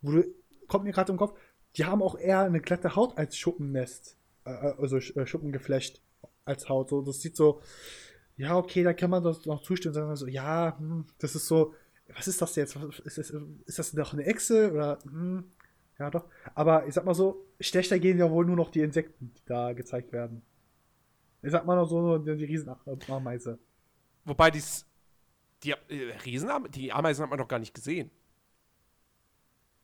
[0.00, 0.24] wo du,
[0.68, 1.38] kommt mir gerade im Kopf,
[1.76, 4.16] die haben auch eher eine glatte Haut als Schuppennest.
[4.44, 6.00] Äh, also äh, Schuppengeflecht
[6.44, 6.90] als Haut.
[6.90, 7.60] So, das sieht so,
[8.36, 11.74] ja, okay, da kann man das noch zustimmen, sagen so, ja, hm, das ist so,
[12.14, 12.76] was ist das jetzt?
[13.04, 15.44] Ist das, ist das noch eine Echse oder, hm,
[15.98, 16.26] ja doch.
[16.54, 19.72] Aber ich sag mal so, schlechter gehen ja wohl nur noch die Insekten, die da
[19.72, 20.42] gezeigt werden.
[21.42, 23.58] Ich sag mal noch so, die Riesenameise.
[24.24, 24.62] Wobei die,
[25.64, 28.10] die äh, Riesenameise, die Ameisen hat man doch gar nicht gesehen.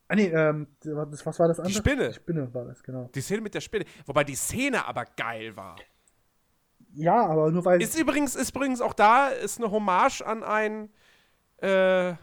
[0.09, 1.67] Ah nee, ähm, was war das andere?
[1.67, 2.09] Die Spinne.
[2.09, 3.11] Die Spinne war das, genau.
[3.15, 3.85] Die Szene mit der Spinne.
[4.07, 5.77] Wobei die Szene aber geil war.
[6.95, 7.83] Ja, aber nur weil.
[7.83, 10.91] Ist übrigens, ist übrigens auch da, ist eine Hommage an ein
[11.59, 12.15] äh,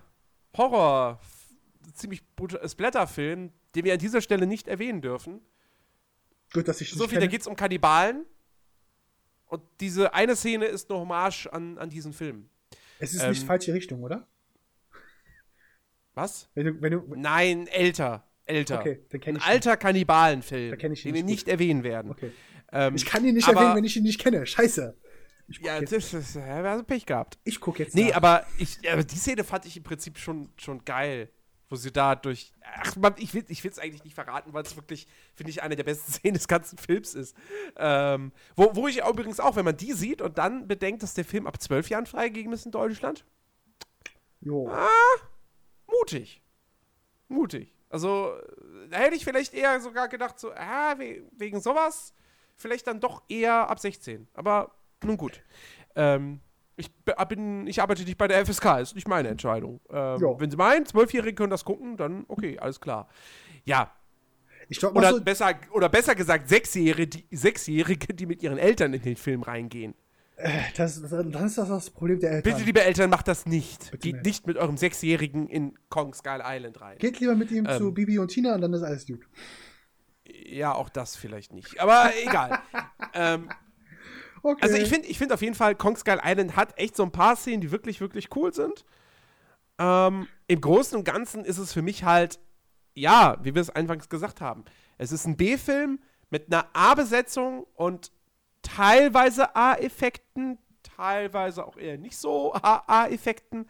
[0.58, 1.20] Horror,
[1.94, 2.24] ziemlich
[2.66, 5.42] Splatter-Film, den wir an dieser Stelle nicht erwähnen dürfen.
[6.54, 8.26] Gut, dass ich so viel, da geht es um Kannibalen.
[9.46, 12.50] Und diese eine Szene ist eine Hommage an, an diesen Film.
[13.00, 14.28] Es ist ähm, nicht falsche Richtung, oder?
[16.16, 16.50] Was?
[16.56, 18.26] Wenn du, wenn du Nein, älter.
[18.46, 18.80] Älter.
[18.80, 22.12] Okay, dann kenn ich Ein alter Kannibalenfilm, den, den wir nicht erwähnen werden.
[22.12, 22.32] Okay.
[22.72, 24.46] Ähm, ich kann ihn nicht erwähnen, wenn ich ihn nicht kenne.
[24.46, 24.96] Scheiße.
[25.62, 25.92] Ja, jetzt.
[25.92, 27.38] das ist, also Pech gehabt.
[27.44, 27.96] Ich gucke jetzt.
[27.96, 28.18] Nee, nach.
[28.18, 31.30] aber, ich, aber die Szene fand ich im Prinzip schon, schon geil.
[31.68, 32.54] Wo sie da durch.
[32.62, 35.76] Ach, man, ich will es ich eigentlich nicht verraten, weil es wirklich, finde ich, eine
[35.76, 37.36] der besten Szenen des ganzen Films ist.
[37.76, 41.26] Ähm, wo, wo ich übrigens auch, wenn man die sieht und dann bedenkt, dass der
[41.26, 43.26] Film ab zwölf Jahren freigegeben ist in Deutschland.
[44.42, 44.70] Jo.
[44.70, 44.90] Ah,
[45.88, 46.42] mutig.
[47.28, 47.74] Mutig.
[47.90, 48.34] Also,
[48.90, 52.14] da hätte ich vielleicht eher sogar gedacht, so, ah, wegen sowas,
[52.56, 54.28] vielleicht dann doch eher ab 16.
[54.34, 54.72] Aber
[55.04, 55.42] nun gut.
[55.96, 56.42] Ähm,
[56.78, 56.92] ich,
[57.30, 59.80] bin, ich arbeite nicht bei der FSK, ist nicht meine Entscheidung.
[59.90, 63.08] Ähm, wenn Sie meinen, Zwölfjährige können das gucken, dann okay, alles klar.
[63.64, 63.92] Ja.
[64.70, 69.02] Glaub, oder, so besser, oder besser gesagt, Sechsjährige die, Sechsjährige, die mit ihren Eltern in
[69.02, 69.94] den Film reingehen.
[70.76, 72.54] Das, das, dann ist das das Problem der Eltern.
[72.54, 73.92] Bitte, liebe Eltern, macht das nicht.
[73.92, 74.26] Bitte Geht nicht.
[74.26, 76.98] nicht mit eurem Sechsjährigen in Kong Skull Island rein.
[76.98, 79.22] Geht lieber mit ihm ähm, zu Bibi und Tina und dann ist alles gut.
[80.28, 81.80] Ja, auch das vielleicht nicht.
[81.80, 82.60] Aber egal.
[83.14, 83.50] ähm,
[84.44, 84.62] okay.
[84.62, 87.12] Also ich finde ich find auf jeden Fall, Kong Skull Island hat echt so ein
[87.12, 88.84] paar Szenen, die wirklich, wirklich cool sind.
[89.80, 92.40] Ähm, Im Großen und Ganzen ist es für mich halt,
[92.94, 94.66] ja, wie wir es anfangs gesagt haben,
[94.98, 98.12] es ist ein B-Film mit einer A-Besetzung und
[98.66, 103.70] teilweise A-Effekten, teilweise auch eher nicht so A-Effekten.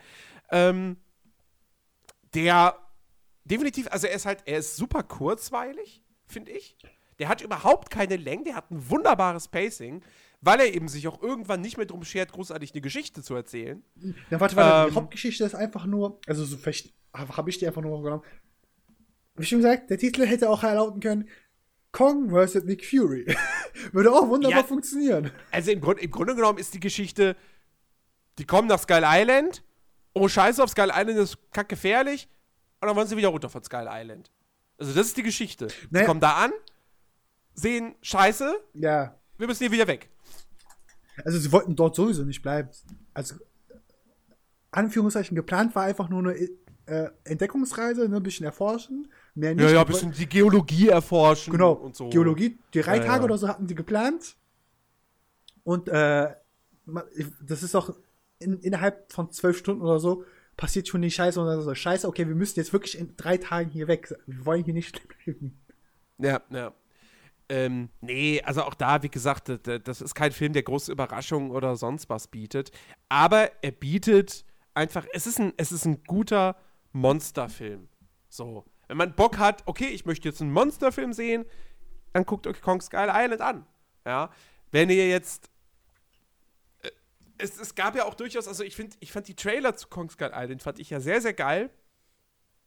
[0.52, 0.98] Ähm,
[2.34, 2.78] der
[3.44, 6.78] definitiv, also er ist halt, er ist super kurzweilig, finde ich.
[7.20, 10.04] Der hat überhaupt keine Länge, der hat ein wunderbares Pacing,
[10.42, 13.84] weil er eben sich auch irgendwann nicht mehr drum schert, großartig eine Geschichte zu erzählen.
[14.30, 17.68] Ja, warte, warte, ähm, die Hauptgeschichte ist einfach nur, also so vielleicht habe ich die
[17.68, 18.24] einfach nur genommen.
[19.36, 21.30] Wie schon gesagt, der Titel hätte auch lauten können,
[21.96, 22.66] Kong vs.
[22.66, 23.26] Nick Fury.
[23.94, 25.32] Würde auch wunderbar ja, funktionieren.
[25.50, 27.38] Also im, Grund, im Grunde genommen ist die Geschichte,
[28.38, 29.64] die kommen nach Skull Island,
[30.14, 32.28] oh scheiße, auf Skull Island ist kackgefährlich,
[32.82, 34.30] und dann wollen sie wieder runter von Skull Island.
[34.78, 35.68] Also das ist die Geschichte.
[35.90, 36.04] Naja.
[36.04, 36.52] Sie kommen da an,
[37.54, 39.18] sehen scheiße, ja.
[39.38, 40.10] wir müssen hier wieder weg.
[41.24, 42.72] Also sie wollten dort sowieso nicht bleiben.
[43.14, 43.36] Also
[44.72, 46.34] Anführungszeichen geplant war einfach nur eine
[46.88, 49.08] äh, Entdeckungsreise, ne, ein bisschen erforschen.
[49.36, 49.64] Mehr nicht.
[49.64, 52.10] Ja, ja, ein bisschen die Geologie erforschen genau, und so.
[52.10, 53.26] Geologie, die drei ja, Tage ja.
[53.26, 54.38] oder so hatten die geplant.
[55.64, 56.34] Und äh,
[57.42, 57.94] das ist auch
[58.40, 60.24] in, innerhalb von zwölf Stunden oder so
[60.58, 63.38] passiert schon die Scheiße und dann so, Scheiße, okay, wir müssen jetzt wirklich in drei
[63.38, 64.14] Tagen hier weg.
[64.26, 65.60] Wir wollen hier nicht leben.
[66.18, 66.74] Ja, ja.
[67.48, 69.52] Ähm, nee, also auch da, wie gesagt,
[69.84, 72.72] das ist kein Film, der große Überraschungen oder sonst was bietet.
[73.10, 76.56] Aber er bietet einfach, es ist ein, es ist ein guter
[76.92, 77.88] Monsterfilm.
[78.30, 78.66] So.
[78.88, 81.46] Wenn man Bock hat, okay, ich möchte jetzt einen Monsterfilm sehen,
[82.14, 83.66] dann guckt euch Kong Skull Island an.
[84.06, 84.30] Ja.
[84.72, 85.50] Wenn ihr jetzt.
[86.82, 86.92] Äh,
[87.38, 90.10] es, es gab ja auch durchaus, also ich finde, ich fand die Trailer zu Kong
[90.10, 91.70] Skull Island fand ich ja sehr, sehr geil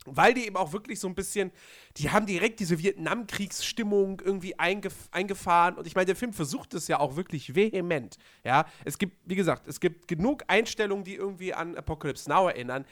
[0.07, 1.51] weil die eben auch wirklich so ein bisschen,
[1.97, 6.89] die haben direkt diese Vietnamkriegsstimmung irgendwie eingef eingefahren und ich meine, der Film versucht es
[6.89, 8.67] ja auch wirklich vehement, ja.
[8.85, 12.85] Es gibt, wie gesagt, es gibt genug Einstellungen, die irgendwie an Apocalypse Now erinnern.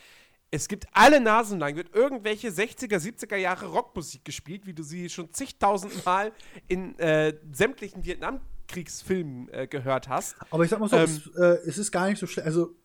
[0.50, 5.08] Es gibt alle Nasen lang, wird irgendwelche 60er, 70er Jahre Rockmusik gespielt, wie du sie
[5.08, 6.32] schon zigtausend Mal
[6.68, 10.36] in äh, sämtlichen Vietnamkriegsfilmen äh, gehört hast.
[10.50, 12.46] Aber ich sag mal so, ähm, es, äh, es ist gar nicht so schlecht.
[12.46, 12.76] Also,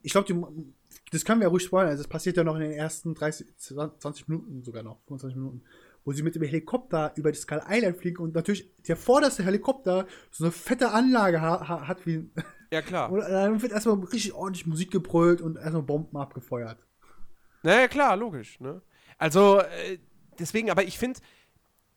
[0.00, 0.26] ich glaube,
[1.12, 1.90] das können wir ja ruhig spoilern.
[1.90, 5.62] Also, das passiert ja noch in den ersten 30, 20 Minuten sogar noch, 25 Minuten,
[6.04, 10.06] wo sie mit dem Helikopter über die Skull Island fliegen und natürlich der vorderste Helikopter
[10.30, 12.30] so eine fette Anlage ha ha hat wie.
[12.74, 13.12] Ja, klar.
[13.12, 16.84] Und dann wird erstmal richtig ordentlich Musik gebrüllt und erstmal Bomben abgefeuert.
[17.62, 18.58] Naja, klar, logisch.
[18.58, 18.82] Ne?
[19.16, 19.98] Also, äh,
[20.40, 21.20] deswegen, aber ich finde,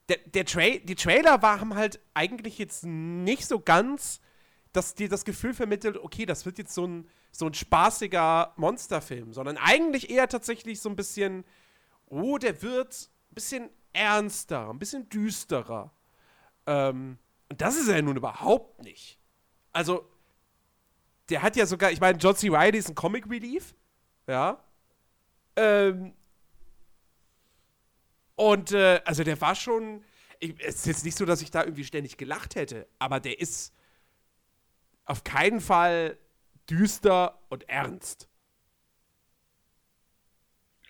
[0.08, 4.22] der, der Tra die Trailer waren halt eigentlich jetzt nicht so ganz,
[4.72, 9.34] dass dir das Gefühl vermittelt, okay, das wird jetzt so ein so ein spaßiger Monsterfilm,
[9.34, 11.44] sondern eigentlich eher tatsächlich so ein bisschen,
[12.06, 15.92] oh, der wird ein bisschen ernster, ein bisschen düsterer.
[16.68, 17.18] Ähm,
[17.50, 19.20] und das ist er nun überhaupt nicht.
[19.72, 20.08] Also,
[21.30, 22.50] der hat ja sogar, ich meine, John C.
[22.50, 23.76] Reilly ist ein Comic Relief,
[24.28, 24.64] ja.
[25.56, 26.14] Ähm,
[28.36, 30.04] und äh, also der war schon,
[30.40, 33.40] ich, es ist jetzt nicht so, dass ich da irgendwie ständig gelacht hätte, aber der
[33.40, 33.74] ist
[35.06, 36.18] auf keinen Fall
[36.70, 38.30] düster und ernst.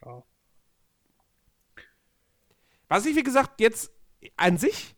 [0.05, 0.23] Ja.
[2.88, 3.91] Was ich, wie gesagt, jetzt
[4.35, 4.95] an sich,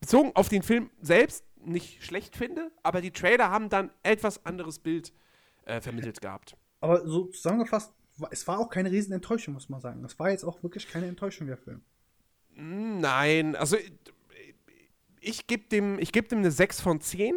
[0.00, 4.78] bezogen auf den Film selbst, nicht schlecht finde, aber die Trailer haben dann etwas anderes
[4.78, 5.12] Bild
[5.64, 6.56] äh, vermittelt gehabt.
[6.80, 7.92] Aber so zusammengefasst,
[8.30, 10.02] es war auch keine Riesenenttäuschung, muss man sagen.
[10.02, 11.82] Das war jetzt auch wirklich keine Enttäuschung, der Film.
[12.54, 13.76] Hm, nein, also
[15.20, 17.36] ich gebe dem, geb dem eine 6 von 10.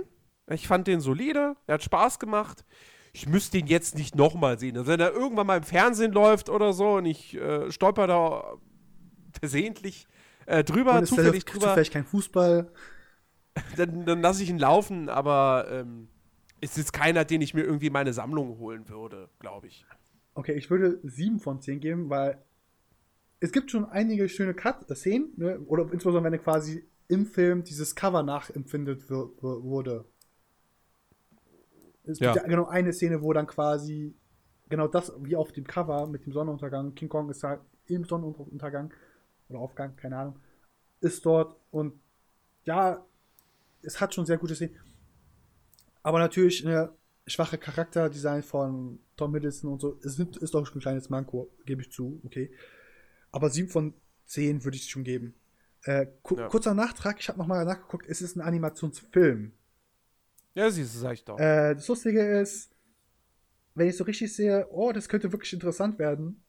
[0.51, 2.65] Ich fand den solide, er hat Spaß gemacht.
[3.13, 4.77] Ich müsste ihn jetzt nicht nochmal sehen.
[4.77, 8.53] Also wenn er irgendwann mal im Fernsehen läuft oder so und ich äh, stolper da
[9.39, 10.07] versehentlich
[10.45, 11.73] äh, drüber, zufällig drüber.
[11.73, 12.71] Vielleicht kein Fußball.
[13.75, 16.07] Dann, dann lasse ich ihn laufen, aber ähm,
[16.61, 19.85] es ist keiner, den ich mir irgendwie meine Sammlung holen würde, glaube ich.
[20.33, 22.41] Okay, ich würde 7 von 10 geben, weil
[23.39, 25.59] es gibt schon einige schöne Cut-Szenen, ne?
[25.61, 30.05] oder insbesondere wenn er quasi im Film dieses Cover nachempfindet wurde.
[32.03, 32.33] Es ja.
[32.33, 34.15] gibt ja genau eine Szene, wo dann quasi
[34.69, 38.93] genau das, wie auf dem Cover mit dem Sonnenuntergang, King Kong ist halt im Sonnenuntergang
[39.49, 40.39] oder Aufgang, keine Ahnung,
[40.99, 41.93] ist dort und
[42.63, 43.05] ja,
[43.81, 44.75] es hat schon sehr gute Szenen.
[46.03, 46.93] Aber natürlich eine
[47.25, 51.91] schwache Charakterdesign von Tom Hiddleston und so, es ist doch ein kleines Manko, gebe ich
[51.91, 52.51] zu, okay.
[53.31, 53.93] Aber 7 von
[54.25, 55.35] 10 würde ich schon geben.
[55.83, 56.47] Äh, ku ja.
[56.47, 59.51] Kurzer Nachtrag, ich habe nochmal nachgeguckt, es ist ein Animationsfilm.
[60.53, 61.37] Ja, siehst du, sag ich doch.
[61.37, 62.71] Äh, das Lustige ist,
[63.75, 66.43] wenn ich so richtig sehe, oh, das könnte wirklich interessant werden,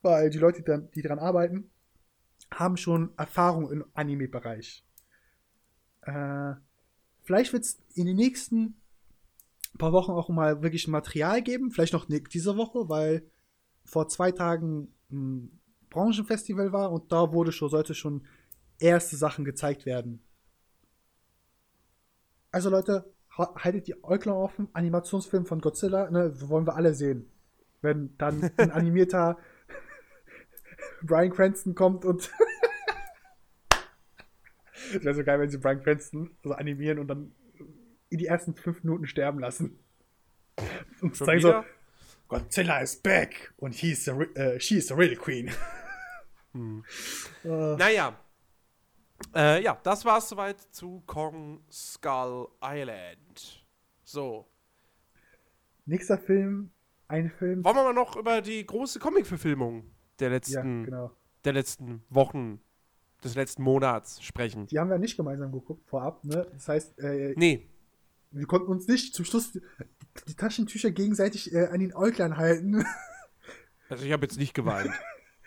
[0.00, 0.62] weil die Leute,
[0.94, 1.70] die daran arbeiten,
[2.50, 4.84] haben schon Erfahrung im Anime-Bereich.
[6.02, 6.54] Äh,
[7.22, 8.80] vielleicht wird es in den nächsten
[9.78, 13.28] paar Wochen auch mal wirklich Material geben, vielleicht noch diese Woche, weil
[13.84, 18.26] vor zwei Tagen ein Branchenfestival war und da wurde schon, sollte schon
[18.78, 20.22] erste Sachen gezeigt werden.
[22.52, 27.30] Also Leute, haltet die Äuglein offen, Animationsfilm von Godzilla, ne, wollen wir alle sehen.
[27.80, 29.38] Wenn dann ein animierter
[31.02, 32.30] Brian Cranston kommt und
[34.94, 37.32] Es wäre so geil, wenn sie Brian Cranston so animieren und dann
[38.08, 39.78] in die ersten fünf Minuten sterben lassen.
[41.00, 41.62] Und Schon zeigen wieder?
[41.62, 45.50] so, Godzilla is back und he's the, uh, she is the real queen.
[46.52, 46.84] Hm.
[47.44, 47.48] Uh.
[47.78, 48.18] Naja,
[49.34, 53.64] äh, ja, das war es soweit zu Kong Skull Island.
[54.02, 54.46] So.
[55.86, 56.70] Nächster Film,
[57.08, 57.64] ein Film.
[57.64, 61.10] Wollen wir mal noch über die große Comic-Verfilmung der letzten, ja, genau.
[61.44, 62.60] der letzten Wochen,
[63.24, 64.66] des letzten Monats sprechen?
[64.66, 66.46] Die haben wir nicht gemeinsam geguckt, vorab, ne?
[66.52, 67.66] Das heißt, äh, nee.
[68.32, 69.52] Wir konnten uns nicht zum Schluss
[70.28, 72.84] die, Taschentücher gegenseitig äh, an den Äuglein halten.
[73.88, 74.92] Also ich habe jetzt nicht geweint,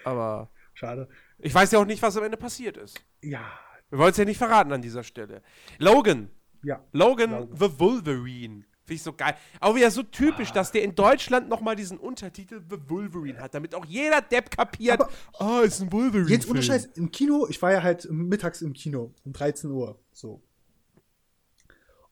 [0.03, 0.49] aber.
[0.73, 1.07] Schade.
[1.39, 3.01] Ich weiß ja auch nicht, was am Ende passiert ist.
[3.21, 3.41] Ja.
[3.89, 5.41] Wir wollen es ja nicht verraten an dieser Stelle.
[5.77, 6.29] Logan.
[6.61, 6.83] Ja.
[6.91, 7.55] Logan, Logan.
[7.57, 8.65] the Wolverine.
[8.85, 9.35] Finde ich so geil.
[9.61, 10.55] Auch wieder so typisch, ah.
[10.55, 15.01] dass der in Deutschland nochmal diesen Untertitel The Wolverine hat, damit auch jeder Depp kapiert,
[15.39, 16.29] ah, oh, ist ein Wolverine.
[16.29, 19.99] Jetzt ohne Scheiß, im Kino, ich war ja halt mittags im Kino, um 13 Uhr,
[20.11, 20.41] so.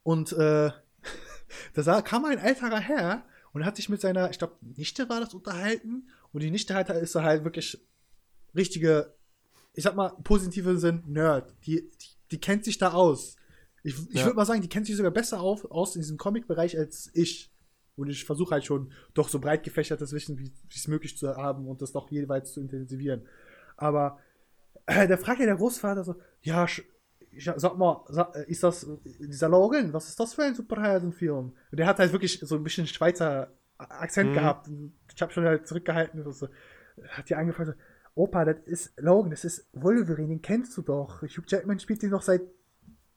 [0.04, 0.72] Und, äh,
[1.74, 5.34] da kam ein älterer Herr und hat sich mit seiner, ich glaube, Nichte war das
[5.34, 6.10] unterhalten.
[6.32, 7.86] Und die Nichte halt, ist so halt wirklich
[8.56, 9.14] richtige,
[9.74, 11.54] ich sag mal, positive Sinn, Nerd.
[11.66, 13.36] Die, die, die kennt sich da aus.
[13.84, 14.26] Ich, ich ja.
[14.26, 17.52] würde mal sagen, die kennt sich sogar besser auf, aus in diesem Comic-Bereich als ich.
[17.96, 21.68] Und ich versuche halt schon doch so breit gefächertes Wissen, wie es möglich zu haben
[21.68, 23.28] und das doch jeweils zu intensivieren.
[23.78, 24.20] Aber
[24.86, 26.66] äh, da fragt ja der Großvater so, ja,
[27.38, 28.04] sag mal,
[28.34, 31.54] äh, ist das dieser Logan, was ist das für ein Superheldenfilm?
[31.72, 34.34] Und der hat halt wirklich so ein bisschen Schweizer Akzent mhm.
[34.36, 34.70] gehabt.
[35.14, 36.48] Ich habe schon halt zurückgehalten und so.
[37.10, 37.78] Hat die angefangen so,
[38.14, 41.22] Opa, das ist Logan, das ist Wolverine, den kennst du doch.
[41.22, 42.42] Hugh Jackman spielt den noch seit,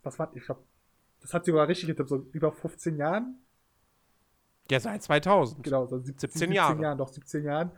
[0.04, 0.62] was war, ich glaube,
[1.20, 3.38] das hat sie sogar richtig getippt, so über 15 Jahren.
[4.70, 5.62] Ja, seit 2000.
[5.62, 6.80] Genau, so 17, 17 Jahre.
[6.80, 7.70] Jahren, doch 17 Jahren.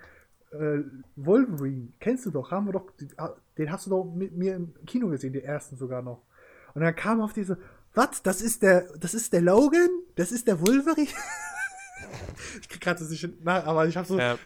[0.53, 0.83] Äh,
[1.17, 4.75] Wolverine, kennst du doch, haben wir doch, ah, den hast du doch mit mir im
[4.87, 6.23] Kino gesehen, den ersten sogar noch.
[6.75, 7.59] Und dann kam auf diese,
[7.95, 9.89] was, das ist der, das ist der Logan?
[10.15, 11.09] Das ist der Wolverine?
[12.61, 14.39] ich krieg gerade das nicht, na, aber ich hab so, ja.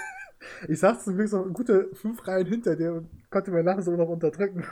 [0.68, 3.96] ich saß zum Glück so gute fünf Reihen hinter dir und konnte mir nachher so
[3.96, 4.64] noch unterdrücken.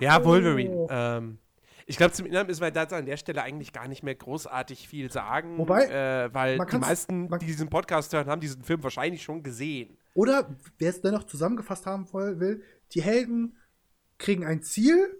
[0.00, 0.74] Ja, Wolverine.
[0.74, 0.88] Oh.
[0.90, 1.38] Ähm,
[1.86, 4.86] ich glaube, zum Inneren müssen wir dazu an der Stelle eigentlich gar nicht mehr großartig
[4.86, 5.56] viel sagen.
[5.56, 9.96] Wobei, äh, weil die meisten, die diesen Podcast hören, haben diesen Film wahrscheinlich schon gesehen.
[10.12, 12.62] Oder, wer es dennoch zusammengefasst haben will,
[12.92, 13.56] die Helden
[14.18, 15.18] kriegen ein Ziel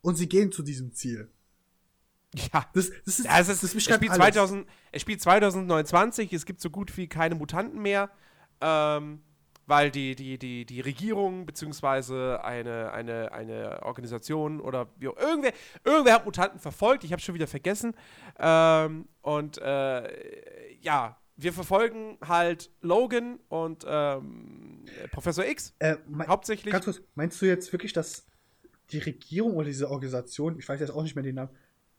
[0.00, 1.30] und sie gehen zu diesem Ziel.
[2.34, 6.44] Ja, das, das ist, ja, es, ist, das es, spielt 2000, es spielt 2029, es
[6.44, 8.10] gibt so gut wie keine Mutanten mehr.
[8.60, 9.22] Ähm,
[9.68, 15.52] weil die, die, die, die Regierung beziehungsweise eine, eine, eine Organisation oder wie auch, irgendwer,
[15.84, 17.94] irgendwer hat Mutanten verfolgt, ich habe schon wieder vergessen.
[18.38, 26.72] Ähm, und äh, ja, wir verfolgen halt Logan und ähm, Professor X äh, mein, hauptsächlich.
[26.72, 28.26] Ganz kurz, meinst du jetzt wirklich, dass
[28.90, 31.50] die Regierung oder diese Organisation, ich weiß jetzt auch nicht mehr den Namen,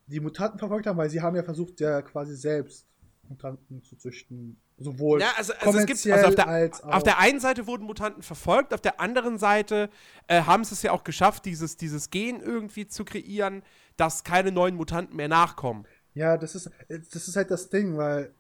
[0.08, 2.88] die Mutanten verfolgt haben, weil sie haben ja versucht, ja quasi selbst
[3.30, 4.60] Mutanten zu züchten.
[4.78, 8.24] Sowohl ja, also, also es gibt, also auf, der, auf der einen Seite wurden Mutanten
[8.24, 9.90] verfolgt, auf der anderen Seite
[10.28, 13.62] äh, haben sie es ja auch geschafft, dieses, dieses Gen irgendwie zu kreieren,
[13.98, 15.86] dass keine neuen Mutanten mehr nachkommen.
[16.14, 18.34] Ja, das ist, das ist halt das Ding, weil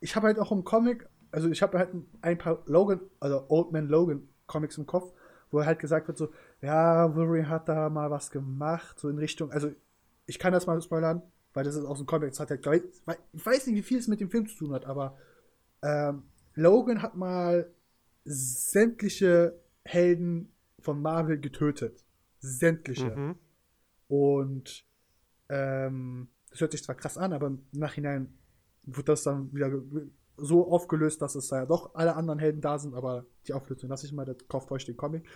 [0.00, 1.90] ich habe halt auch im Comic, also ich habe halt
[2.22, 5.12] ein paar Logan, also Old Man Logan Comics im Kopf,
[5.50, 6.30] wo halt gesagt wird so,
[6.60, 9.70] ja, Wolverine hat da mal was gemacht, so in Richtung, also
[10.26, 11.22] ich kann das mal spoilern,
[11.52, 12.84] weil das ist aus dem Comic, das hat halt,
[13.32, 15.16] ich weiß nicht, wie viel es mit dem Film zu tun hat, aber
[15.82, 16.24] ähm,
[16.54, 17.70] Logan hat mal
[18.24, 22.04] sämtliche Helden von Marvel getötet.
[22.38, 23.16] Sämtliche.
[23.16, 23.36] Mhm.
[24.08, 24.84] Und
[25.48, 28.38] ähm, das hört sich zwar krass an, aber im Nachhinein
[28.82, 29.70] wird das dann wieder
[30.36, 33.90] so aufgelöst, dass es da ja doch alle anderen Helden da sind, aber die Auflösung
[33.90, 35.28] lasse ich mal, der kauft euch den Comic.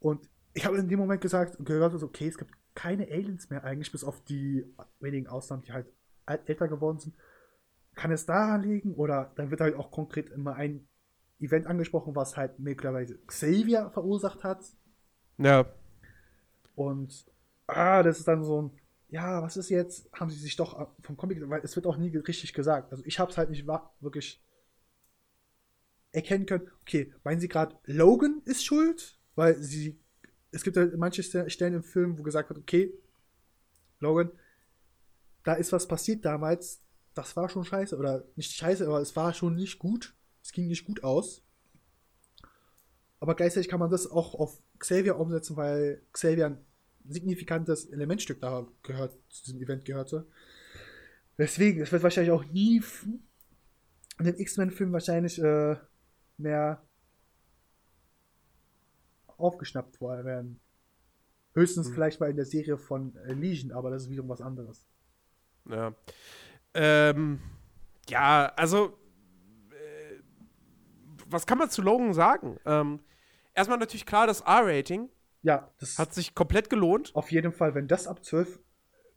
[0.00, 3.92] Und ich habe in dem Moment gesagt, gehört, okay, es gibt keine Aliens mehr eigentlich,
[3.92, 4.64] bis auf die
[5.00, 5.86] wenigen Ausnahmen, die halt
[6.26, 7.14] älter geworden sind.
[7.94, 8.94] Kann es daran liegen?
[8.94, 10.86] Oder dann wird halt auch konkret immer ein
[11.40, 14.64] Event angesprochen, was halt möglicherweise Xavier verursacht hat.
[15.38, 15.66] Ja.
[16.74, 17.26] Und
[17.66, 18.70] ah, das ist dann so ein,
[19.08, 20.10] ja, was ist jetzt?
[20.12, 22.92] Haben sie sich doch vom Comic, weil es wird auch nie richtig gesagt.
[22.92, 23.66] Also ich habe es halt nicht
[24.00, 24.42] wirklich
[26.12, 26.70] erkennen können.
[26.82, 29.18] Okay, meinen Sie gerade, Logan ist schuld?
[29.34, 29.98] Weil sie,
[30.52, 32.92] es gibt halt manche Stellen im Film, wo gesagt wird, okay,
[34.00, 34.30] Logan,
[35.44, 36.82] da ist was passiert damals,
[37.14, 37.96] das war schon scheiße.
[37.96, 40.14] Oder nicht scheiße, aber es war schon nicht gut.
[40.42, 41.42] Es ging nicht gut aus.
[43.20, 46.64] Aber gleichzeitig kann man das auch auf Xavier umsetzen, weil Xavier ein
[47.08, 50.26] signifikantes Elementstück da gehört, zu diesem Event gehörte.
[51.38, 52.82] Deswegen, es wird wahrscheinlich auch nie
[54.18, 55.76] in den X-Men-Filmen wahrscheinlich äh,
[56.36, 56.82] mehr
[59.42, 60.60] aufgeschnappt werden.
[61.54, 61.94] Höchstens mhm.
[61.94, 64.86] vielleicht mal in der Serie von äh, Legion, aber das ist wiederum was anderes.
[65.68, 65.94] Ja.
[66.74, 67.40] Ähm,
[68.08, 68.98] ja, also,
[69.70, 70.20] äh,
[71.28, 72.58] was kann man zu Logan sagen?
[72.64, 73.00] Ähm,
[73.54, 75.10] erstmal natürlich klar, das R-Rating.
[75.42, 77.14] Ja, das hat sich komplett gelohnt.
[77.14, 78.60] Auf jeden Fall, wenn das ab 12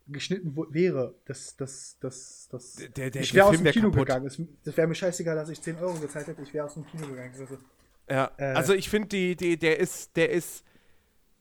[0.08, 2.74] geschnitten wäre, das, das, das, das.
[2.96, 4.08] Der, der, ich wäre aus dem Kino kaputt.
[4.08, 4.26] gegangen.
[4.26, 6.42] Es, das wäre mir scheißegal, dass ich 10 Euro gezahlt hätte.
[6.42, 7.32] Ich wäre aus dem Kino gegangen.
[8.06, 10.64] Also, ja, äh, also ich finde, die, die, der ist, der ist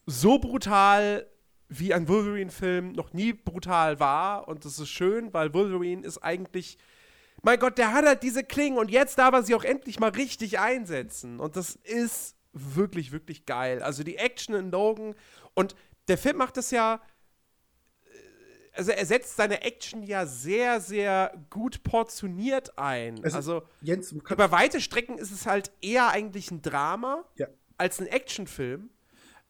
[0.05, 1.27] so brutal
[1.67, 4.47] wie ein Wolverine-Film noch nie brutal war.
[4.47, 6.77] Und das ist schön, weil Wolverine ist eigentlich.
[7.41, 10.09] Mein Gott, der hat halt diese Klingen und jetzt darf er sie auch endlich mal
[10.09, 11.39] richtig einsetzen.
[11.39, 13.83] Und das ist wirklich, wirklich geil.
[13.83, 15.13] Also die Action in Logan
[15.53, 15.75] und
[16.07, 17.01] der Film macht das ja.
[18.75, 23.23] Also er setzt seine Action ja sehr, sehr gut portioniert ein.
[23.23, 27.47] Also, also Jens, über weite Strecken ist es halt eher eigentlich ein Drama ja.
[27.77, 28.89] als ein Actionfilm.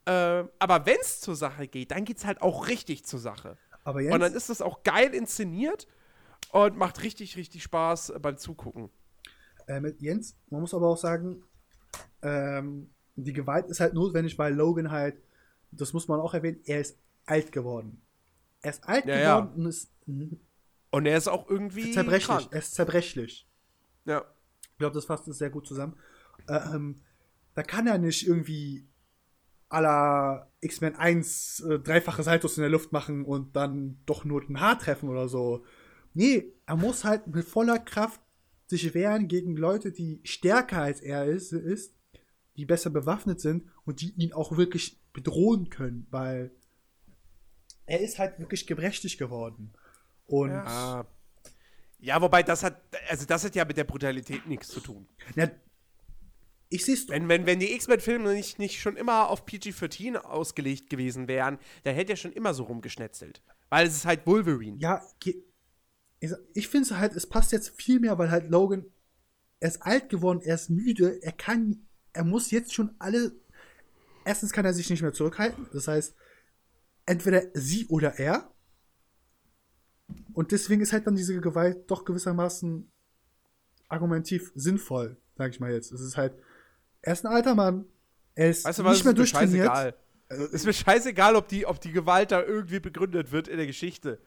[0.06, 3.58] Äh, aber wenn es zur Sache geht, dann geht es halt auch richtig zur Sache.
[3.84, 5.88] Aber Jens, und dann ist das auch geil inszeniert
[6.52, 8.90] und macht richtig, richtig Spaß beim Zugucken.
[9.68, 11.44] Äh, mit Jens, man muss aber auch sagen,
[12.22, 15.18] ähm, die Gewalt ist halt notwendig, weil Logan halt,
[15.72, 18.02] das muss man auch erwähnen, er ist alt geworden.
[18.66, 19.64] Er ist alt ja, geworden ja.
[19.64, 19.92] und ist.
[20.90, 21.92] Und er ist auch irgendwie.
[21.92, 22.26] Zerbrechlich.
[22.26, 22.48] Krank.
[22.50, 23.48] Er ist zerbrechlich.
[24.06, 24.26] Ja.
[24.72, 25.96] Ich glaube, das fasst es sehr gut zusammen.
[26.50, 27.02] Ähm,
[27.54, 28.88] da kann er nicht irgendwie
[29.70, 34.60] aller X-Men 1 äh, dreifache Saltos in der Luft machen und dann doch nur ein
[34.60, 35.64] Haar treffen oder so.
[36.14, 38.20] Nee, er muss halt mit voller Kraft
[38.68, 41.94] sich wehren gegen Leute, die stärker als er ist, ist
[42.58, 46.52] die besser bewaffnet sind und die ihn auch wirklich bedrohen können, weil
[47.86, 49.74] er ist halt wirklich gebrechlich geworden.
[50.28, 51.06] Und ja.
[52.00, 55.08] ja, wobei das hat, also das hat ja mit der Brutalität nichts zu tun.
[55.36, 55.50] Na,
[56.70, 61.28] ich sehe wenn, wenn, wenn die X-Men-Filme nicht, nicht schon immer auf PG-13 ausgelegt gewesen
[61.28, 63.42] wären, dann hätte er schon immer so rumgeschnetzelt.
[63.70, 64.78] Weil es ist halt Wolverine.
[64.80, 65.02] Ja,
[66.54, 68.86] ich finde halt, es passt jetzt viel mehr, weil halt Logan,
[69.60, 73.32] er ist alt geworden, er ist müde, er kann, er muss jetzt schon alle.
[74.26, 75.68] Erstens kann er sich nicht mehr zurückhalten.
[75.72, 76.16] Das heißt,
[77.06, 78.52] entweder sie oder er.
[80.34, 82.92] Und deswegen ist halt dann diese Gewalt doch gewissermaßen
[83.88, 85.92] argumentativ sinnvoll, sag ich mal jetzt.
[85.92, 86.34] Es ist halt,
[87.02, 87.86] er ist ein alter Mann.
[88.34, 89.68] Er ist weißt du, was, nicht mehr ist durchtrainiert.
[89.68, 89.96] Scheißegal.
[90.28, 93.68] Also, ist mir scheißegal, ob die, ob die Gewalt da irgendwie begründet wird in der
[93.68, 94.20] Geschichte.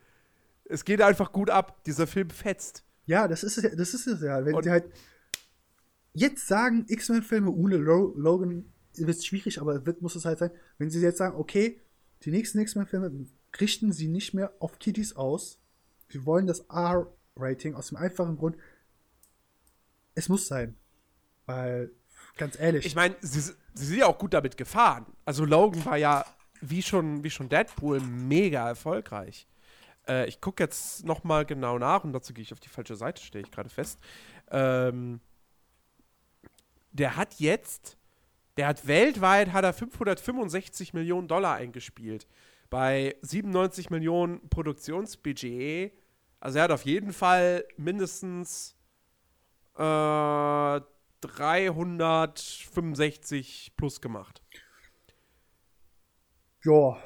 [0.65, 1.85] Es geht einfach gut ab.
[1.85, 2.85] Dieser Film fetzt.
[3.07, 4.45] Ja, das ist es, das ist es ja.
[4.45, 4.85] Wenn Und sie halt
[6.13, 10.51] jetzt sagen, X-Men-Filme ohne Logan wird schwierig, aber wird, muss es halt sein.
[10.79, 11.81] Wenn sie jetzt sagen, okay,
[12.23, 13.27] die nächsten X-Men-Filme
[13.61, 15.61] richten sie nicht mehr auf Kiddies aus.
[16.09, 18.57] Wir wollen das R-Rating aus dem einfachen Grund,
[20.15, 20.77] es muss sein.
[21.47, 21.93] Weil
[22.37, 22.87] Ganz ehrlich.
[22.87, 25.07] Ich meine, sie, sie sind ja auch gut damit gefahren.
[25.25, 26.25] Also Logan war ja
[26.61, 29.47] wie schon, wie schon Deadpool mega erfolgreich.
[30.09, 32.97] Äh, ich gucke jetzt noch mal genau nach und dazu gehe ich auf die falsche
[32.97, 33.99] Seite, stehe ich gerade fest.
[34.51, 35.21] Ähm,
[36.93, 37.98] der hat jetzt,
[38.59, 42.27] der hat weltweit hat er 565 Millionen Dollar eingespielt.
[42.69, 45.95] Bei 97 Millionen Produktionsbudget.
[46.41, 48.75] Also er hat auf jeden Fall mindestens
[49.77, 50.81] äh,
[51.21, 54.43] 365 plus gemacht.
[56.65, 56.97] Ja.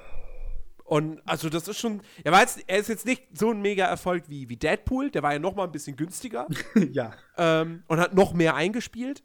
[0.85, 3.85] Und also das ist schon, er, war jetzt, er ist jetzt nicht so ein mega
[3.85, 6.47] Erfolg wie, wie Deadpool, der war ja noch mal ein bisschen günstiger.
[6.93, 7.13] ja.
[7.37, 9.23] Ähm, und hat noch mehr eingespielt.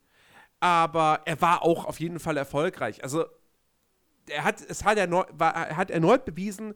[0.59, 3.03] Aber er war auch auf jeden Fall erfolgreich.
[3.03, 3.25] Also
[4.29, 6.73] er hat, es hat, erneut, war, er hat erneut bewiesen,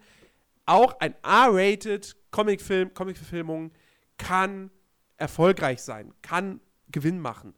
[0.65, 3.71] auch ein R-rated Comicfilm, Comicverfilmung
[4.17, 4.71] kann
[5.17, 6.61] erfolgreich sein, kann
[6.91, 7.53] Gewinn machen.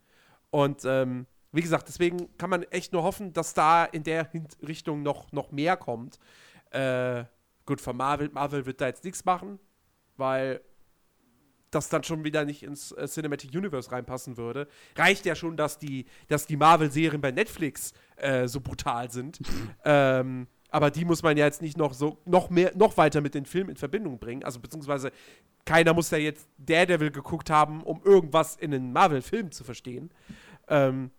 [0.49, 4.29] Und ähm, wie gesagt, deswegen kann man echt nur hoffen, dass da in der
[4.67, 6.17] Richtung noch, noch mehr kommt.
[6.71, 7.25] Äh,
[7.65, 9.59] gut, von Marvel, Marvel wird da jetzt nichts machen,
[10.17, 10.61] weil
[11.73, 14.67] das dann schon wieder nicht ins äh, Cinematic Universe reinpassen würde.
[14.95, 19.39] Reicht ja schon, dass die, dass die Marvel-Serien bei Netflix äh, so brutal sind.
[19.85, 23.35] ähm, aber die muss man ja jetzt nicht noch so noch mehr noch weiter mit
[23.35, 24.43] den Filmen in Verbindung bringen.
[24.43, 25.11] Also beziehungsweise
[25.65, 30.09] keiner muss ja jetzt Daredevil geguckt haben, um irgendwas in einen Marvel-Film zu verstehen.
[30.67, 31.11] Ähm,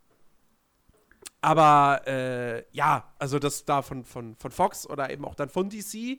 [1.41, 5.69] aber äh, ja, also dass da von, von, von Fox oder eben auch dann von
[5.69, 6.19] DC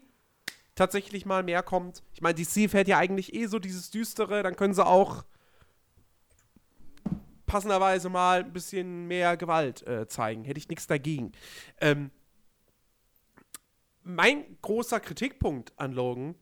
[0.76, 2.03] tatsächlich mal mehr kommt.
[2.13, 5.23] Ich meine, DC fährt ja eigentlich eh so dieses Düstere, dann können sie auch
[7.45, 10.43] passenderweise mal ein bisschen mehr Gewalt äh, zeigen.
[10.43, 11.32] Hätte ich nichts dagegen.
[11.80, 12.11] Ähm,
[14.03, 16.36] mein großer Kritikpunkt an Logan,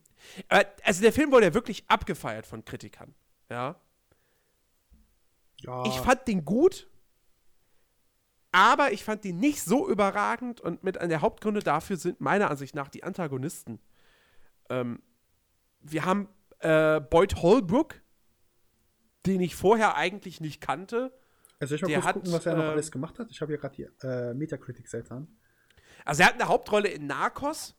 [0.49, 3.13] äh, also der Film wurde ja wirklich abgefeiert von Kritikern.
[3.49, 3.75] Ja.
[5.61, 5.85] ja.
[5.85, 6.89] Ich fand den gut,
[8.51, 12.49] aber ich fand den nicht so überragend und mit einer der Hauptgründe dafür sind meiner
[12.49, 13.79] Ansicht nach die Antagonisten.
[14.69, 15.01] Ähm,
[15.81, 17.95] wir haben äh, Boyd Holbrook,
[19.25, 21.11] den ich vorher eigentlich nicht kannte.
[21.59, 23.29] Also ich mal kurz hat, gucken, was er noch äh, alles gemacht hat.
[23.29, 25.27] Ich habe ja gerade die äh, Metacritic-Seite an.
[26.05, 27.75] Also er hat eine Hauptrolle in Narcos,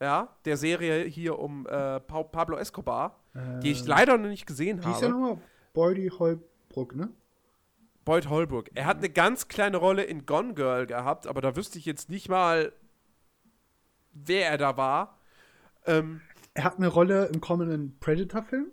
[0.00, 3.24] ja, der Serie hier um äh, Pablo Escobar,
[3.62, 4.88] die ich ähm, leider noch nicht gesehen habe.
[4.88, 5.38] Wie ist der nochmal?
[5.72, 7.10] Boyd Holbrook, ne?
[8.04, 8.70] Boyd Holbrook.
[8.74, 12.10] Er hat eine ganz kleine Rolle in Gone Girl gehabt, aber da wüsste ich jetzt
[12.10, 12.72] nicht mal,
[14.12, 15.18] wer er da war.
[15.86, 16.20] Ähm,
[16.54, 18.70] er hat eine Rolle im kommenden Predator-Film.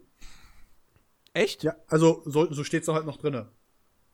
[1.33, 1.63] Echt?
[1.63, 3.45] Ja, also so, so steht es halt noch drin.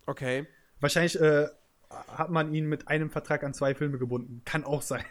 [0.05, 0.47] Okay.
[0.79, 1.47] Wahrscheinlich äh,
[1.89, 4.41] hat man ihn mit einem Vertrag an zwei Filme gebunden.
[4.45, 5.03] Kann auch sein.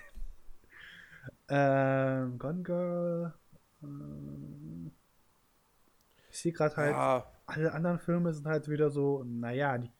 [1.48, 3.34] ähm, Gone Girl.
[3.82, 4.90] Äh,
[6.30, 7.32] ich sehe gerade halt, ja.
[7.46, 9.90] alle anderen Filme sind halt wieder so, naja, die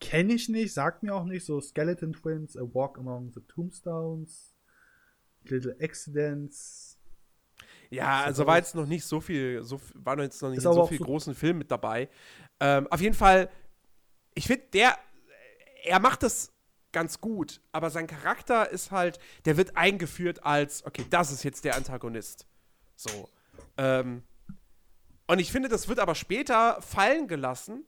[0.00, 1.44] kenne ich nicht, sagt mir auch nicht.
[1.44, 4.54] So Skeleton Twins, A Walk Among the Tombstones,
[5.44, 6.89] Little Accidents,
[7.90, 10.98] ja, also war jetzt noch nicht so viel, so, war jetzt noch nicht so viel
[10.98, 12.08] so großen Film mit dabei.
[12.60, 13.50] Ähm, auf jeden Fall,
[14.34, 14.96] ich finde, der,
[15.82, 16.52] er macht das
[16.92, 21.64] ganz gut, aber sein Charakter ist halt, der wird eingeführt als, okay, das ist jetzt
[21.64, 22.46] der Antagonist.
[22.94, 23.28] So.
[23.76, 24.22] Ähm,
[25.26, 27.84] und ich finde, das wird aber später fallen gelassen,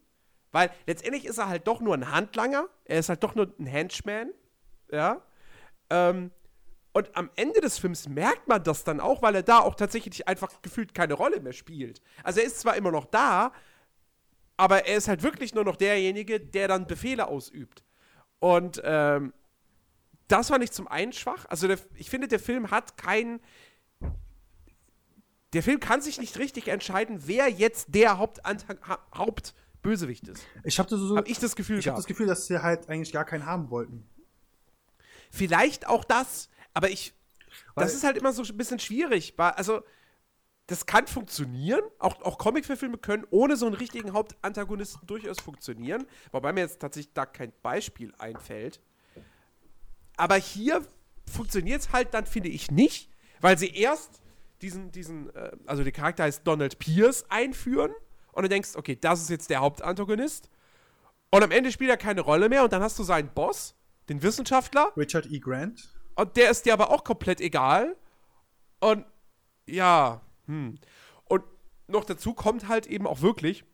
[0.50, 3.66] weil letztendlich ist er halt doch nur ein Handlanger, er ist halt doch nur ein
[3.66, 4.30] Henchman,
[4.90, 5.22] ja.
[5.90, 6.30] Ähm,
[6.92, 10.28] und am Ende des Films merkt man das dann auch, weil er da auch tatsächlich
[10.28, 12.02] einfach gefühlt keine Rolle mehr spielt.
[12.22, 13.52] Also er ist zwar immer noch da,
[14.58, 17.82] aber er ist halt wirklich nur noch derjenige, der dann Befehle ausübt.
[18.40, 19.32] Und ähm,
[20.28, 21.46] das war nicht zum einen schwach.
[21.48, 23.40] Also der, ich finde, der Film hat keinen.
[25.52, 30.46] Der Film kann sich nicht richtig entscheiden, wer jetzt der Hauptanta Hauptbösewicht ist.
[30.64, 33.12] Ich habe so, hab ich das Gefühl, ich habe das Gefühl, dass sie halt eigentlich
[33.12, 34.08] gar keinen haben wollten.
[35.30, 37.14] Vielleicht auch das, aber ich,
[37.74, 39.34] Weil das ist halt immer so ein bisschen schwierig.
[39.36, 39.82] Also,
[40.66, 41.82] das kann funktionieren.
[41.98, 46.06] Auch, auch Comic-Filme können ohne so einen richtigen Hauptantagonisten durchaus funktionieren.
[46.30, 48.80] Wobei mir jetzt tatsächlich da kein Beispiel einfällt.
[50.16, 50.86] Aber hier
[51.30, 53.10] funktioniert es halt dann, finde ich, nicht,
[53.40, 54.20] weil sie erst
[54.60, 57.92] diesen, diesen, äh, also der Charakter heißt Donald Pierce einführen
[58.32, 60.48] und du denkst, okay, das ist jetzt der Hauptantagonist.
[61.30, 63.74] Und am Ende spielt er keine Rolle mehr und dann hast du seinen Boss,
[64.08, 64.92] den Wissenschaftler.
[64.96, 65.38] Richard E.
[65.38, 65.88] Grant.
[66.14, 67.96] Und der ist dir aber auch komplett egal.
[68.80, 69.04] Und
[69.66, 70.78] ja, hm.
[71.24, 71.44] Und
[71.86, 73.64] noch dazu kommt halt eben auch wirklich,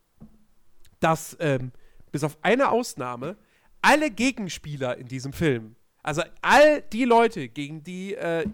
[1.00, 1.72] dass ähm,
[2.12, 3.36] bis auf eine Ausnahme
[3.82, 8.46] alle Gegenspieler in diesem Film, also all die Leute, gegen die äh,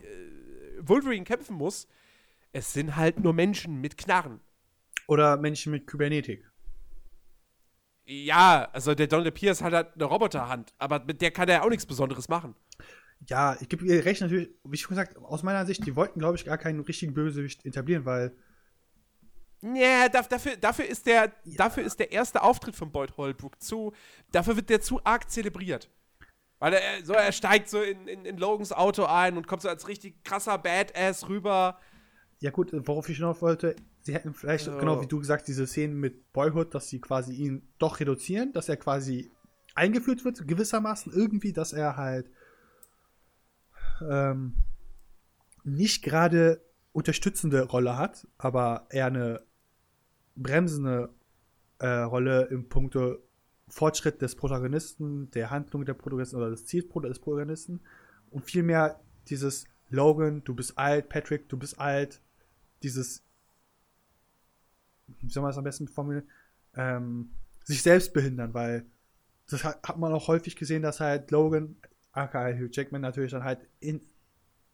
[0.81, 1.89] Wolverine kämpfen muss,
[2.53, 4.41] es sind halt nur Menschen mit Knarren.
[5.07, 6.49] Oder Menschen mit Kybernetik.
[8.07, 11.71] Ja, also der Donald Pierce hat halt eine Roboterhand, aber mit der kann er auch
[11.71, 12.55] nichts Besonderes machen.
[13.27, 16.37] Ja, ich gebe ihr recht natürlich, wie schon gesagt, aus meiner Sicht, die wollten, glaube
[16.37, 18.37] ich, gar keinen richtigen Bösewicht etablieren, weil.
[19.63, 21.57] Ja, dafür, dafür, ist der, ja.
[21.57, 23.95] dafür ist der erste Auftritt von Boyd Holbrook zu.
[24.31, 25.89] Dafür wird der zu arg zelebriert.
[26.59, 29.69] Weil er, so, er steigt so in, in, in Logans Auto ein und kommt so
[29.69, 31.79] als richtig krasser Badass rüber.
[32.41, 34.79] Ja, gut, worauf ich hinaus wollte, sie hätten vielleicht, oh.
[34.79, 38.69] genau wie du gesagt, diese Szenen mit Boyhood, dass sie quasi ihn doch reduzieren, dass
[38.69, 39.31] er quasi
[39.75, 42.31] eingeführt wird, gewissermaßen irgendwie, dass er halt
[44.03, 44.55] ähm,
[45.65, 46.61] nicht gerade
[46.93, 49.43] unterstützende Rolle hat, aber eher eine
[50.37, 51.11] bremsende
[51.79, 53.21] äh, Rolle im Punkte
[53.69, 57.81] Fortschritt des Protagonisten, der Handlung der Protagonisten oder des Ziels des Protagonisten.
[58.31, 62.21] Und vielmehr dieses Logan, du bist alt, Patrick, du bist alt,
[62.83, 63.25] dieses,
[65.21, 66.29] wie soll man das am besten formulieren,
[66.75, 67.31] ähm,
[67.65, 68.87] sich selbst behindern, weil
[69.49, 71.77] das hat, hat man auch häufig gesehen, dass halt Logan,
[72.15, 74.01] aka Hugh Jackman natürlich dann halt in,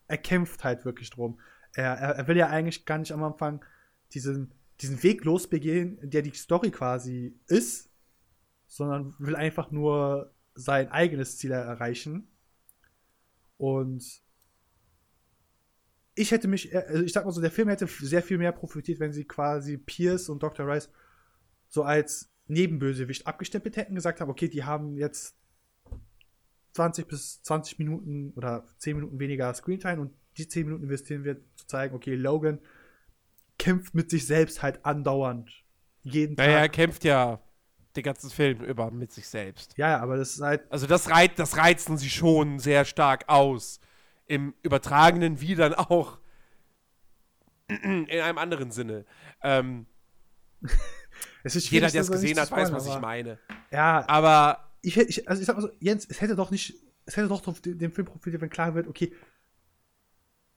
[0.07, 1.41] er kämpft halt wirklich drum.
[1.75, 3.65] Er, er, er will ja eigentlich gar nicht am Anfang
[4.13, 7.91] diesen, diesen Weg losbegehen, der die Story quasi ist,
[8.67, 12.29] sondern will einfach nur sein eigenes Ziel erreichen.
[13.57, 14.23] Und
[16.15, 19.01] ich hätte mich, also ich sag mal so, der Film hätte sehr viel mehr profitiert,
[19.01, 20.67] wenn sie quasi Pierce und Dr.
[20.67, 20.91] Rice
[21.69, 25.40] so als Nebenbösewicht abgestempelt hätten, gesagt haben, okay, die haben jetzt
[26.73, 31.37] 20 bis 20 Minuten oder 10 Minuten weniger Screentime und die 10 Minuten investieren wir
[31.57, 32.61] zu zeigen, okay, Logan
[33.59, 35.51] kämpft mit sich selbst halt andauernd.
[36.03, 36.55] Jeden naja, Tag.
[36.55, 37.41] Naja, er kämpft ja
[37.97, 39.77] den ganzen Film über mit sich selbst.
[39.77, 40.63] Ja, aber das ist halt.
[40.71, 43.81] Also das, reizt, das reizen sie schon sehr stark aus.
[44.27, 46.19] Im übertragenen wie dann auch
[47.69, 49.05] in einem anderen Sinne.
[49.43, 49.87] Ähm,
[51.45, 53.39] Jeder, der es gesehen hat, weiß, was ich meine.
[53.71, 54.05] Ja.
[54.09, 54.70] Aber.
[54.83, 56.75] Ich, ich, also ich sag mal so, Jens, es hätte doch nicht,
[57.05, 59.13] es hätte doch dem Film profitiert, wenn klar wird, okay,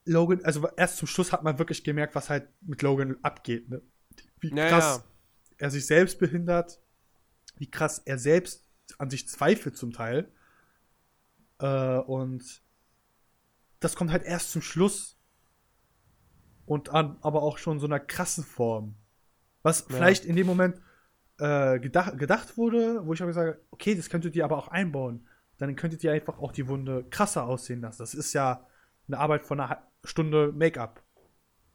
[0.05, 3.81] Logan, also erst zum Schluss hat man wirklich gemerkt, was halt mit Logan abgeht, ne?
[4.39, 5.03] Wie krass naja.
[5.57, 6.81] er sich selbst behindert,
[7.57, 8.65] wie krass er selbst
[8.97, 10.29] an sich zweifelt zum Teil.
[11.59, 12.61] Äh, und
[13.79, 15.17] das kommt halt erst zum Schluss.
[16.65, 18.95] Und an, aber auch schon so einer krassen Form.
[19.63, 19.95] Was ja.
[19.95, 20.79] vielleicht in dem Moment
[21.39, 25.27] äh, gedacht, gedacht wurde, wo ich aber gesagt okay, das könntet ihr aber auch einbauen.
[25.57, 28.01] Dann könntet ihr einfach auch die Wunde krasser aussehen lassen.
[28.01, 28.67] Das ist ja
[29.07, 31.03] eine Arbeit von einer Stunde Make-up.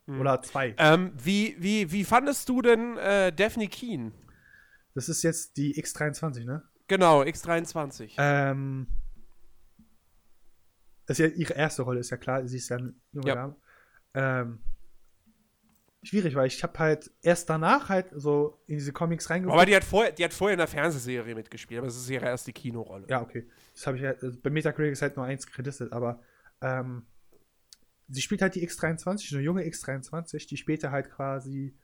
[0.06, 0.20] Mhm.
[0.20, 0.74] Oder zwei.
[0.78, 4.12] Ähm, wie, wie, wie fandest du denn äh, Daphne Keen?
[4.94, 6.62] Das ist jetzt die X23, ne?
[6.88, 8.14] Genau, X23.
[8.18, 8.86] Ähm.
[11.06, 12.46] Das ist ja ihre erste Rolle, ist ja klar.
[12.46, 13.56] Sie ist ja ein junger
[14.14, 14.40] ja.
[14.40, 14.60] Ähm,
[16.02, 19.54] schwierig, weil ich habe halt erst danach halt so in diese Comics reingeguckt.
[19.54, 22.26] Aber die hat, vorher, die hat vorher in der Fernsehserie mitgespielt, aber es ist ihre
[22.26, 23.06] erste Kinorolle.
[23.08, 23.48] Ja, okay.
[23.74, 26.20] Das habe ich halt, also bei Metacritic ist halt nur eins kreditiert, aber
[26.60, 27.06] ähm,
[28.08, 31.76] sie spielt halt die X23, eine junge X23, die später halt quasi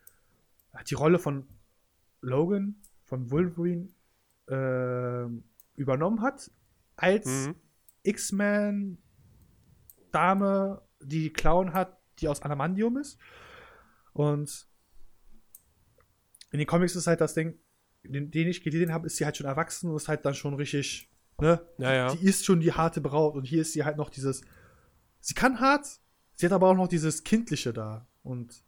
[0.89, 1.47] die Rolle von
[2.21, 3.89] Logan, von Wolverine,
[4.49, 5.27] äh,
[5.77, 6.51] übernommen hat,
[6.97, 7.55] als mhm.
[8.03, 8.99] X-Men
[10.11, 13.19] Dame, die Clown hat, die aus Adamantium ist.
[14.15, 14.67] Und
[16.53, 17.59] in den Comics ist halt das Ding,
[18.05, 20.55] den, den ich gelesen habe, ist sie halt schon erwachsen und ist halt dann schon
[20.55, 21.11] richtig,
[21.41, 21.61] ne?
[21.79, 22.15] Ja, ja.
[22.15, 24.43] Die ist schon die harte Braut und hier ist sie halt noch dieses,
[25.21, 25.87] sie kann hart,
[26.35, 28.63] sie hat aber auch noch dieses Kindliche da und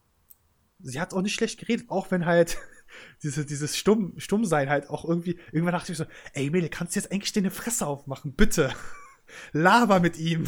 [0.80, 2.58] sie hat auch nicht schlecht geredet, auch wenn halt
[3.22, 7.00] diese, dieses Stumm, Stummsein halt auch irgendwie, irgendwann dachte ich so, ey Mele, kannst du
[7.00, 8.74] jetzt eigentlich deine Fresse aufmachen, bitte.
[9.52, 10.46] Laber mit ihm.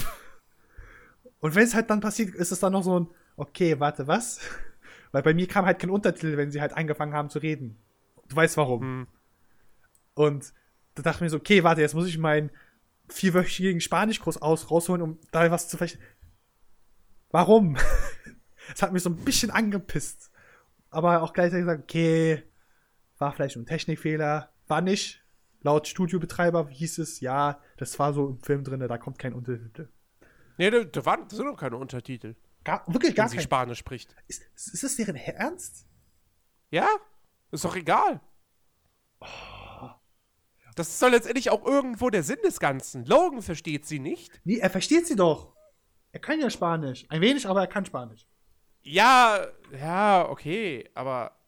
[1.41, 4.41] Und wenn es halt dann passiert, ist es dann noch so ein, okay, warte, was?
[5.13, 7.77] Weil bei mir kam halt kein Untertitel, wenn sie halt angefangen haben zu reden.
[8.29, 8.83] Du weißt warum.
[8.83, 9.07] Hm.
[10.15, 10.53] Und
[10.95, 12.51] da dachte ich mir so, okay, warte, jetzt muss ich meinen
[13.09, 16.03] vierwöchigen Spanischkurs aus, rausholen, um da was zu verstehen.
[17.31, 17.77] Warum?
[18.75, 20.31] Es hat mich so ein bisschen angepisst.
[20.91, 22.43] Aber auch gleichzeitig gesagt, okay,
[23.17, 24.53] war vielleicht ein Technikfehler.
[24.67, 25.25] War nicht.
[25.63, 29.89] Laut Studiobetreiber hieß es, ja, das war so im Film drin, da kommt kein Untertitel.
[30.57, 32.37] Nee, da, waren, da sind noch keine Untertitel.
[32.69, 34.15] Gar, wirklich gar wenn sie Spanisch spricht.
[34.27, 35.87] Ist, ist das deren Ernst?
[36.69, 36.87] Ja,
[37.51, 38.21] ist doch egal.
[39.21, 39.27] Oh.
[40.75, 43.07] Das soll letztendlich auch irgendwo der Sinn des Ganzen.
[43.07, 44.39] Logan versteht sie nicht.
[44.45, 45.57] Nee, er versteht sie doch.
[46.13, 47.07] Er kann ja Spanisch.
[47.09, 48.27] Ein wenig, aber er kann Spanisch.
[48.83, 51.39] Ja, ja, okay, aber.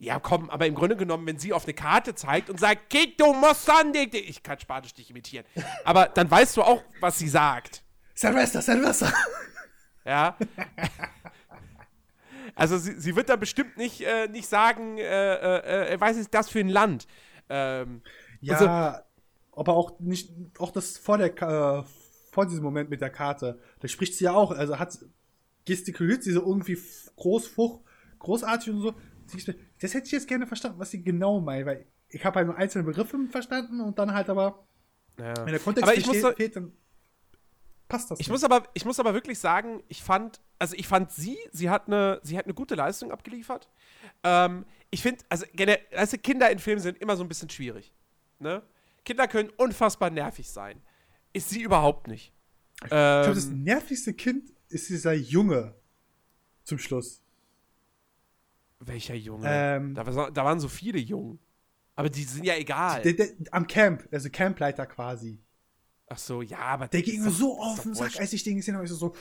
[0.00, 3.32] Ja, komm, aber im Grunde genommen, wenn sie auf eine Karte zeigt und sagt, Quito
[3.32, 5.46] Mosande, ich kann Spanisch nicht imitieren,
[5.84, 7.84] aber dann weißt du auch, was sie sagt.
[8.12, 9.12] Silvester, Silvester.
[10.06, 10.36] Ja.
[12.54, 16.32] Also sie, sie wird da bestimmt nicht, äh, nicht sagen, äh, äh, äh weiß ist
[16.32, 17.06] das für ein Land.
[17.50, 18.00] Ähm,
[18.40, 18.64] ja, also,
[19.52, 21.82] aber auch nicht, auch das vor der, äh,
[22.30, 24.98] vor diesem Moment mit der Karte, da spricht sie ja auch, also hat
[25.66, 26.78] gestikuliert sie so irgendwie
[27.16, 27.80] groß, fuch,
[28.20, 28.94] großartig und so.
[29.80, 32.56] Das hätte ich jetzt gerne verstanden, was sie genau meint, weil ich habe halt nur
[32.56, 34.66] einzelne Begriffe verstanden und dann halt aber,
[35.18, 35.34] Ja.
[35.44, 36.72] wenn der Kontext Aber ich muss so- fehlt, dann
[37.88, 41.12] passt das Ich muss, aber, ich muss aber wirklich sagen, ich fand, also ich fand
[41.12, 43.68] sie, sie hat eine, sie hat eine gute Leistung abgeliefert.
[44.22, 47.92] Ähm, ich finde, also generell, also Kinder in Filmen sind immer so ein bisschen schwierig.
[48.38, 48.62] Ne?
[49.04, 50.82] Kinder können unfassbar nervig sein.
[51.32, 52.32] Ist sie überhaupt nicht.
[52.82, 55.74] Ich glaube, das Ähm, nervigste Kind ist dieser Junge
[56.64, 57.22] zum Schluss.
[58.80, 59.46] welcher Junge?
[59.48, 61.38] Ähm, da, da waren so viele Jungen.
[61.94, 63.00] Aber die sind ja egal.
[63.02, 65.38] Der, der, am Camp, also Campleiter quasi.
[66.08, 66.88] Ach so, ja, aber.
[66.88, 68.74] Der ging ist mir doch- so ist auf doch den Sack, als ich den gesehen
[68.74, 68.84] habe.
[68.84, 69.14] Ich so, so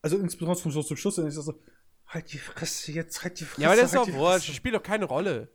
[0.00, 1.60] also insbesondere zum, Schluss- zum Schluss, dann ist das so,
[2.06, 3.62] halt die Fresse, jetzt halt die Fresse.
[3.62, 4.52] Ja, aber das ist halt doch die wurscht.
[4.54, 5.48] Spielt doch keine Rolle.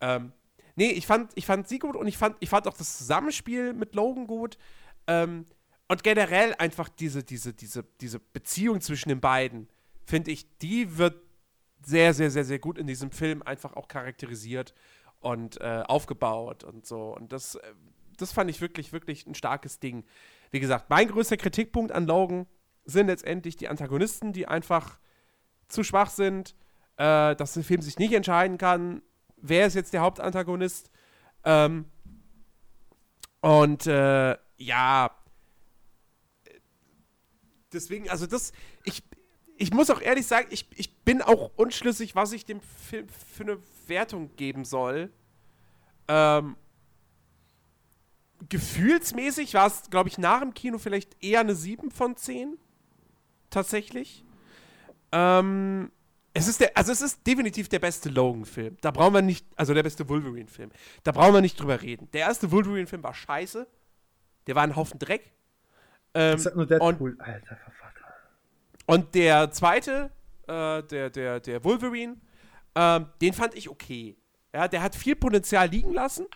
[0.00, 0.32] Ähm,
[0.76, 3.72] nee, ich fand, ich fand sie gut und ich fand, ich fand auch das Zusammenspiel
[3.74, 4.58] mit Logan gut.
[5.06, 5.46] Ähm,
[5.88, 9.68] und generell einfach diese, diese, diese, diese Beziehung zwischen den beiden,
[10.06, 11.20] finde ich, die wird
[11.84, 14.74] sehr, sehr, sehr, sehr gut in diesem Film einfach auch charakterisiert
[15.20, 17.14] und äh, aufgebaut und so.
[17.14, 17.72] Und das, äh,
[18.20, 20.04] das fand ich wirklich, wirklich ein starkes Ding.
[20.50, 22.46] Wie gesagt, mein größter Kritikpunkt an Logan
[22.84, 24.98] sind letztendlich die Antagonisten, die einfach
[25.68, 26.54] zu schwach sind,
[26.96, 29.02] äh, dass der Film sich nicht entscheiden kann,
[29.36, 30.90] wer ist jetzt der Hauptantagonist.
[31.44, 31.86] Ähm,
[33.40, 35.10] und äh, ja,
[37.72, 38.52] deswegen, also das,
[38.84, 39.02] ich,
[39.56, 43.44] ich muss auch ehrlich sagen, ich, ich bin auch unschlüssig, was ich dem Film für
[43.44, 45.10] eine Wertung geben soll.
[46.08, 46.56] Ähm,
[48.48, 52.56] gefühlsmäßig war es, glaube ich, nach dem Kino vielleicht eher eine 7 von 10.
[53.50, 54.24] Tatsächlich.
[55.12, 55.90] Ähm,
[56.32, 58.76] es ist der, also es ist definitiv der beste Logan-Film.
[58.80, 60.70] Da brauchen wir nicht, also der beste Wolverine-Film.
[61.02, 62.08] Da brauchen wir nicht drüber reden.
[62.12, 63.66] Der erste Wolverine-Film war scheiße.
[64.46, 65.32] Der war ein Haufen Dreck.
[66.14, 67.16] Ähm, Das hat nur und, Deadpool.
[67.18, 68.14] Alter Verfucker.
[68.86, 70.10] und der zweite,
[70.46, 72.16] äh, der, der, der Wolverine,
[72.76, 74.16] ähm, den fand ich okay.
[74.54, 76.26] Ja, der hat viel Potenzial liegen lassen.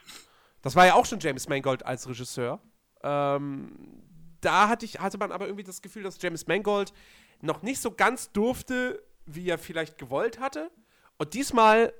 [0.65, 2.59] Das war ja auch schon James Mangold als Regisseur.
[3.03, 4.03] Ähm,
[4.41, 6.95] da hatte, ich, hatte man aber irgendwie das Gefühl, dass James Mangold
[7.43, 10.71] noch nicht so ganz durfte, wie er vielleicht gewollt hatte.
[11.19, 11.93] Und diesmal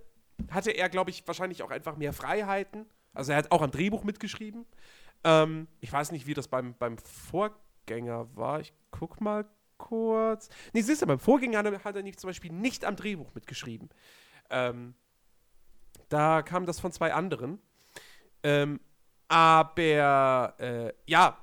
[0.51, 2.87] hatte er, glaube ich, wahrscheinlich auch einfach mehr Freiheiten.
[3.13, 4.65] Also er hat auch am Drehbuch mitgeschrieben.
[5.25, 8.61] Ähm, ich weiß nicht, wie das beim, beim Vorgänger war.
[8.61, 9.45] Ich guck mal
[9.77, 10.49] kurz.
[10.73, 13.91] Nee, siehst du, beim Vorgänger hat er, nicht, zum Beispiel nicht am Drehbuch mitgeschrieben.
[14.49, 14.95] Ähm,
[16.09, 17.61] da kam das von zwei anderen.
[18.45, 18.79] Ähm,
[19.27, 21.39] aber äh, ja,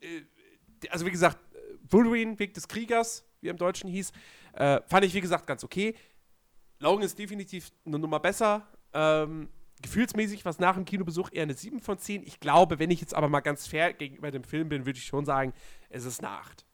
[0.00, 0.22] äh,
[0.90, 1.38] also wie gesagt,
[1.88, 4.12] Wolverine, Weg des Kriegers, wie er im Deutschen hieß,
[4.54, 5.94] äh, fand ich wie gesagt ganz okay.
[6.78, 8.66] Logan ist definitiv eine Nummer besser.
[8.92, 9.48] Ähm,
[9.82, 12.22] gefühlsmäßig was nach dem Kinobesuch eher eine 7 von 10.
[12.24, 15.04] Ich glaube, wenn ich jetzt aber mal ganz fair gegenüber dem Film bin, würde ich
[15.04, 15.52] schon sagen,
[15.90, 16.66] es ist eine 8.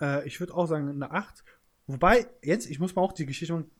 [0.00, 1.44] Äh, ich würde auch sagen eine 8.
[1.86, 3.70] Wobei, jetzt, ich muss mal auch die Geschichte machen.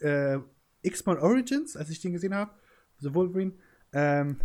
[0.00, 0.38] Äh,
[0.82, 2.52] X-Men Origins, als ich den gesehen habe,
[2.96, 3.52] also Wolverine,
[3.92, 4.40] ähm,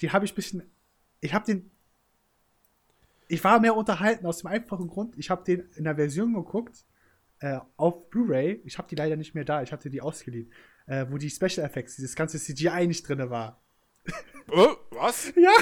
[0.00, 0.62] die habe ich ein bisschen.
[1.20, 1.70] Ich habe den.
[3.28, 6.84] Ich war mehr unterhalten aus dem einfachen Grund, ich habe den in der Version geguckt,
[7.40, 8.60] äh, auf Blu-ray.
[8.64, 10.52] Ich habe die leider nicht mehr da, ich hatte die ausgeliehen,
[10.86, 13.60] äh, wo die Special Effects, dieses ganze CGI nicht drin war.
[14.48, 15.32] Oh, was?
[15.36, 15.52] Ja!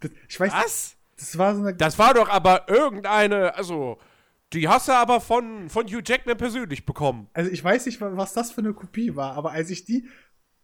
[0.00, 0.96] Das, ich weiß, Was?
[1.16, 1.74] das war so eine.
[1.74, 3.98] Das war doch aber irgendeine, also,
[4.52, 7.28] die hast du aber von, von Hugh Jackman persönlich bekommen.
[7.32, 10.08] Also ich weiß nicht, was das für eine Kopie war, aber als ich die.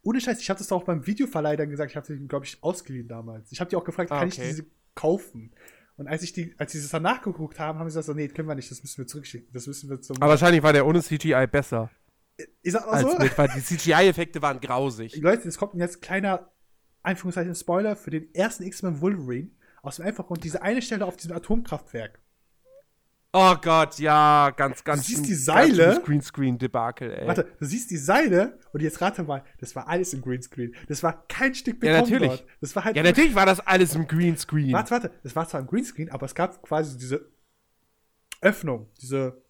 [0.03, 2.63] Ohne Scheiß, ich habe das auch beim Videoverleih dann gesagt, ich habe die, glaube ich,
[2.63, 3.53] ausgeliehen damals.
[3.53, 5.53] Ich habe die auch gefragt, Ah, kann ich diese kaufen?
[5.97, 8.29] Und als ich die, als sie das dann nachgeguckt haben, haben sie gesagt, so, nee,
[8.29, 9.53] können wir nicht, das müssen wir zurückschicken.
[9.53, 10.17] Das müssen wir zum.
[10.17, 11.91] Aber wahrscheinlich war der ohne CGI besser.
[12.63, 15.17] ich sag auch Als so, mit, weil die CGI-Effekte waren grausig.
[15.17, 16.51] Leute, es kommt ein jetzt kleiner,
[17.03, 19.51] Anführungszeichen, Spoiler für den ersten X-Men Wolverine.
[19.83, 22.21] Aus dem einfachen Grund, diese eine Stelle auf diesem Atomkraftwerk.
[23.35, 25.07] Oh Gott, ja, ganz, ganz.
[25.07, 26.03] siehst die Seile?
[26.05, 27.27] Greenscreen-Debakel, ey.
[27.27, 30.75] Warte, du siehst die Seile und jetzt rate mal, das war alles im Greenscreen.
[30.87, 32.41] Das war kein Stück Ja, Beton natürlich.
[32.41, 32.47] dort.
[32.61, 34.73] Das war halt Ja, natürlich war das alles im Greenscreen.
[34.75, 35.11] Warte, warte.
[35.23, 37.31] Es war zwar ein Greenscreen, aber es gab quasi diese
[38.43, 39.43] Öffnung, diese,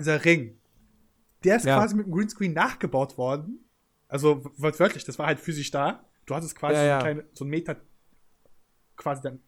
[0.00, 0.58] dieser Ring.
[1.44, 1.76] Der ist Ja.
[1.76, 3.68] quasi mit dem Greenscreen nachgebaut worden.
[4.08, 6.08] Also wortwörtlich, das war halt physisch da.
[6.24, 6.94] Du hattest quasi Ja, so, ja.
[6.94, 7.76] eine kleine, so einen Meter
[8.96, 9.40] quasi dann.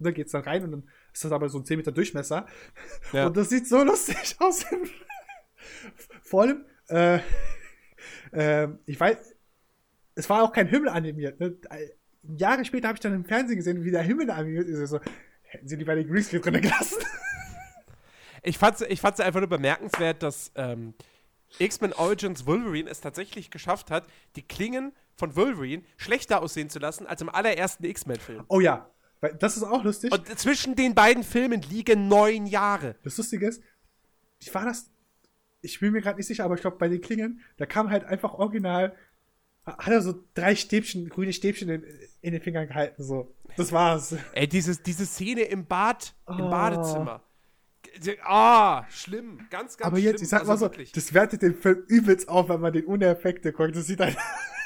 [0.00, 2.46] Da geht's dann rein und dann ist das aber so ein 10 Meter Durchmesser.
[3.12, 3.26] Ja.
[3.26, 4.64] Und das sieht so lustig aus.
[6.22, 7.20] Vor allem, äh,
[8.32, 9.34] äh, ich weiß,
[10.14, 11.40] es war auch kein Himmel animiert.
[11.40, 11.56] Ne?
[12.22, 14.90] Jahre später habe ich dann im Fernsehen gesehen, wie der Himmel animiert ist.
[14.90, 15.00] So,
[15.42, 16.98] hätten sie lieber den Greenscreen drin gelassen.
[18.44, 20.94] Ich fand es ich fand's einfach nur bemerkenswert, dass ähm,
[21.58, 27.06] X-Men Origins Wolverine es tatsächlich geschafft hat, die Klingen von Wolverine schlechter aussehen zu lassen
[27.06, 28.44] als im allerersten X-Men-Film.
[28.48, 28.90] Oh ja,
[29.38, 30.12] das ist auch lustig.
[30.12, 32.96] Und zwischen den beiden Filmen liegen neun Jahre.
[33.04, 33.62] Das Lustige ist,
[34.40, 34.90] wie war das?
[35.60, 38.04] Ich bin mir gerade nicht sicher, aber ich glaube, bei den Klingen, da kam halt
[38.04, 38.96] einfach original,
[39.64, 41.84] hat er so drei Stäbchen, grüne Stäbchen in,
[42.20, 43.32] in den Fingern gehalten, so.
[43.56, 44.16] Das war's.
[44.32, 46.32] Ey, dieses, diese Szene im Bad, Oh.
[46.32, 47.22] im Badezimmer.
[48.24, 49.38] Ah, schlimm.
[49.50, 50.10] Ganz, ganz aber schlimm.
[50.12, 50.92] jetzt, ich sag Also mal so, wirklich.
[50.92, 53.76] das wertet den Film übelst auf, wenn man den ohne Effekte guckt.
[53.76, 54.16] Das sieht halt,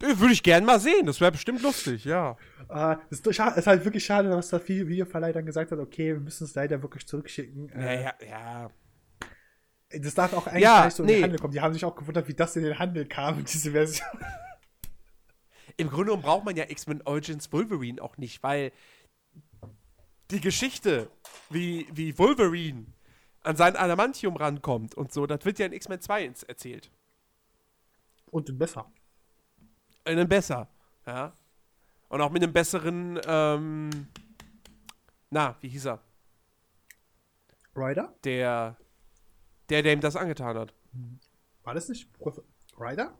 [0.00, 1.06] Würde ich gern mal sehen.
[1.06, 2.36] Das wäre bestimmt lustig, ja.
[2.68, 6.14] ah, das ist, ist halt wirklich schade, dass da viel Videoverleih dann gesagt hat, okay,
[6.14, 7.68] wir müssen es leider wirklich zurückschicken.
[7.68, 8.70] Ja, Äh, ja, ja.
[9.96, 11.14] Das darf auch eigentlich Ja, nicht so in nee.
[11.16, 11.52] den Handel kommen.
[11.52, 14.06] Die haben sich auch gewundert, wie das in den Handel kam, diese Version.
[15.76, 18.72] Im Grunde genommen braucht man ja X-Men Origins Wolverine auch nicht, weil
[20.30, 21.10] die Geschichte,
[21.50, 22.86] wie, wie Wolverine
[23.42, 26.90] an sein Adamantium rankommt und so, das wird ja in X-Men 2 ins- erzählt.
[28.30, 28.90] Und besser.
[30.04, 30.68] Einen besser,
[31.06, 31.32] ja.
[32.08, 33.90] Und auch mit einem besseren, ähm,
[35.30, 36.00] na, wie hieß er?
[37.74, 38.14] Ryder?
[38.24, 38.76] Der,
[39.68, 40.74] der, der ihm das angetan hat.
[41.64, 42.40] War das nicht Prof
[42.78, 43.18] Ryder?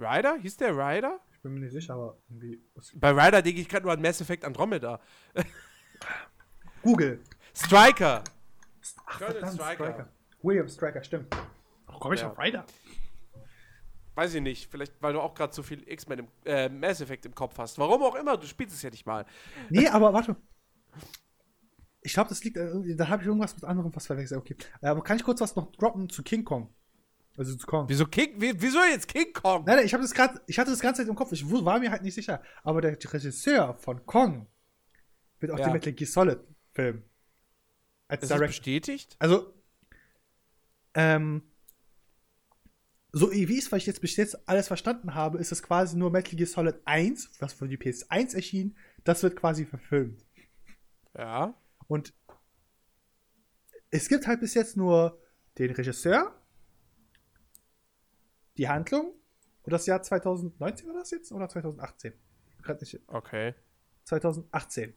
[0.00, 0.36] Ryder?
[0.36, 1.20] Hieß der Ryder?
[1.32, 2.60] Ich bin mir nicht sicher, aber irgendwie.
[2.94, 4.98] Bei Ryder denke ich gerade nur an Mass Effect Andromeda.
[6.82, 7.22] Google.
[7.54, 8.24] Striker!
[9.06, 10.08] Ach, verdammt, Stryker.
[10.42, 11.34] William Striker, stimmt.
[11.86, 12.30] Warum komme ich Ja.
[12.30, 12.64] auf Ryder?
[14.14, 17.26] Weiß ich nicht, vielleicht weil du auch gerade so viel X-Men im äh, Mass Effect
[17.26, 17.78] im Kopf hast.
[17.78, 19.26] Warum auch immer, du spielst es ja nicht mal.
[19.70, 20.36] Nee, aber warte.
[22.00, 24.38] Ich glaube, das liegt, äh, da habe ich irgendwas mit anderem was verwechselt.
[24.38, 24.56] Okay.
[24.82, 26.72] Äh, Aber kann ich kurz was noch droppen zu King Kong?
[27.36, 27.88] Also zu Kong.
[27.88, 29.64] Wieso King, wie, wieso jetzt King Kong?
[29.66, 31.32] Nein, nein, ich habe das gerade, ich hatte das ganze Zeit im Kopf.
[31.32, 32.42] Ich war mir halt nicht sicher.
[32.62, 34.46] Aber der Regisseur von Kong
[35.40, 35.64] wird auch Ja.
[35.64, 36.38] den Metal Gear Solid
[36.72, 37.02] Film
[38.06, 39.16] als Ist bestätigt?
[39.18, 39.52] Also,
[40.94, 41.42] ähm,
[43.16, 46.34] so wie ich es jetzt bis jetzt alles verstanden habe, ist es quasi nur Metal
[46.34, 50.24] Gear Solid 1, was für die PS1 erschien, das wird quasi verfilmt.
[51.16, 51.54] Ja.
[51.86, 52.12] Und
[53.90, 55.20] es gibt halt bis jetzt nur
[55.58, 56.34] den Regisseur,
[58.56, 59.12] die Handlung
[59.62, 62.12] und das Jahr 2019 war das jetzt oder 2018?
[62.62, 63.00] Gerade nicht.
[63.06, 63.54] Okay.
[64.04, 64.92] 2018.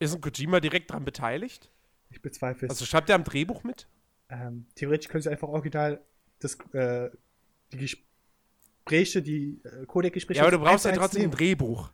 [0.00, 1.70] Ist ein Kojima direkt dran beteiligt?
[2.10, 2.72] Ich bezweifle es.
[2.72, 3.88] Also schreibt er am Drehbuch mit?
[4.28, 6.04] ähm, theoretisch können sie einfach original
[6.40, 7.10] das, äh,
[7.74, 7.78] die
[8.84, 10.38] Gespräche, die äh, Codec-Gespräche.
[10.38, 11.30] Ja, aber du brauchst ja trotzdem ein.
[11.30, 11.92] Drehbuch.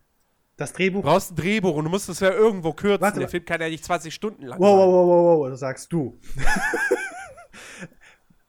[0.57, 1.03] Das Du Drehbuch.
[1.03, 3.01] brauchst ein Drehbuch und du musst es ja irgendwo kürzen.
[3.01, 3.29] Warte Der.
[3.29, 6.19] Film kann ja nicht 20 Stunden lang Wow, wow, wow, wow, wow, das sagst du.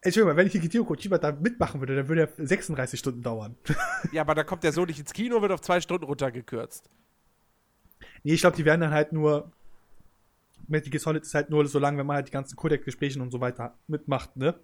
[0.03, 3.55] Entschuldigung, wenn ich Hideo Kojima da mitmachen würde, dann würde er 36 Stunden dauern.
[4.11, 6.89] Ja, aber da kommt der so nicht ins Kino, wird auf zwei Stunden runtergekürzt.
[8.23, 9.51] nee, ich glaube, die werden dann halt nur.
[10.67, 13.29] Metal Gear Solid ist halt nur so lang, wenn man halt die ganzen Codec-Gespräche und
[13.31, 14.55] so weiter mitmacht, ne?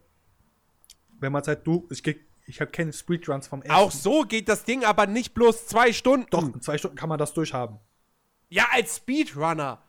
[1.20, 3.76] Wenn man es halt, du, ich, geh- ich habe keine Speedruns vom ersten.
[3.76, 6.28] Auch so geht das Ding aber nicht bloß zwei Stunden.
[6.32, 7.80] Doch, in zwei Stunden kann man das durchhaben.
[8.50, 9.84] Ja, als Speedrunner.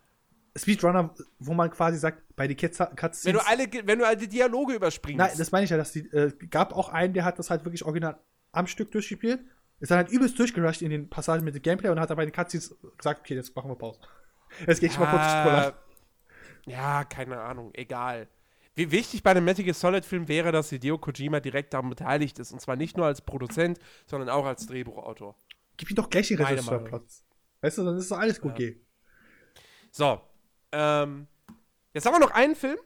[0.57, 3.25] Speedrunner, wo man quasi sagt, bei den Cuts- Cutscenes.
[3.25, 5.19] Wenn du alle, wenn du alle Dialoge überspringst.
[5.19, 7.65] Nein, das meine ich ja, dass die, äh, gab auch einen, der hat das halt
[7.65, 8.19] wirklich original
[8.51, 9.41] am Stück durchgespielt.
[9.79, 12.33] Ist dann halt übelst durchgerusht in den Passagen mit dem Gameplay und hat dabei den
[12.33, 14.01] Cutscenes gesagt, okay, jetzt machen wir Pause.
[14.67, 15.73] Jetzt gehe ich mal kurz spoilern.
[16.67, 18.27] Ja, keine Ahnung, egal.
[18.79, 22.39] Wie wichtig bei einem Metal Gear Solid Film wäre, dass Hideo Kojima direkt daran beteiligt
[22.39, 22.53] ist.
[22.53, 25.35] Und zwar nicht nur als Produzent, sondern auch als Drehbuchautor.
[25.77, 27.25] Gib ihm doch gleich die Meine Regisseurplatz.
[27.61, 28.57] Weißt du, dann ist doch alles gut Ja.
[28.57, 28.87] gehen.
[29.91, 30.21] So.
[30.71, 31.27] Ähm,
[31.93, 32.79] jetzt haben wir noch einen Film.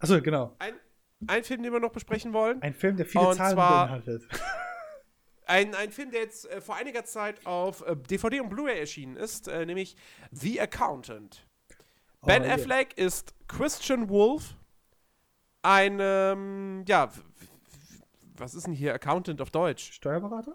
[0.00, 0.56] Achso, genau.
[0.58, 0.74] Ein,
[1.28, 2.60] einen Film, den wir noch besprechen wollen.
[2.60, 4.24] Ein Film, der viele Und Zahlen beinhaltet.
[5.46, 9.16] Ein, ein Film, der jetzt äh, vor einiger Zeit auf äh, DVD und Blu-ray erschienen
[9.16, 9.94] ist, äh, nämlich
[10.30, 11.46] The Accountant.
[12.22, 12.54] Ben Oh, yeah.
[12.54, 14.56] Affleck ist Christian Wolf,
[15.64, 17.10] ein, ähm, ja,
[18.36, 19.92] was ist denn hier Accountant auf Deutsch?
[19.92, 20.54] Steuerberater?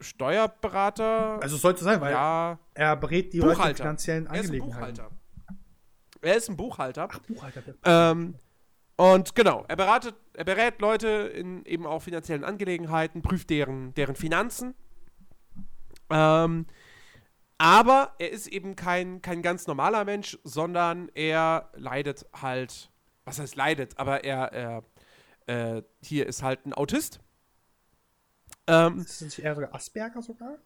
[0.00, 1.40] Steuerberater?
[1.42, 3.84] Also es sollte sein, weil ja, er berät die Leute in Buchhalter.
[3.84, 4.96] finanziellen Er ist ein Angelegenheiten.
[4.96, 5.10] Buchhalter.
[6.22, 7.08] Er ist ein Buchhalter.
[7.10, 7.62] Ach, Buchhalter.
[7.84, 8.34] Ähm,
[8.96, 14.16] und genau, er, beratet, er berät Leute in eben auch finanziellen Angelegenheiten, prüft deren, deren
[14.16, 14.74] Finanzen.
[16.10, 16.66] Ähm,
[17.58, 22.90] aber er ist eben kein, kein ganz normaler Mensch, sondern er leidet halt,
[23.24, 24.84] was heißt leidet, aber er, er
[25.46, 27.20] äh, hier ist halt ein Autist.
[28.66, 30.58] Ähm, Ist das nicht eher sogar Asperger sogar?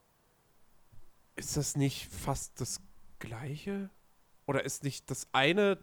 [1.39, 2.81] ist das nicht fast das
[3.21, 3.91] Gleiche?
[4.47, 5.79] Oder ist nicht das eine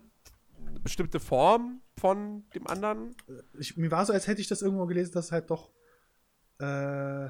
[0.68, 3.16] eine bestimmte Form von dem anderen?
[3.60, 5.72] Ich, mir war so, als hätte ich das irgendwo gelesen, dass halt doch.
[6.60, 7.30] Äh,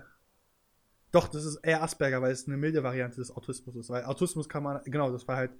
[1.11, 3.89] doch, das ist eher Asperger, weil es eine milde Variante des Autismus ist.
[3.89, 5.51] Weil Autismus kann man, genau, das war halt,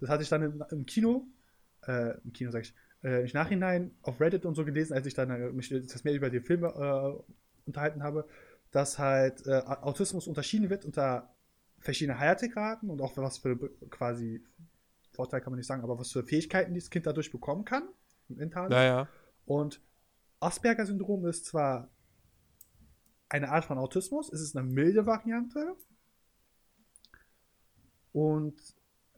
[0.00, 1.26] das hatte ich dann im, im Kino,
[1.86, 5.14] äh, im Kino sag ich, äh, im Nachhinein auf Reddit und so gelesen, als ich
[5.14, 7.12] dann äh, mich das mehr über den Film äh,
[7.66, 8.26] unterhalten habe,
[8.70, 11.34] dass halt äh, Autismus unterschieden wird unter
[11.78, 13.56] verschiedene Heirategraden und auch was für
[13.90, 14.44] quasi
[15.12, 17.88] Vorteil kann man nicht sagen, aber was für Fähigkeiten dieses Kind dadurch bekommen kann.
[18.28, 18.68] Mental.
[18.68, 19.08] Naja.
[19.46, 19.80] Und
[20.40, 21.90] Asperger-Syndrom ist zwar
[23.28, 25.76] eine Art von Autismus, es ist eine milde Variante.
[28.12, 28.56] Und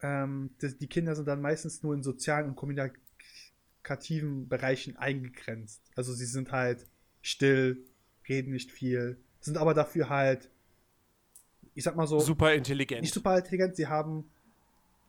[0.02, 2.57] ähm, die Kinder sind dann meistens nur in sozialen und
[3.82, 5.82] kommunikativen Bereichen eingegrenzt.
[5.97, 6.86] Also sie sind halt
[7.23, 7.85] still,
[8.28, 10.51] reden nicht viel, sind aber dafür halt,
[11.74, 12.20] ich sag mal so.
[12.20, 13.02] Super intelligent.
[13.02, 14.31] Nicht super intelligent, sie haben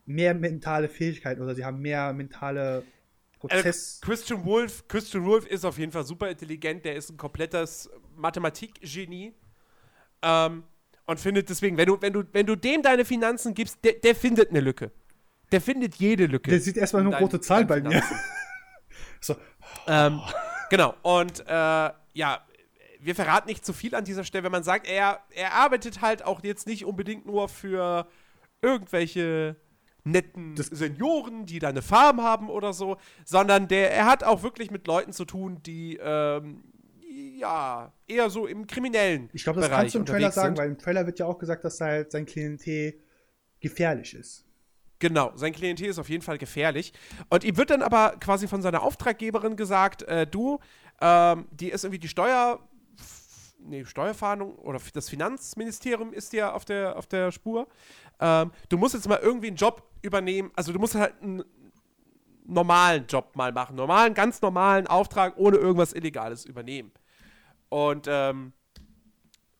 [0.05, 2.83] mehr mentale Fähigkeiten oder sie haben mehr mentale
[3.39, 3.99] Prozess.
[4.01, 7.89] Äh, Christian Wolf, Christian Wolf ist auf jeden Fall super intelligent, der ist ein komplettes
[8.15, 9.33] Mathematikgenie.
[10.21, 10.63] Ähm,
[11.07, 14.15] und findet deswegen, wenn du, wenn du, wenn du dem deine Finanzen gibst, der, der
[14.15, 14.91] findet eine Lücke.
[15.51, 16.49] Der findet jede Lücke.
[16.49, 18.01] Der sieht erstmal nur rote Zahlen bei mir.
[19.21, 19.35] So.
[19.87, 20.21] Ähm,
[20.69, 20.95] genau.
[21.03, 22.45] Und äh, ja,
[22.99, 26.23] wir verraten nicht zu viel an dieser Stelle, wenn man sagt, er, er arbeitet halt
[26.23, 28.07] auch jetzt nicht unbedingt nur für
[28.61, 29.55] irgendwelche
[30.03, 34.43] netten das Senioren, die da eine Farm haben oder so, sondern der, er hat auch
[34.43, 36.63] wirklich mit Leuten zu tun, die ähm,
[37.37, 40.69] ja eher so im kriminellen Ich glaube, das Bereich kannst du im Trailer sagen, weil
[40.69, 42.95] im Trailer wird ja auch gesagt, dass halt sein Klientel
[43.59, 44.45] gefährlich ist.
[45.01, 46.93] Genau, sein Klientel ist auf jeden Fall gefährlich.
[47.27, 50.59] Und ihm wird dann aber quasi von seiner Auftraggeberin gesagt, äh, du,
[51.01, 52.59] ähm, die ist irgendwie die Steuer,
[53.57, 57.67] nee, Steuerfahndung oder das Finanzministerium ist dir auf der, auf der Spur.
[58.19, 61.43] Ähm, du musst jetzt mal irgendwie einen Job übernehmen, also du musst halt einen
[62.45, 66.91] normalen Job mal machen, normalen, ganz normalen Auftrag ohne irgendwas Illegales übernehmen.
[67.69, 68.53] Und ähm,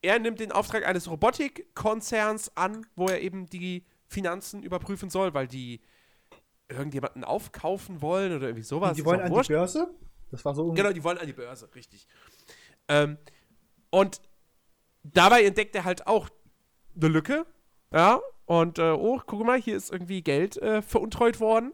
[0.04, 5.48] er nimmt den Auftrag eines Robotikkonzerns an, wo er eben die Finanzen überprüfen soll, weil
[5.48, 5.82] die
[6.70, 8.96] irgendjemanden aufkaufen wollen oder irgendwie sowas.
[8.96, 9.50] Die wollen an wurscht.
[9.50, 9.90] die Börse?
[10.32, 10.72] Das war so.
[10.72, 12.08] Genau, die wollen an die Börse, richtig.
[12.88, 13.18] Ähm,
[13.90, 14.22] und
[15.04, 16.30] dabei entdeckt er halt auch
[16.96, 17.46] eine Lücke.
[17.94, 21.74] Ja, und äh, oh, guck mal, hier ist irgendwie Geld äh, veruntreut worden.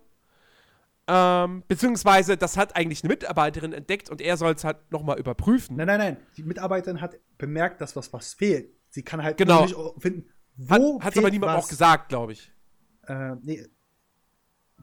[1.08, 5.78] Ähm, beziehungsweise, das hat eigentlich eine Mitarbeiterin entdeckt und er soll es halt nochmal überprüfen.
[5.78, 6.18] Nein, nein, nein.
[6.36, 8.74] Die Mitarbeiterin hat bemerkt, dass was, was fehlt.
[8.90, 9.64] Sie kann halt genau.
[9.64, 11.02] nicht finden, wo.
[11.02, 12.52] Hat es aber niemand auch gesagt, glaube ich.
[13.08, 13.66] Äh, nee.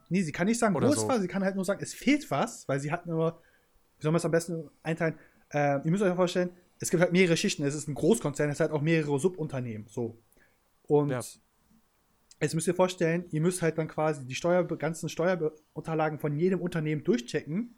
[0.09, 1.01] Nee, sie kann nicht sagen, Oder wo so.
[1.01, 1.19] es war.
[1.19, 3.41] Sie kann halt nur sagen, es fehlt was, weil sie hat nur.
[3.97, 5.17] Wie soll man es am besten einteilen?
[5.49, 7.63] Äh, ihr müsst euch vorstellen, es gibt halt mehrere Schichten.
[7.63, 9.87] Es ist ein Großkonzern, es hat auch mehrere Subunternehmen.
[9.87, 10.21] So.
[10.83, 11.21] Und ja.
[12.41, 16.61] jetzt müsst ihr vorstellen, ihr müsst halt dann quasi die Steuer, ganzen Steuerunterlagen von jedem
[16.61, 17.77] Unternehmen durchchecken.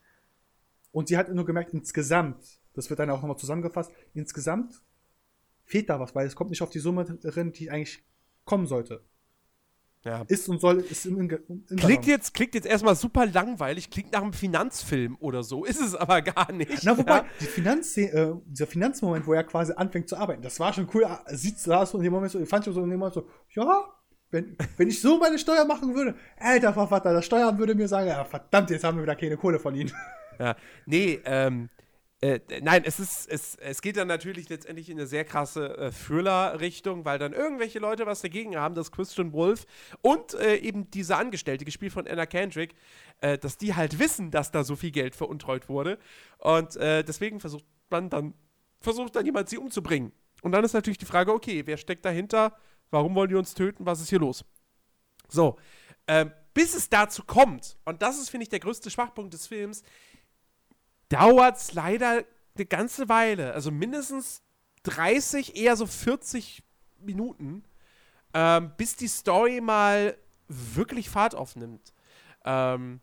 [0.92, 4.82] Und sie hat nur gemerkt, insgesamt, das wird dann auch nochmal zusammengefasst, insgesamt
[5.68, 8.04] fehlt da was, weil es kommt nicht auf die Summe drin, die eigentlich
[8.46, 9.04] kommen sollte.
[10.06, 10.24] Ja.
[10.30, 14.22] Ist und soll, ist im, im klingt, jetzt, klingt jetzt erstmal super langweilig, klingt nach
[14.22, 16.84] einem Finanzfilm oder so, ist es aber gar nicht.
[16.84, 17.26] Na, wobei, ja.
[17.42, 21.06] die Finanz, äh, dieser Finanzmoment, wo er quasi anfängt zu arbeiten, das war schon cool.
[21.28, 23.84] Sieht da so in dem Moment so, ich fand so in dem Moment so, ja,
[24.32, 28.08] wenn, wenn ich so meine Steuer machen würde, alter Vervater, der Steuern würde mir sagen,
[28.08, 29.92] ja, verdammt, jetzt haben wir wieder keine Kohle von ihnen.
[30.40, 31.70] Ja, nee, ähm,
[32.22, 35.92] äh, nein, es ist, es, es geht dann natürlich letztendlich in eine sehr krasse äh,
[35.92, 39.68] Thriller-Richtung, weil dann irgendwelche Leute was dagegen haben, dass Christian Wolf
[40.02, 42.74] und äh, eben diese Angestellte, gespielt von Anna Kendrick,
[43.22, 46.00] äh, dass die halt wissen, dass da so viel Geld veruntreut wurde.
[46.40, 48.34] Und äh, deswegen versucht man dann,
[48.80, 50.12] versucht dann jemand sie umzubringen.
[50.42, 52.58] Und dann ist natürlich die Frage, okay, wer steckt dahinter?
[52.90, 53.86] Warum wollen die uns töten?
[53.86, 54.44] Was ist hier los?
[55.30, 55.58] So,
[56.08, 59.84] ähm, bis es dazu kommt, und das ist, finde ich, der größte Schwachpunkt des Films,
[61.10, 62.24] dauert es leider
[62.56, 63.54] eine ganze Weile.
[63.54, 64.42] Also mindestens
[64.84, 66.64] 30, eher so 40
[67.00, 67.64] Minuten,
[68.34, 70.18] ähm, bis die Story mal
[70.48, 71.94] wirklich Fahrt aufnimmt.
[72.46, 73.02] Ähm,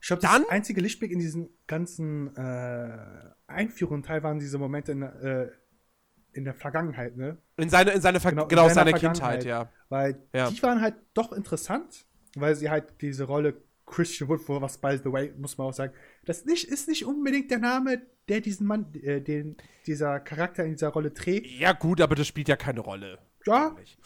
[0.00, 2.98] ich glaube, das einzige Lichtblick in diesem ganzen äh,
[3.46, 5.50] Einführungsteil waren diese Momente in, äh,
[6.32, 7.38] in der Vergangenheit, ne?
[7.56, 9.70] In seine, in seine Ver genau, genau in seiner Kindheit, ja.
[9.88, 10.50] Weil ja.
[10.50, 12.06] die waren halt doch interessant,
[12.36, 15.94] weil sie halt diese Rolle Christian Woodford, was by the way, muss man auch sagen,
[16.24, 19.56] das nicht, ist nicht unbedingt der Name, der diesen Mann, äh, den
[19.86, 21.46] dieser Charakter in dieser Rolle trägt.
[21.46, 23.18] Ja, gut, aber das spielt ja keine Rolle.
[23.46, 23.68] Ja.
[23.68, 23.98] Eigentlich.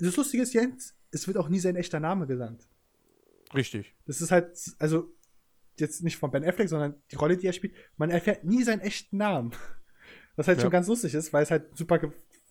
[0.00, 2.66] Das Lustige ist, Jens, es wird auch nie sein echter Name genannt.
[3.54, 3.94] Richtig.
[4.06, 5.12] Das ist halt, also,
[5.78, 8.80] jetzt nicht von Ben Affleck, sondern die Rolle, die er spielt, man erfährt nie seinen
[8.80, 9.52] echten Namen.
[10.36, 10.62] Was halt ja.
[10.62, 11.98] schon ganz lustig ist, weil es halt super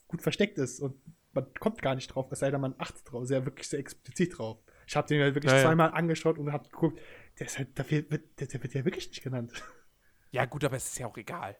[0.07, 0.95] gut versteckt ist und
[1.33, 4.37] man kommt gar nicht drauf, es sei denn, man achtet drauf, sehr wirklich sehr explizit
[4.37, 4.59] drauf.
[4.87, 5.95] Ich habe den halt wirklich ja, zweimal ja.
[5.95, 6.99] angeschaut und habe geguckt,
[7.39, 9.51] der ist halt, dafür wird, der, der wird ja wirklich nicht genannt.
[10.33, 11.57] Ja, gut, aber es ist ja auch egal.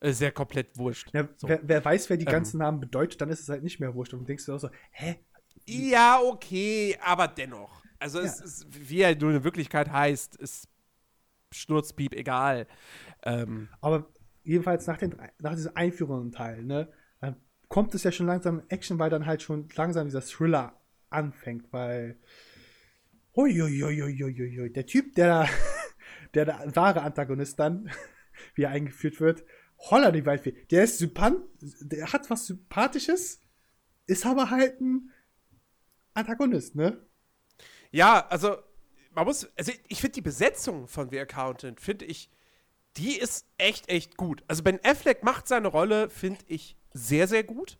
[0.00, 1.10] Ist ja komplett wurscht.
[1.12, 1.46] Ja, so.
[1.46, 2.32] wer, wer, weiß, wer die ähm.
[2.32, 4.14] ganzen Namen bedeutet, dann ist es halt nicht mehr wurscht.
[4.14, 5.16] Und du denkst dir auch so, hä?
[5.66, 7.82] Ja, okay, aber dennoch.
[7.98, 10.70] Also, es ist, wie er nur in Wirklichkeit heißt, ist
[11.52, 12.66] Schnurzpiep egal.
[13.24, 13.68] Ähm.
[13.82, 14.08] Aber
[14.42, 16.90] jedenfalls nach, den, nach diesem Einführungsteil, ne,
[17.68, 20.77] kommt es ja schon langsam in Action, weil dann halt schon langsam dieser Thriller
[21.10, 22.18] anfängt, weil
[23.34, 25.48] Uiuiuiuiui, der Typ, der
[26.34, 27.90] der, der wahre Antagonist dann,
[28.54, 29.44] wie er eingeführt wird,
[29.78, 33.40] holla die Waldfee, der ist sympath, der hat was Sympathisches,
[34.06, 35.10] ist aber halt ein
[36.14, 37.04] Antagonist, ne?
[37.90, 38.56] Ja, also
[39.12, 42.30] man muss, also ich finde die Besetzung von The Accountant, finde ich,
[42.96, 44.42] die ist echt, echt gut.
[44.48, 47.78] Also Ben Affleck macht seine Rolle, finde ich, sehr, sehr gut.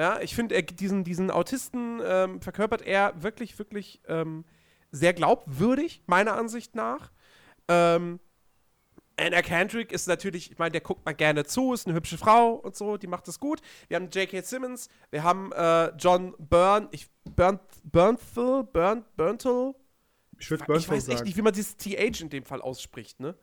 [0.00, 4.46] Ja, ich finde, diesen, diesen Autisten ähm, verkörpert er wirklich, wirklich ähm,
[4.90, 7.12] sehr glaubwürdig, meiner Ansicht nach.
[7.68, 8.18] Ähm,
[9.18, 12.54] Anna Kendrick ist natürlich, ich meine, der guckt mal gerne zu, ist eine hübsche Frau
[12.54, 13.60] und so, die macht das gut.
[13.88, 14.40] Wir haben J.K.
[14.40, 17.06] Simmons, wir haben äh, John Byrne, ich,
[17.36, 19.74] Burn, Burnthal, Burn, Burnthal.
[20.38, 23.36] Ich würde Ich weiß echt nicht, wie man dieses TH in dem Fall ausspricht, ne?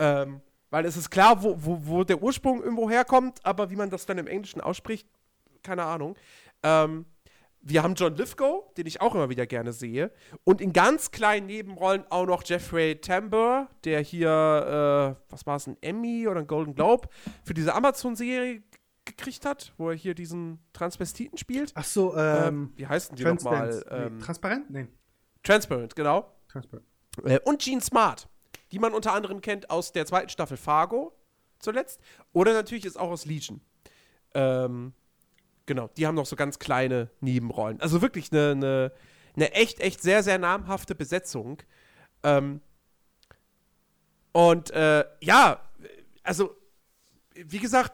[0.00, 0.40] Ähm,
[0.70, 4.04] weil es ist klar, wo, wo, wo der Ursprung irgendwo herkommt, aber wie man das
[4.04, 5.06] dann im Englischen ausspricht,
[5.66, 6.16] keine Ahnung.
[6.62, 7.04] Ähm,
[7.60, 10.12] wir haben John Lithgow, den ich auch immer wieder gerne sehe.
[10.44, 15.66] Und in ganz kleinen Nebenrollen auch noch Jeffrey Tambor, der hier, äh, was war es,
[15.66, 17.08] ein Emmy oder ein Golden Globe
[17.42, 18.62] für diese Amazon-Serie
[19.04, 21.72] gekriegt hat, wo er hier diesen Transvestiten spielt.
[21.74, 23.84] Ach so, ähm, äh, wie heißen die nochmal?
[23.90, 24.70] Ähm, Transparent?
[24.70, 24.86] Nee.
[25.42, 26.32] Transparent, genau.
[26.48, 26.86] Transparent.
[27.24, 28.28] Äh, und Gene Smart,
[28.70, 31.16] die man unter anderem kennt aus der zweiten Staffel Fargo
[31.58, 32.00] zuletzt.
[32.32, 33.60] Oder natürlich ist auch aus Legion.
[34.34, 34.92] Ähm,
[35.66, 37.80] Genau, die haben noch so ganz kleine Nebenrollen.
[37.80, 38.92] Also wirklich eine, eine,
[39.34, 41.58] eine echt, echt sehr, sehr namhafte Besetzung.
[42.22, 42.60] Ähm,
[44.32, 45.60] und äh, ja,
[46.22, 46.56] also,
[47.34, 47.92] wie gesagt,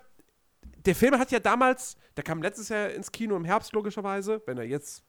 [0.85, 4.59] der Film hat ja damals, der kam letztes Jahr ins Kino im Herbst, logischerweise, wenn
[4.59, 5.03] er jetzt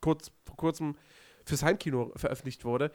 [0.00, 0.96] kurz, vor kurzem
[1.46, 2.90] fürs Heimkino veröffentlicht wurde.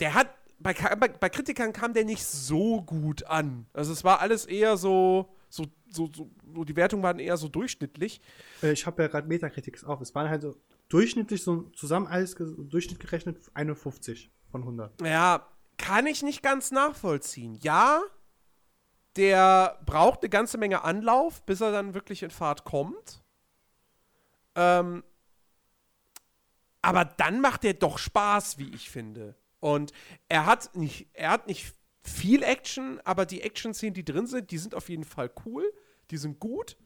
[0.00, 0.28] Der hat,
[0.58, 3.66] bei, bei, bei Kritikern kam der nicht so gut an.
[3.72, 7.48] Also es war alles eher so, so, so, so, so die Wertungen waren eher so
[7.48, 8.20] durchschnittlich.
[8.62, 10.00] Äh, ich habe ja gerade Metacritics auf.
[10.00, 10.56] Es waren halt so
[10.88, 15.02] durchschnittlich, so zusammen alles Durchschnitt gerechnet 51 von 100.
[15.02, 15.46] Ja,
[15.76, 17.58] kann ich nicht ganz nachvollziehen.
[17.62, 18.00] Ja,
[19.16, 23.22] der braucht eine ganze Menge Anlauf, bis er dann wirklich in Fahrt kommt.
[24.54, 25.02] Ähm,
[26.82, 29.36] aber dann macht er doch Spaß, wie ich finde.
[29.58, 29.92] Und
[30.28, 34.58] er hat nicht, er hat nicht viel Action, aber die Action-Szenen, die drin sind, die
[34.58, 35.70] sind auf jeden Fall cool.
[36.10, 36.76] Die sind gut.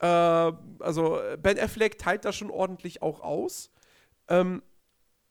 [0.00, 3.70] Äh, also Ben Affleck teilt das schon ordentlich auch aus.
[4.28, 4.62] Ähm,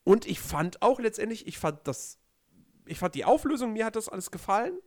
[0.04, 2.20] und ich fand auch letztendlich, ich fand das,
[2.86, 4.78] ich fand die Auflösung, mir hat das alles gefallen.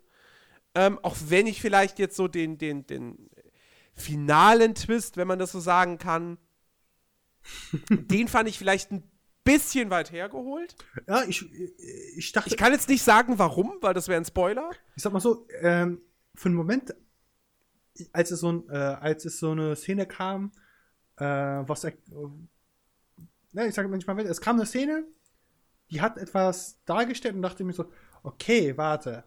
[0.74, 3.28] Ähm, auch wenn ich vielleicht jetzt so den, den, den
[3.94, 6.38] finalen Twist, wenn man das so sagen kann,
[7.90, 9.02] den fand ich vielleicht ein
[9.48, 10.76] bisschen weit hergeholt.
[11.06, 11.44] Ja, ich,
[12.16, 12.48] ich dachte.
[12.48, 14.70] Ich kann jetzt nicht sagen, warum, weil das wäre ein Spoiler.
[14.96, 16.00] Ich sag mal so, ähm,
[16.34, 16.94] für einen Moment,
[18.12, 20.52] als es so, ein, äh, als es so eine Szene kam,
[21.16, 21.84] äh, was.
[21.84, 21.92] Äh,
[23.52, 25.04] ne, ich sage manchmal, es kam eine Szene,
[25.90, 27.90] die hat etwas dargestellt und dachte mir so,
[28.22, 29.24] okay, warte.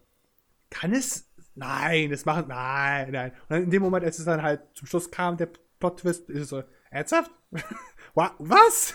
[0.70, 1.28] Kann es.
[1.54, 2.46] Nein, das machen.
[2.48, 3.32] Nein, nein.
[3.32, 5.50] Und dann in dem Moment, als es dann halt zum Schluss kam, der
[5.80, 7.30] Plot-Twist, ist es so, ernsthaft?
[8.14, 8.94] Was?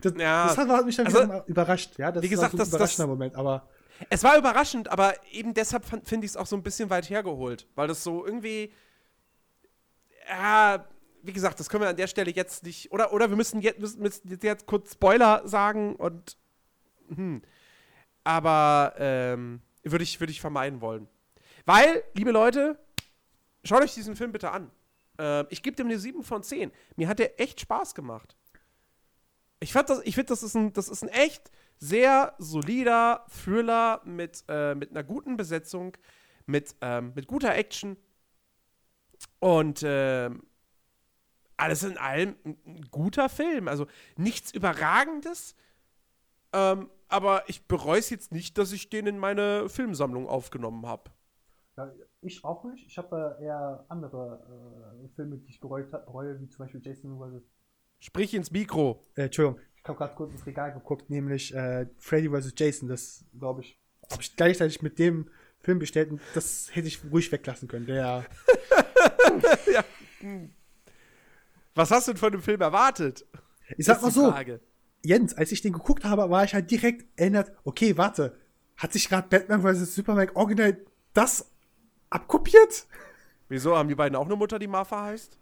[0.00, 2.12] Das, ja, das hat mich dann also, überrascht, ja.
[2.12, 3.68] Das wie gesagt, war so ein das, überraschender das, Moment, aber.
[4.10, 7.66] Es war überraschend, aber eben deshalb finde ich es auch so ein bisschen weit hergeholt,
[7.74, 8.72] weil das so irgendwie.
[10.28, 10.84] Ja,
[11.22, 12.92] wie gesagt, das können wir an der Stelle jetzt nicht.
[12.92, 16.36] Oder, oder wir müssen jetzt, müssen jetzt kurz Spoiler sagen und.
[17.14, 17.42] Hm.
[18.24, 21.08] Aber ähm, würde ich, würd ich vermeiden wollen.
[21.66, 22.78] Weil, liebe Leute,
[23.64, 24.70] schaut euch diesen Film bitte an.
[25.18, 26.72] Äh, ich gebe dem eine 7 von 10.
[26.96, 28.36] Mir hat der echt Spaß gemacht.
[29.64, 34.02] Ich, fand das, ich finde, das, ist ein, das ist ein echt sehr solider Thriller
[34.04, 35.96] mit, äh, mit einer guten Besetzung,
[36.44, 37.96] mit, ähm, mit guter Action
[39.40, 40.28] und äh,
[41.56, 43.66] alles in allem ein, guter Film.
[43.66, 43.86] Also
[44.18, 45.56] nichts Überragendes,
[46.52, 51.10] ähm, aber ich bereue es jetzt nicht, dass ich den in meine Filmsammlung aufgenommen habe.
[51.78, 52.86] Ja, ich auch nicht.
[52.86, 57.53] Ich habe äh, eher andere äh, Filme, die ich bereue, wie zum Beispiel Jason vs.
[58.04, 59.02] Sprich ins Mikro.
[59.14, 62.52] Äh, Entschuldigung, ich habe gerade kurz ins Regal geguckt, nämlich äh, Freddy vs.
[62.54, 62.86] Jason.
[62.86, 63.80] Das, glaube ich,
[64.12, 67.86] habe ich gleichzeitig mit dem Film bestellt und das hätte ich ruhig weglassen können.
[67.86, 68.26] Der.
[69.72, 69.82] ja.
[71.74, 73.24] Was hast du denn von dem Film erwartet?
[73.78, 74.60] Ich sag mal so, Frage.
[75.02, 78.38] Jens, als ich den geguckt habe, war ich halt direkt erinnert, okay, warte,
[78.76, 79.94] hat sich gerade Batman vs.
[79.94, 80.76] Superman original
[81.14, 81.50] das
[82.10, 82.86] abkopiert?
[83.48, 83.74] Wieso?
[83.78, 85.38] Haben die beiden auch eine Mutter, die Martha heißt?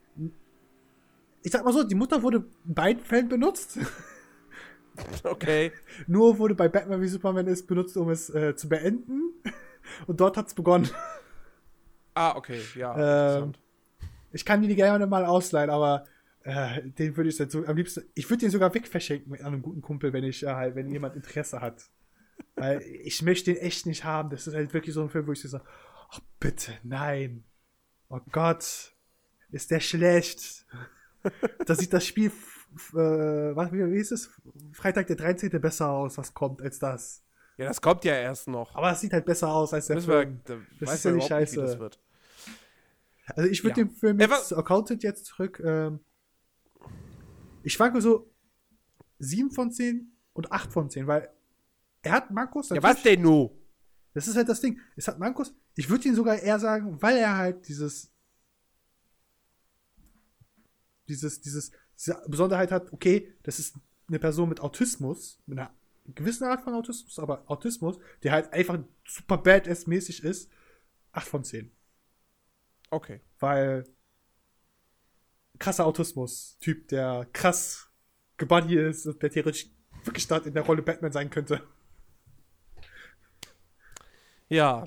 [1.43, 3.79] Ich sag mal so, die Mutter wurde in beiden Fällen benutzt.
[5.25, 5.73] Okay.
[6.07, 9.33] Nur wurde bei Batman wie Superman ist benutzt, um es äh, zu beenden.
[10.07, 10.89] Und dort hat es begonnen.
[12.13, 13.39] Ah, okay, ja.
[13.39, 13.53] Ähm,
[14.33, 16.05] Ich kann die gerne mal ausleihen, aber
[16.43, 18.05] äh, den würde ich dann so am liebsten.
[18.15, 21.17] Ich würde den sogar wegverschenken mit einem guten Kumpel, wenn ich äh, halt, wenn jemand
[21.17, 21.89] Interesse hat.
[22.57, 24.31] Weil ich möchte den echt nicht haben.
[24.31, 25.65] Das ist halt wirklich so ein Film, wo ich so sage,
[26.11, 27.45] ach bitte, nein.
[28.09, 28.93] Oh Gott,
[29.51, 30.67] ist der schlecht.
[31.67, 32.31] Da sieht das Spiel,
[32.93, 34.31] äh, was, wie hieß es?
[34.73, 35.51] Freitag der 13.
[35.61, 37.23] besser aus, was kommt, als das.
[37.59, 38.75] Ja, das kommt ja erst noch.
[38.75, 40.41] Aber es sieht halt besser aus als der Müssen Film.
[40.45, 41.63] Wir, da das ist ja die Scheiße.
[41.63, 42.01] Nicht, wird.
[43.27, 43.87] Also ich würde ja.
[43.87, 46.01] den Film jetzt, Accountant jetzt zurück, ähm,
[47.63, 48.31] ich schwanke so
[49.19, 51.31] 7 von 10 und 8 von 10, weil
[52.03, 52.71] er hat Markus.
[52.71, 53.57] Ja, was denn nu?
[54.15, 54.79] Das ist halt das Ding.
[54.97, 55.55] Es hat Markus.
[55.77, 58.12] Ich würde ihn sogar eher sagen, weil er halt dieses.
[61.09, 63.77] Dieses, dieses, diese Besonderheit hat, okay, das ist
[64.09, 65.73] eine Person mit Autismus, mit einer
[66.15, 70.51] gewissen Art von Autismus, aber Autismus, der halt einfach super badass-mäßig ist.
[71.13, 71.71] 8 von 10.
[72.91, 73.21] Okay.
[73.39, 73.85] Weil
[75.59, 77.91] krasser Autismus-Typ, der krass
[78.37, 79.69] gebuddy ist und der theoretisch
[80.05, 81.63] wirklich dort in der Rolle Batman sein könnte.
[84.49, 84.87] Ja.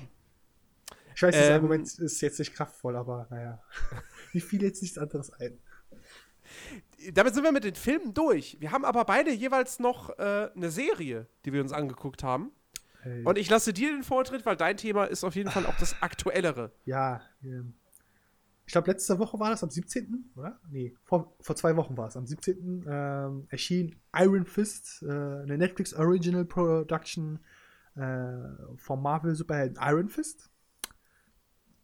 [1.14, 3.62] Ich weiß, das ähm, Argument ist jetzt nicht kraftvoll, aber naja.
[4.32, 5.58] Mir fiel jetzt nichts anderes ein.
[7.12, 8.56] Damit sind wir mit den Filmen durch.
[8.60, 12.52] Wir haben aber beide jeweils noch äh, eine Serie, die wir uns angeguckt haben.
[13.02, 13.24] Hey.
[13.24, 16.02] Und ich lasse dir den Vortritt, weil dein Thema ist auf jeden Fall auch das
[16.02, 16.72] aktuellere.
[16.84, 17.74] Ja, ähm,
[18.66, 20.58] ich glaube, letzte Woche war das, am 17., oder?
[20.68, 22.16] Nee, vor, vor zwei Wochen war es.
[22.16, 22.84] Am 17.
[22.88, 27.38] Ähm, erschien Iron Fist, äh, eine Netflix Original Production
[27.94, 28.32] äh,
[28.76, 30.50] vom Marvel Superhelden Iron Fist.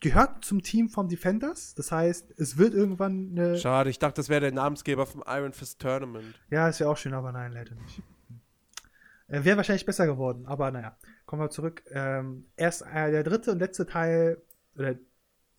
[0.02, 1.76] Gehört zum Team von Defenders.
[1.76, 3.56] Das heißt, es wird irgendwann eine.
[3.56, 6.34] Schade, ich dachte, das wäre der Namensgeber vom Iron Fist Tournament.
[6.50, 8.02] Ja, ist ja auch schön, aber nein, leider nicht.
[9.28, 10.98] Äh, wäre wahrscheinlich besser geworden, aber naja.
[11.24, 11.84] Kommen wir zurück.
[11.90, 14.42] Ähm, erst äh, der dritte und letzte Teil,
[14.76, 14.96] oder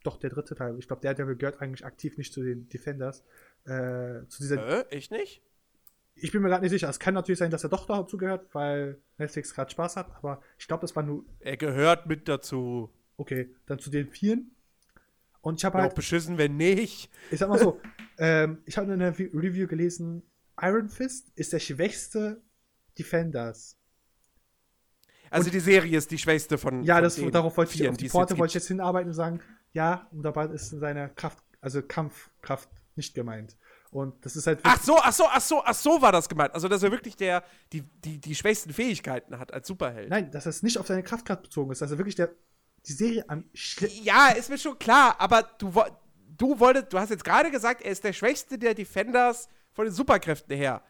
[0.04, 0.78] doch der dritte Teil.
[0.78, 3.24] Ich glaube, der, der gehört eigentlich aktiv nicht zu den Defenders.
[3.64, 4.92] Äh, zu dieser.
[4.92, 5.42] Äh, ich nicht?
[6.16, 6.90] Ich bin mir gerade nicht sicher.
[6.90, 10.42] Es kann natürlich sein, dass er doch dazu gehört, weil Netflix gerade Spaß hat, aber
[10.60, 11.24] ich glaube, das war nur.
[11.40, 12.92] Er gehört mit dazu.
[13.24, 14.52] Okay, dann zu den Vieren.
[15.40, 15.92] Und ich habe halt.
[15.92, 17.10] Auch beschissen, wenn nicht.
[17.32, 17.80] Ich sag mal so,
[18.18, 20.24] ähm, ich habe in einer Review gelesen,
[20.62, 22.42] Iron Fist ist der schwächste
[23.00, 23.78] Defenders.
[25.30, 26.84] Also und die Serie ist die schwächste von.
[26.84, 29.40] Ja, von das, darauf wollte ich, auf die Porte wollte ich jetzt hinarbeiten und sagen,
[29.72, 33.56] ja, und dabei ist seine Kraft, also Kampfkraft nicht gemeint.
[33.90, 34.60] Und das ist halt.
[34.64, 36.54] Ach so, ach so, ach so, ach so war das gemeint.
[36.54, 37.42] Also, dass er wirklich der,
[37.72, 40.10] die, die, die schwächsten Fähigkeiten hat als Superheld.
[40.10, 41.82] Nein, dass es nicht auf seine Kraftkraft bezogen ist.
[41.82, 42.34] Dass er wirklich der,
[42.86, 43.46] die Serie am
[44.04, 45.74] Ja, ist mir schon klar, aber du,
[46.38, 49.94] du wolltest, du hast jetzt gerade gesagt, er ist der schwächste der Defenders von den
[49.94, 50.82] Superkräften her.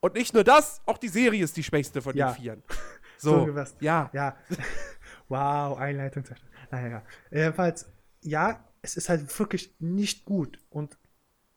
[0.00, 2.32] Und nicht nur das, auch die Serie ist die schwächste von ja.
[2.32, 2.62] den Vieren.
[3.16, 4.10] So, so ja.
[4.12, 4.36] Ja.
[5.28, 6.24] wow, Einleitung.
[6.70, 7.86] Naja, jedenfalls,
[8.20, 10.58] ja, es ist halt wirklich nicht gut.
[10.68, 10.98] Und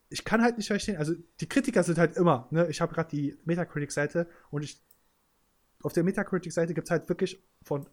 [0.08, 2.68] ich kann halt nicht verstehen, also die Kritiker sind halt immer, ne?
[2.68, 4.82] Ich habe gerade die Metacritic-Seite und ich
[5.82, 7.86] auf der Metacritic-Seite gibt es halt wirklich von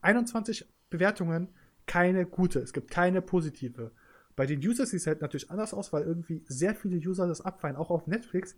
[0.00, 1.48] 21 Bewertungen
[1.86, 2.60] keine gute.
[2.60, 3.92] Es gibt keine positive.
[4.36, 7.40] Bei den Users sieht es halt natürlich anders aus, weil irgendwie sehr viele User das
[7.40, 7.76] abfallen.
[7.76, 8.56] Auch auf Netflix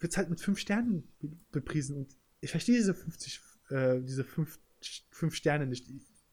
[0.00, 1.08] wird es halt mit 5 Sternen
[1.50, 1.96] bepriesen.
[1.96, 3.40] Und ich verstehe diese 50,
[3.70, 4.58] äh, diese 5
[5.34, 5.88] Sterne nicht.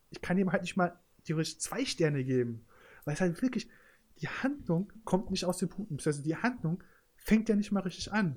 [0.10, 2.66] Ich kann ihm halt nicht mal theoretisch 2 Sterne geben.
[3.06, 3.70] Weil es halt wirklich,
[4.20, 5.98] die Handlung kommt nicht aus den Punkten.
[6.04, 6.84] Also die Handlung
[7.16, 8.36] fängt ja nicht mal richtig an.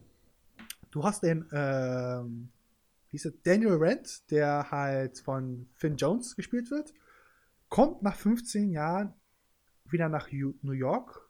[0.90, 2.50] Du hast den, ähm,
[3.10, 6.94] wie ist es, Daniel Rand, der halt von Finn Jones gespielt wird,
[7.68, 9.14] kommt nach 15 Jahren
[9.86, 11.28] wieder nach New York.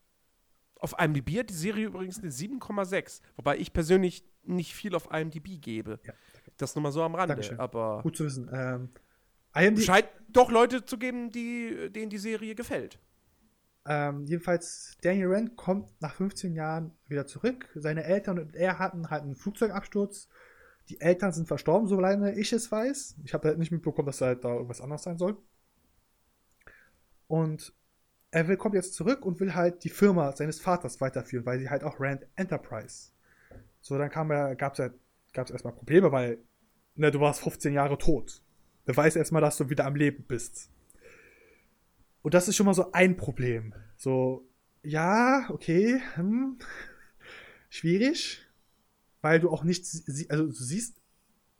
[0.76, 5.60] Auf IMDb hat die Serie übrigens eine 7,6, wobei ich persönlich nicht viel auf IMDb
[5.60, 5.98] gebe.
[6.04, 6.12] Ja,
[6.58, 7.58] das nur mal so am Rande, Dankeschön.
[7.58, 8.00] aber.
[8.02, 8.50] Gut zu wissen.
[8.52, 8.90] Ähm,
[9.54, 12.98] IMDb scheint doch Leute zu geben, die, denen die Serie gefällt.
[13.86, 17.68] Ähm, jedenfalls, Daniel Rand kommt nach 15 Jahren wieder zurück.
[17.74, 20.28] Seine Eltern und er hatten halt einen Flugzeugabsturz.
[20.88, 23.16] Die Eltern sind verstorben, so lange ich es weiß.
[23.24, 25.36] Ich habe halt nicht mitbekommen, dass halt da irgendwas anderes sein soll.
[27.34, 27.74] Und
[28.30, 31.68] er will, kommt jetzt zurück und will halt die Firma seines Vaters weiterführen, weil sie
[31.68, 33.10] halt auch Rand Enterprise.
[33.80, 34.90] So, dann kam er, gab es ja,
[35.32, 36.38] gab's erstmal Probleme, weil,
[36.94, 38.40] ne, du warst 15 Jahre tot.
[38.86, 40.70] Weißt erstmal, dass du wieder am Leben bist.
[42.22, 43.74] Und das ist schon mal so ein Problem.
[43.96, 44.48] So,
[44.84, 46.58] ja, okay, hm,
[47.68, 48.46] schwierig,
[49.22, 49.84] weil du auch nicht,
[50.28, 51.02] also du siehst,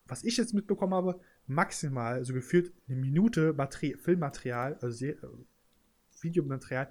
[0.07, 5.05] was ich jetzt mitbekommen habe, maximal, so gefühlt eine Minute Materi Filmmaterial, also
[6.25, 6.91] Videomaterial,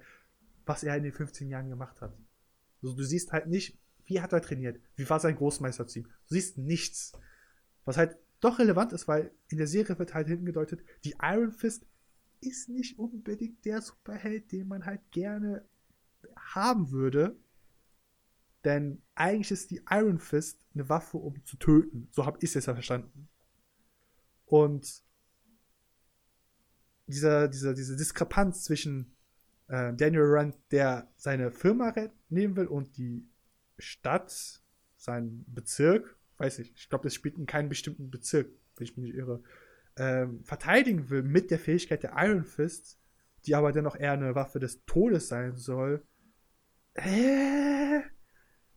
[0.64, 2.16] was er in den 15 Jahren gemacht hat.
[2.82, 6.04] Also du siehst halt nicht, wie hat er trainiert, wie war sein Großmeisterteam.
[6.04, 7.12] Du siehst nichts.
[7.84, 11.86] Was halt doch relevant ist, weil in der Serie wird halt hingedeutet, die Iron Fist
[12.40, 15.64] ist nicht unbedingt der Superheld, den man halt gerne
[16.36, 17.36] haben würde.
[18.64, 22.08] Denn eigentlich ist die Iron Fist eine Waffe, um zu töten.
[22.10, 23.28] So habe ich es jetzt verstanden.
[24.46, 25.02] Und
[27.06, 29.13] dieser, dieser, diese Diskrepanz zwischen
[29.74, 31.92] äh, Daniel Rand, der seine Firma
[32.28, 33.26] nehmen will und die
[33.78, 34.62] Stadt,
[34.96, 39.06] seinen Bezirk, weiß ich, ich glaube, das spielt in keinem bestimmten Bezirk, wenn ich mich
[39.06, 39.42] nicht irre,
[39.96, 42.98] ähm, verteidigen will mit der Fähigkeit der Iron Fist,
[43.46, 46.06] die aber dennoch eher eine Waffe des Todes sein soll.
[46.94, 47.98] Äh,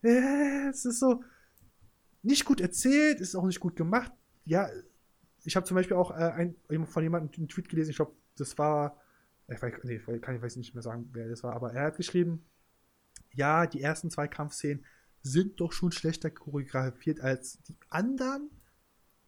[0.02, 1.24] äh, es ist so
[2.24, 4.12] nicht gut erzählt, ist auch nicht gut gemacht.
[4.46, 4.68] Ja,
[5.44, 6.56] ich habe zum Beispiel auch äh, ein,
[6.88, 9.00] von jemandem einen Tweet gelesen, ich glaube, das war,
[9.48, 11.98] ich weiß, nee, kann ich weiß nicht mehr sagen, wer das war, aber er hat
[11.98, 12.46] geschrieben,
[13.34, 14.86] ja, die ersten zwei Kampfszenen
[15.22, 18.50] sind doch schon schlechter choreografiert als die anderen.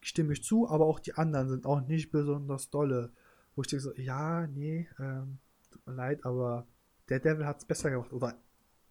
[0.02, 3.12] Stimme ich zu, aber auch die anderen sind auch nicht besonders dolle.
[3.56, 5.40] Wo ich denke so, ja, nee, ähm,
[5.72, 6.68] tut mir leid, aber
[7.10, 8.14] der Devil hat es besser gemacht.
[8.14, 8.40] Oder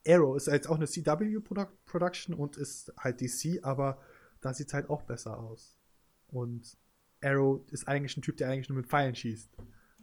[0.06, 4.00] Arrow ist jetzt auch eine CW-Production und ist halt DC, aber
[4.40, 5.78] da sieht es halt auch besser aus.
[6.28, 6.76] Und
[7.22, 9.50] Arrow ist eigentlich ein Typ, der eigentlich nur mit Pfeilen schießt.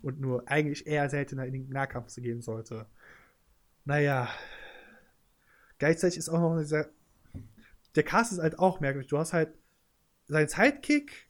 [0.06, 2.86] Und nur eigentlich eher seltener in den Nahkampf zu gehen sollte.
[3.86, 4.30] Naja.
[5.80, 6.90] Gleichzeitig ist auch noch dieser.
[7.96, 9.10] Der Cast ist halt auch merkwürdig.
[9.10, 9.50] Du hast halt.
[10.28, 11.28] Sein Sidekick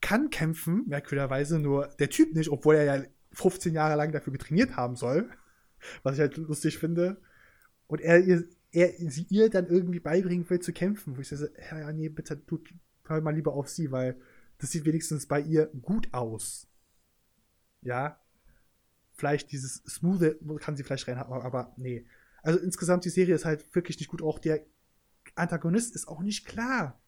[0.00, 4.76] kann kämpfen, merkwürdigerweise, nur der Typ nicht, obwohl er ja 15 Jahre lang dafür getrainiert
[4.76, 5.28] haben soll.
[6.02, 7.20] Was ich halt lustig finde.
[7.88, 8.22] Und er
[8.72, 11.14] er sie ihr dann irgendwie beibringen will zu kämpfen.
[11.14, 12.72] Wo ich sage, ja, nee, bitte, tut,
[13.04, 14.16] hör mal lieber auf sie, weil
[14.56, 16.69] das sieht wenigstens bei ihr gut aus.
[17.82, 18.18] Ja.
[19.12, 22.06] Vielleicht dieses Smooth kann sie vielleicht reinhaben, aber nee.
[22.42, 24.22] Also insgesamt die Serie ist halt wirklich nicht gut.
[24.22, 24.64] Auch der
[25.34, 26.98] Antagonist ist auch nicht klar.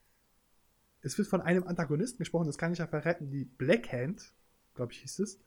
[1.01, 4.35] Es wird von einem Antagonisten gesprochen, das kann ich ja verraten, die Blackhand,
[4.75, 5.41] glaube ich, hieß es.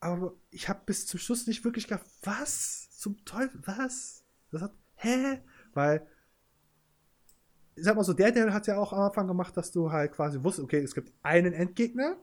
[0.00, 4.24] Aber ich habe bis zum Schluss nicht wirklich gedacht, was zum Teufel, was?
[4.50, 5.40] Das hat, hä?
[5.74, 6.06] Weil
[7.74, 10.12] ich sag mal so, der Teil hat ja auch am Anfang gemacht, dass du halt
[10.12, 12.16] quasi wusstest, okay, es gibt einen Endgegner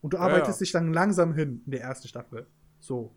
[0.00, 2.46] und du arbeitest ja, dich dann langsam hin in der ersten Staffel.
[2.78, 3.14] So.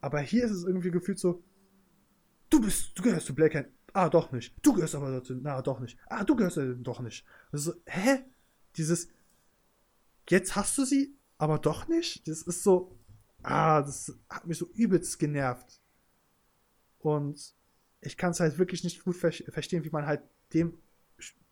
[0.00, 1.42] Aber hier ist es irgendwie gefühlt so,
[2.50, 3.68] du bist, du gehörst zu Blackhand.
[3.92, 4.54] Ah, doch nicht.
[4.62, 5.34] Du gehörst aber dazu.
[5.40, 5.98] Na, doch nicht.
[6.06, 7.24] Ah, du gehörst doch nicht.
[7.52, 8.24] Also, hä?
[8.76, 9.08] Dieses,
[10.28, 12.26] jetzt hast du sie, aber doch nicht?
[12.26, 12.98] Das ist so,
[13.42, 15.80] ah, das hat mich so übelst genervt.
[16.98, 17.54] Und
[18.00, 20.22] ich kann es halt wirklich nicht gut ver verstehen, wie man halt
[20.52, 20.78] dem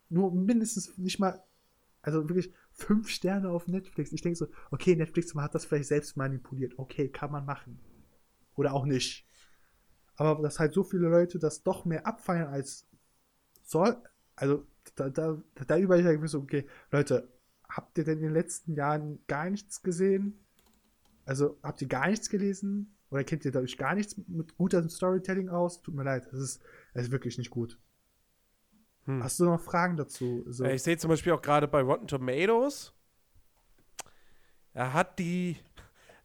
[0.09, 1.43] nur mindestens nicht mal,
[2.03, 4.13] also wirklich fünf Sterne auf Netflix.
[4.13, 6.79] Ich denke so, okay, Netflix hat das vielleicht selbst manipuliert.
[6.79, 7.79] Okay, kann man machen.
[8.57, 9.27] Oder auch nicht.
[10.17, 12.87] Aber dass halt so viele Leute das doch mehr abfeiern als
[13.63, 13.97] soll,
[14.37, 17.29] also da, da, da überlege ich mir so, okay, Leute,
[17.69, 20.39] habt ihr denn in den letzten Jahren gar nichts gesehen?
[21.25, 22.95] Also habt ihr gar nichts gelesen?
[23.11, 25.83] Oder kennt ihr dadurch gar nichts mit gutem Storytelling aus?
[25.83, 26.63] Tut mir leid, das ist,
[26.95, 27.79] das ist wirklich nicht gut.
[29.07, 29.23] Hm.
[29.23, 30.45] Hast du noch Fragen dazu?
[30.47, 30.65] So.
[30.65, 32.93] Ich sehe zum Beispiel auch gerade bei Rotten Tomatoes,
[34.75, 35.57] er hat die,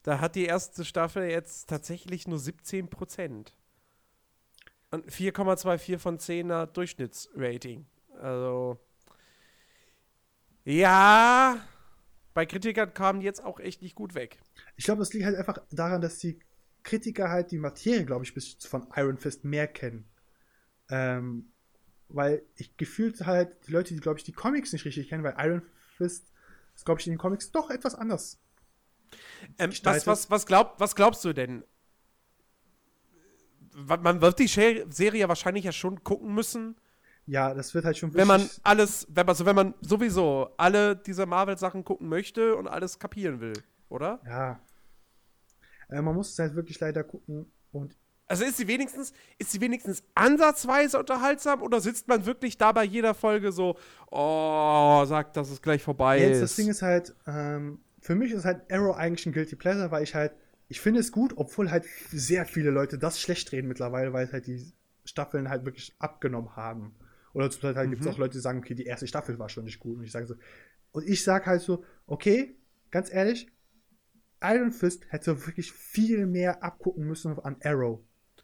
[0.03, 3.55] da hat die erste Staffel jetzt tatsächlich nur 17 Prozent.
[4.89, 7.85] Und 4,24 von 10er Durchschnittsrating.
[8.21, 8.79] Also,
[10.63, 11.59] ja,
[12.33, 14.39] bei Kritikern kamen die jetzt auch echt nicht gut weg.
[14.77, 16.39] Ich glaube, es liegt halt einfach daran, dass die
[16.83, 20.09] Kritiker halt die Materie, glaube ich, bis von Iron Fist mehr kennen.
[20.89, 21.51] Ähm,
[22.09, 25.35] weil ich gefühlt halt die Leute, die, glaube ich, die Comics nicht richtig kennen, weil
[25.37, 25.61] Iron
[25.97, 26.31] Fist
[26.75, 28.39] ist, glaube ich, in den Comics doch etwas anders.
[29.57, 31.63] Ähm, was, was, was, glaub, was glaubst du denn?
[33.73, 36.75] Man wird die Serie wahrscheinlich ja schon gucken müssen.
[37.27, 40.95] Ja, das wird halt schon Wenn man alles, wenn man, also wenn man sowieso alle
[40.95, 43.53] diese Marvel-Sachen gucken möchte und alles kapieren will,
[43.89, 44.21] oder?
[44.25, 44.59] Ja,
[45.89, 47.95] äh, man muss es halt wirklich leider gucken und
[48.27, 52.83] also ist sie wenigstens, ist sie wenigstens ansatzweise unterhaltsam oder sitzt man wirklich da bei
[52.83, 53.77] jeder Folge so,
[54.11, 56.41] oh, sagt, dass es gleich vorbei Jetzt, ist?
[56.41, 60.03] Das Ding ist halt, ähm, für mich ist halt Arrow eigentlich ein Guilty Pleasure, weil
[60.03, 60.33] ich halt,
[60.67, 64.47] ich finde es gut, obwohl halt sehr viele Leute das schlecht reden mittlerweile, weil halt
[64.47, 64.73] die
[65.05, 66.95] Staffeln halt wirklich abgenommen haben.
[67.33, 67.91] Oder zum Teil halt mhm.
[67.91, 69.99] gibt es auch Leute, die sagen, okay, die erste Staffel war schon nicht gut.
[69.99, 70.35] Und ich sage so,
[70.91, 72.55] und ich sage halt so, okay,
[72.91, 73.47] ganz ehrlich,
[74.41, 77.99] Iron Fist hätte wirklich viel mehr abgucken müssen an Arrow.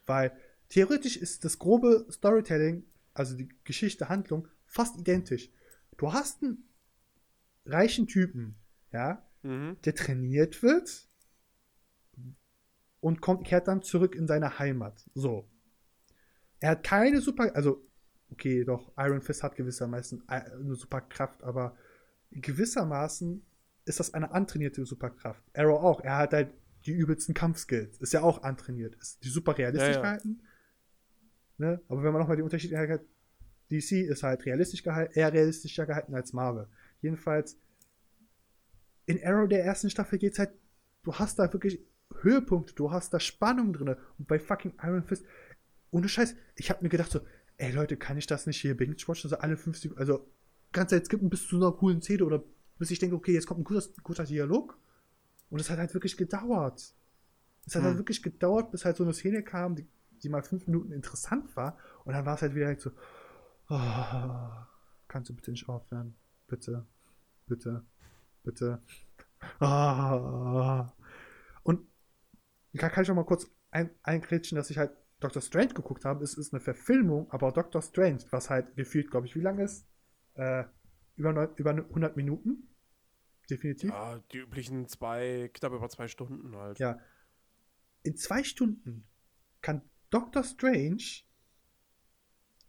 [0.05, 0.35] Weil
[0.69, 5.49] theoretisch ist das grobe Storytelling, also die Geschichte, Handlung, fast identisch.
[5.97, 6.69] Du hast einen
[7.65, 8.55] reichen Typen,
[8.91, 9.77] ja, mhm.
[9.85, 11.07] der trainiert wird
[12.99, 15.09] und kommt, kehrt dann zurück in seine Heimat.
[15.13, 15.47] So.
[16.59, 17.85] Er hat keine super, also,
[18.31, 21.75] okay, doch, Iron Fist hat gewissermaßen eine super Kraft, aber
[22.31, 23.45] gewissermaßen
[23.85, 25.43] ist das eine antrainierte Superkraft.
[25.53, 26.01] Arrow auch.
[26.01, 26.53] Er hat halt
[26.85, 27.97] die übelsten Kampfskills.
[27.99, 28.95] Ist ja auch antrainiert.
[28.95, 30.01] Ist die super realistisch Ja, ja.
[30.01, 30.41] gehalten.
[31.57, 31.81] Ne?
[31.88, 33.01] Aber wenn man nochmal die Unterschiede hat,
[33.72, 36.68] DC ist halt realistisch gehalten, eher realistischer gehalten als Marvel.
[37.01, 37.57] Jedenfalls,
[39.05, 40.51] in Arrow der ersten Staffel geht's halt,
[41.03, 41.80] du hast da wirklich
[42.22, 43.95] Höhepunkte, du hast da Spannung drin.
[44.18, 45.26] Und bei fucking Iron Fist,
[45.91, 47.22] ohne Scheiß, ich hab mir gedacht so,
[47.57, 49.27] ey Leute, kann ich das nicht hier binge watchen?
[49.27, 50.30] Also alle 50, also
[50.72, 52.43] ganz Zeit skippen bis zu einer coolen Szene oder
[52.80, 54.77] bis ich denke, okay, jetzt kommt ein guter, guter Dialog.
[55.53, 56.95] Und es hat halt wirklich gedauert.
[57.67, 57.89] Es hat Hm.
[57.89, 59.88] halt wirklich gedauert, bis halt so eine Szene kam, die,
[60.23, 61.77] die mal fünf Minuten interessant war.
[62.05, 62.89] Und dann war es halt wieder halt so,
[63.69, 64.49] oh,
[65.07, 66.15] kannst du bitte nicht aufhören?
[66.47, 66.88] Bitte,
[67.45, 67.85] bitte,
[68.41, 68.81] bitte.
[69.59, 70.91] Ah.
[71.61, 71.88] Und
[72.73, 76.23] da kann ich auch mal kurz ein, einkritschen, dass ich halt Doctor Strange geguckt habe.
[76.23, 79.85] Es ist eine Verfilmung, aber Doctor Strange, was halt gefühlt, glaube ich, wie lange ist?
[80.34, 80.63] Äh,
[81.15, 82.72] über, neun, über 100 Minuten.
[83.49, 83.89] Definitiv.
[83.89, 86.79] Ja, die üblichen zwei, knapp über zwei Stunden halt.
[86.79, 86.99] Ja.
[88.03, 89.05] In zwei Stunden
[89.61, 91.03] kann Doctor Strange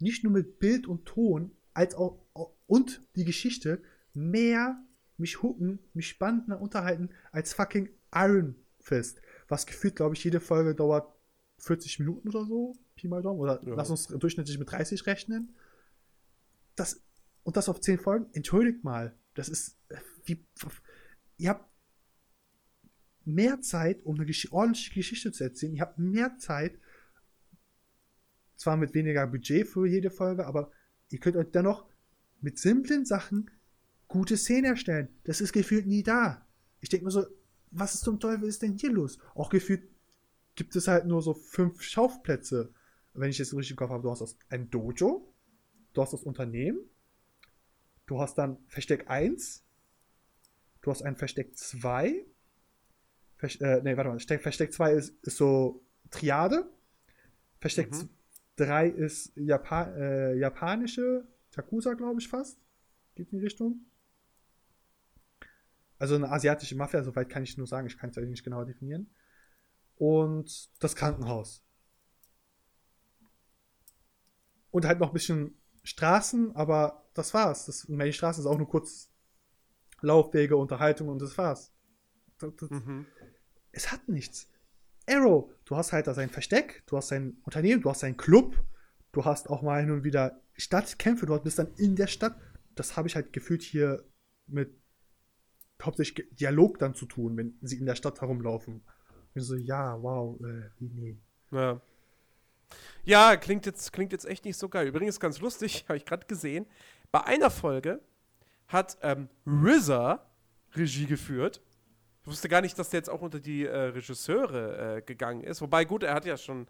[0.01, 2.25] nicht nur mit Bild und Ton, als auch
[2.67, 3.83] und die Geschichte
[4.13, 4.83] mehr
[5.17, 9.21] mich hooken, mich spannend unterhalten als fucking Iron Fist.
[9.49, 11.13] Was gefühlt, glaube ich, jede Folge dauert
[11.59, 12.75] 40 Minuten oder so.
[12.97, 13.41] Pi mal Daumen.
[13.41, 13.75] Oder Ja.
[13.75, 15.55] lass uns durchschnittlich mit 30 rechnen.
[16.77, 17.01] Das,
[17.45, 18.27] und das auf 10 Folgen.
[18.33, 19.17] Entschuldigt mal.
[19.35, 20.45] Das ist äh, wie.
[21.37, 21.69] Ihr habt
[23.25, 25.75] mehr Zeit, um eine gesch ordentliche Geschichte zu erzählen.
[25.75, 26.79] Ihr habt mehr Zeit,
[28.57, 30.71] zwar mit weniger Budget für jede Folge, aber
[31.11, 31.87] ihr könnt euch dennoch
[32.41, 33.51] mit simplen Sachen
[34.09, 35.09] gute Szenen erstellen.
[35.25, 36.47] Das ist gefühlt nie da.
[36.81, 37.27] Ich denke mir so,
[37.71, 39.19] was zum Teufel ist denn hier los?
[39.35, 39.89] Auch gefühlt
[40.55, 42.73] gibt es halt nur so fünf Schaufplätze.
[43.15, 45.33] Wenn ich jetzt richtig im Kopf habe, du hast das ein Dojo,
[45.93, 46.79] du hast das Unternehmen,
[48.07, 49.65] du hast dann Versteck 1,
[50.83, 52.25] du hast ein Versteck 2,
[53.37, 56.71] Versteck, äh, nee, warte mal, Versteck, Versteck 2 ist, ist so Triade,
[57.61, 58.11] Versteck Mhm.
[58.57, 61.27] 3 ist Japa äh, japanische
[61.57, 62.59] Yakuza, glaube ich fast.
[63.15, 63.87] Geht in die Richtung.
[65.99, 68.65] Also eine asiatische Mafia, soweit kann ich nur sagen, ich kann es ja nicht genau
[68.65, 69.11] definieren.
[69.97, 71.65] Und das Krankenhaus.
[74.71, 77.67] Und halt noch ein bisschen Straßen, aber das war's.
[77.67, 79.11] Das, die Straßen ist auch nur kurz
[80.01, 81.73] Laufwege, Unterhaltung und das war's.
[82.39, 83.07] Das, das, Mhm.
[83.73, 84.49] es hat nichts.
[85.07, 88.57] Arrow, du hast halt da sein Versteck, du hast sein Unternehmen, du hast seinen Club,
[89.13, 92.37] du hast auch mal hin und wieder Stadtkämpfe, du bist dann in der Stadt.
[92.75, 94.05] Das habe ich halt gefühlt hier
[94.47, 94.75] mit
[95.83, 98.83] hauptsächlich Dialog dann zu tun, wenn sie in der Stadt herumlaufen.
[99.35, 101.19] Und so, ja, wow, äh, wie nee.
[101.51, 101.81] Ja.
[103.05, 104.87] Ja, klingt jetzt, klingt jetzt echt nicht so geil.
[104.87, 106.67] Übrigens ganz lustig, habe ich gerade gesehen.
[107.13, 108.01] Bei einer Folge
[108.69, 110.25] hat ähm, RZA
[110.75, 111.61] Regie geführt.
[112.23, 115.61] Ich wusste gar nicht, dass der jetzt auch unter die äh, Regisseure äh, gegangen ist.
[115.61, 116.67] Wobei, gut, er hat ja schon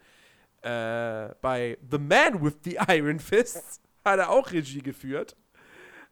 [0.62, 5.36] äh, bei The Man with the Iron Fists hat er auch Regie geführt.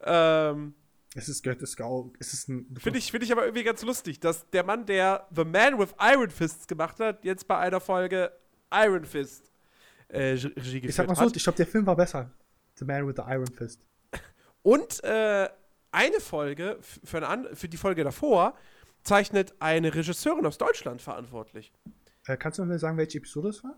[0.05, 0.75] Ähm,
[1.15, 3.83] Es ist gehört es auch, es ist ein Finde ich, find ich aber irgendwie ganz
[3.83, 7.81] lustig, dass der Mann, der The Man with Iron Fists gemacht hat, jetzt bei einer
[7.81, 8.33] Folge
[8.73, 9.52] Iron Fist
[10.13, 11.37] äh, Regie geführt Ich sag mal so, hat.
[11.37, 12.31] ich glaube, der Film war besser.
[12.75, 13.81] The Man with the Iron Fist.
[14.63, 15.49] Und äh,
[15.91, 18.55] eine Folge, für, eine für die Folge davor,
[19.03, 21.73] zeichnet eine Regisseurin aus Deutschland verantwortlich.
[22.27, 23.77] Äh, kannst du mir sagen, welche Episode es war?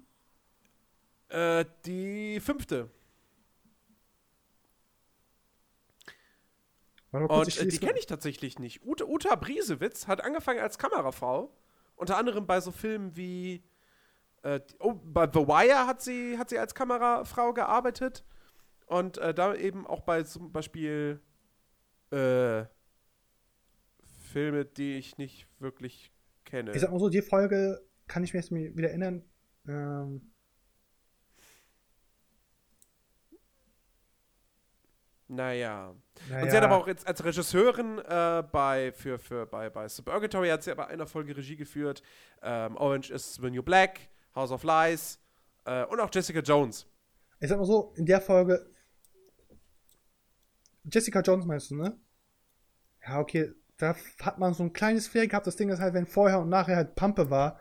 [1.28, 2.90] Äh, die fünfte.
[7.10, 8.84] Und äh, die kenne ich tatsächlich nicht.
[8.84, 11.56] Ute, Uta Briesewitz hat angefangen als Kamerafrau.
[11.96, 13.62] Unter anderem bei so Filmen wie.
[14.44, 18.24] Äh, oh, bei The Wire hat sie, hat sie als Kamerafrau gearbeitet.
[18.86, 21.20] Und äh, da eben auch bei zum Beispiel
[22.10, 22.64] äh,
[24.32, 26.12] Filme, die ich nicht wirklich
[26.44, 26.72] kenne.
[26.72, 29.24] Ich sag mal so, die Folge kann ich mir jetzt wieder erinnern.
[29.66, 30.34] Ähm,
[35.26, 35.94] Naja.
[36.28, 39.88] naja, Und sie hat aber auch jetzt als Regisseurin äh, bei, für, für, bei, bei
[39.88, 42.02] Suburgatory hat sie bei einer Folge Regie geführt.
[42.42, 44.00] Ähm, Orange is the New Black,
[44.34, 45.18] House of Lies
[45.64, 46.86] äh, und auch Jessica Jones.
[47.40, 48.66] Ich sag mal so, in der Folge.
[50.84, 51.98] Jessica Jones meinst du, ne?
[53.06, 53.52] Ja, okay.
[53.76, 55.46] Da hat man so ein kleines Flair gehabt.
[55.46, 57.58] Das Ding ist halt, wenn vorher und nachher halt Pampe war,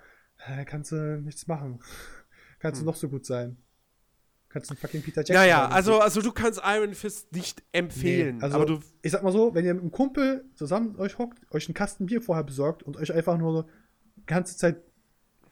[0.47, 1.79] äh, kannst du nichts machen.
[2.59, 3.57] kannst du noch so gut sein.
[4.53, 8.37] Kannst du fucking Peter Jackson Ja, ja, also, also du kannst Iron Fist nicht empfehlen.
[8.37, 8.79] Nee, also aber du.
[9.01, 12.05] ich sag mal so, wenn ihr mit einem Kumpel zusammen euch hockt, euch einen Kasten
[12.05, 13.69] Bier vorher besorgt und euch einfach nur so
[14.17, 14.83] die ganze Zeit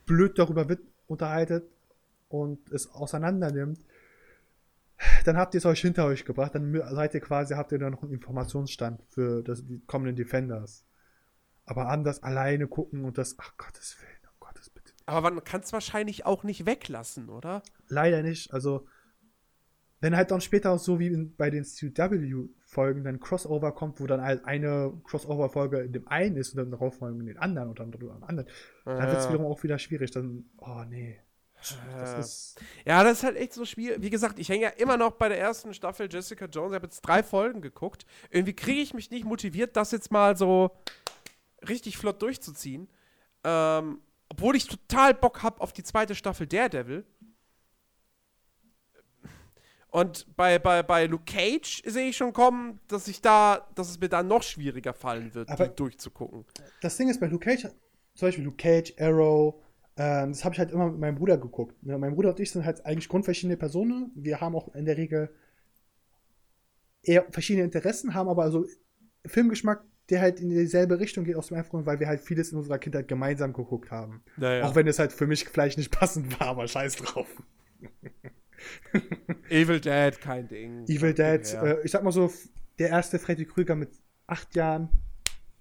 [0.05, 0.65] blöd darüber
[1.11, 1.69] unterhaltet
[2.29, 3.79] und es auseinander nimmt,
[5.25, 7.91] dann habt ihr es euch hinter euch gebracht, dann seid ihr quasi, habt ihr dann
[7.91, 10.85] noch einen Informationsstand für das, die kommenden Defenders.
[11.65, 14.47] Aber anders alleine gucken und das, ach Gottes Willen, um
[15.05, 17.63] Aber man kann es wahrscheinlich auch nicht weglassen, oder?
[17.87, 18.53] Leider nicht.
[18.53, 18.87] Also,
[19.99, 21.63] wenn halt dann später auch so wie bei den
[22.71, 26.71] CW-Folgen dann Crossover kommt, wo dann halt eine Crossover-Folge in dem einen ist und dann
[26.71, 28.49] darauf folgen in den anderen und dann drüber am anderen,
[28.85, 30.11] dann wird es wiederum auch wieder schwierig.
[30.11, 31.19] Dann, oh nee.
[31.99, 34.01] Das ist ja, das ist halt echt so schwierig.
[34.01, 36.71] Wie gesagt, ich hänge ja immer noch bei der ersten Staffel Jessica Jones.
[36.71, 38.05] Ich habe jetzt drei Folgen geguckt.
[38.31, 40.71] Irgendwie kriege ich mich nicht motiviert, das jetzt mal so
[41.69, 42.89] richtig flott durchzuziehen.
[43.43, 47.05] Ähm, obwohl ich total Bock habe auf die zweite Staffel Daredevil.
[49.91, 53.99] Und bei, bei, bei Luke Cage sehe ich schon kommen, dass ich da, dass es
[53.99, 56.45] mir da noch schwieriger fallen wird, Aber durchzugucken.
[56.81, 57.67] Das Ding ist bei Luke Cage,
[58.15, 59.61] zum Beispiel Luke Cage, Arrow,
[59.97, 61.75] ähm, das habe ich halt immer mit meinem Bruder geguckt.
[61.83, 64.11] Ja, mein Bruder und ich sind halt eigentlich grundverschiedene Personen.
[64.15, 65.29] Wir haben auch in der Regel
[67.03, 68.65] eher verschiedene Interessen, haben aber also
[69.25, 72.57] Filmgeschmack, der halt in dieselbe Richtung geht, aus dem einfachen weil wir halt vieles in
[72.57, 74.23] unserer Kindheit gemeinsam geguckt haben.
[74.37, 74.65] Naja.
[74.65, 77.27] Auch wenn es halt für mich vielleicht nicht passend war, aber scheiß drauf.
[79.49, 80.85] Evil Dead, kein Ding.
[80.87, 82.31] Evil Dead, äh, ich sag mal so,
[82.79, 83.89] der erste Freddy Krüger mit
[84.27, 84.89] acht Jahren.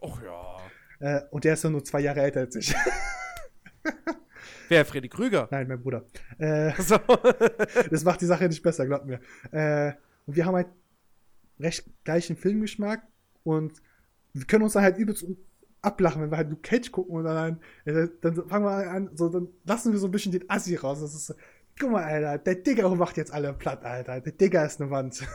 [0.01, 0.61] Och ja.
[1.01, 2.75] Äh, und der ist ja nur zwei Jahre älter als ich.
[4.69, 5.49] Wer, Freddy Krüger?
[5.51, 6.05] Nein, mein Bruder.
[6.39, 6.97] Äh, So.
[7.91, 9.21] das macht die Sache nicht besser, glaubt mir.
[9.51, 9.93] Äh,
[10.27, 10.69] und wir haben halt
[11.59, 13.03] recht gleichen Filmgeschmack
[13.43, 13.73] und
[14.33, 15.27] wir können uns dann halt übelst
[15.83, 19.29] ablachen, wenn wir halt Luke Cage gucken und dann, äh, dann fangen wir an, so,
[19.29, 21.01] dann lassen wir so ein bisschen den Assi raus.
[21.01, 21.35] Das ist
[21.81, 24.21] guck mal, Alter, der Digger macht jetzt alle platt, Alter.
[24.21, 25.27] Der Digger ist eine Wand.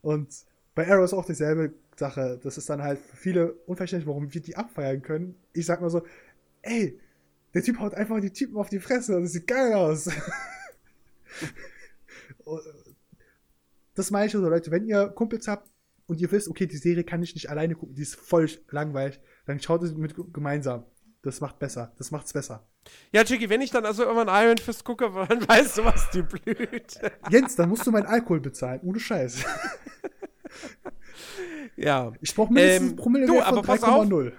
[0.00, 0.34] und
[0.74, 2.40] bei Arrow ist auch dieselbe Sache.
[2.42, 5.36] Das ist dann halt für viele unverständlich, warum wir die abfeiern können.
[5.52, 6.02] Ich sag mal so,
[6.62, 6.98] ey,
[7.54, 10.08] der Typ haut einfach die Typen auf die Fresse und das sieht geil aus.
[13.94, 15.70] das meine ich so, Leute, wenn ihr Kumpels habt
[16.06, 19.20] und ihr wisst, okay, die Serie kann ich nicht alleine gucken, die ist voll langweilig,
[19.44, 20.86] dann schaut es mit gemeinsam.
[21.20, 21.92] Das macht besser.
[21.98, 22.66] Das macht's besser.
[23.12, 26.22] Ja, Chicky, wenn ich dann also irgendwann Iron Fist gucke, dann weißt du, was dir
[26.22, 26.98] blüht.
[27.30, 28.80] Jens, dann musst du meinen Alkohol bezahlen.
[28.82, 29.44] Ohne Scheiß.
[31.76, 32.12] ja.
[32.20, 34.04] Ich brauche mindestens Ähm, Promille du, von aber pass auf.
[34.06, 34.32] 3,0.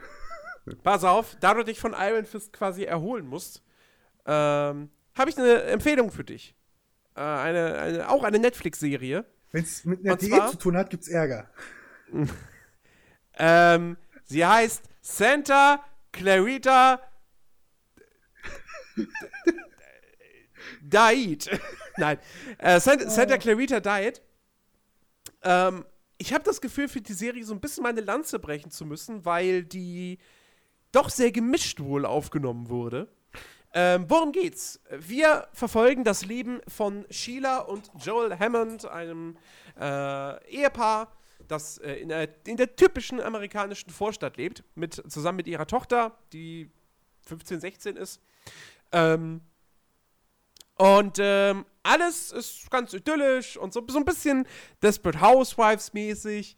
[0.81, 3.61] Pass auf, da du dich von Iron Fist quasi erholen musst,
[4.25, 6.55] ähm, habe ich eine Empfehlung für dich.
[7.15, 9.25] Äh, eine, eine, auch eine Netflix-Serie.
[9.51, 11.49] Wenn es mit einer Und Diät zwar- zu tun hat, gibt's Ärger.
[13.35, 17.01] Ähm, sie heißt Santa Clarita
[20.81, 21.49] Diet.
[21.97, 22.17] Nein,
[22.57, 24.21] äh, Santa, Santa Clarita Diet.
[25.41, 25.85] Ähm,
[26.17, 29.25] ich habe das Gefühl, für die Serie so ein bisschen meine Lanze brechen zu müssen,
[29.25, 30.19] weil die
[30.91, 33.09] doch sehr gemischt wohl aufgenommen wurde.
[33.73, 34.79] Ähm, worum geht's?
[34.91, 39.35] Wir verfolgen das Leben von Sheila und Joel Hammond, einem
[39.79, 41.11] äh, Ehepaar,
[41.47, 46.17] das äh, in, der, in der typischen amerikanischen Vorstadt lebt, mit, zusammen mit ihrer Tochter,
[46.31, 46.69] die
[47.25, 48.21] 15, 16 ist.
[48.93, 49.41] Ähm,
[50.75, 54.47] und ähm, alles ist ganz idyllisch und so, so ein bisschen
[54.81, 56.57] Desperate Housewives-mäßig.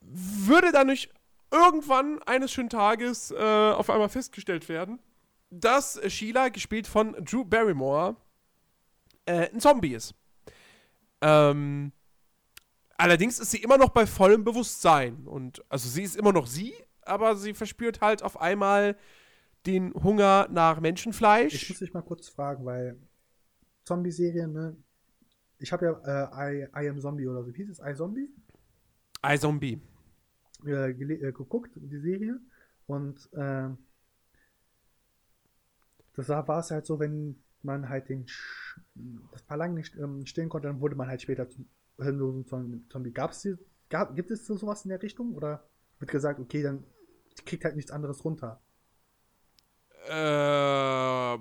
[0.00, 1.12] Würde dann nicht
[1.50, 5.00] irgendwann eines schönen Tages äh, auf einmal festgestellt werden,
[5.50, 8.16] dass Sheila, gespielt von Drew Barrymore,
[9.26, 10.14] äh, ein Zombie ist.
[11.20, 11.92] Ähm,
[12.96, 15.26] allerdings ist sie immer noch bei vollem Bewusstsein.
[15.26, 18.96] Und also sie ist immer noch sie, aber sie verspürt halt auf einmal
[19.66, 21.54] den Hunger nach Menschenfleisch.
[21.54, 22.98] Ich muss dich mal kurz fragen, weil
[23.84, 24.76] Zombie-Serien, ne?
[25.58, 27.52] Ich habe ja äh, I, I Am Zombie oder so.
[27.52, 27.80] Wie hieß es?
[27.80, 28.30] I Zombie?
[29.24, 29.80] I Zombie.
[30.64, 32.40] Äh, äh, geguckt, die Serie.
[32.86, 33.78] Und ähm,
[36.14, 38.80] das war es halt so, wenn man halt den Sch
[39.32, 41.68] das Verlangen nicht ähm, stillen konnte, dann wurde man halt später zum
[41.98, 43.12] hirnlosen Zom- Zombie.
[43.12, 43.56] Gab's die,
[43.90, 45.34] gab, gibt es so sowas in der Richtung?
[45.34, 45.68] Oder
[45.98, 46.84] wird gesagt, okay, dann
[47.44, 48.60] kriegt halt nichts anderes runter?
[50.10, 51.38] Äh,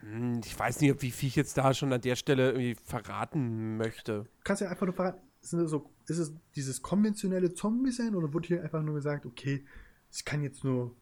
[0.00, 3.76] hm, ich weiß nicht, wie viel ich jetzt da schon an der Stelle irgendwie verraten
[3.76, 4.22] möchte.
[4.22, 8.14] Du kannst ja einfach nur verraten, ist es, so, ist es dieses konventionelle Zombie sein
[8.14, 9.64] oder wurde hier einfach nur gesagt, okay,
[10.12, 10.94] ich kann jetzt nur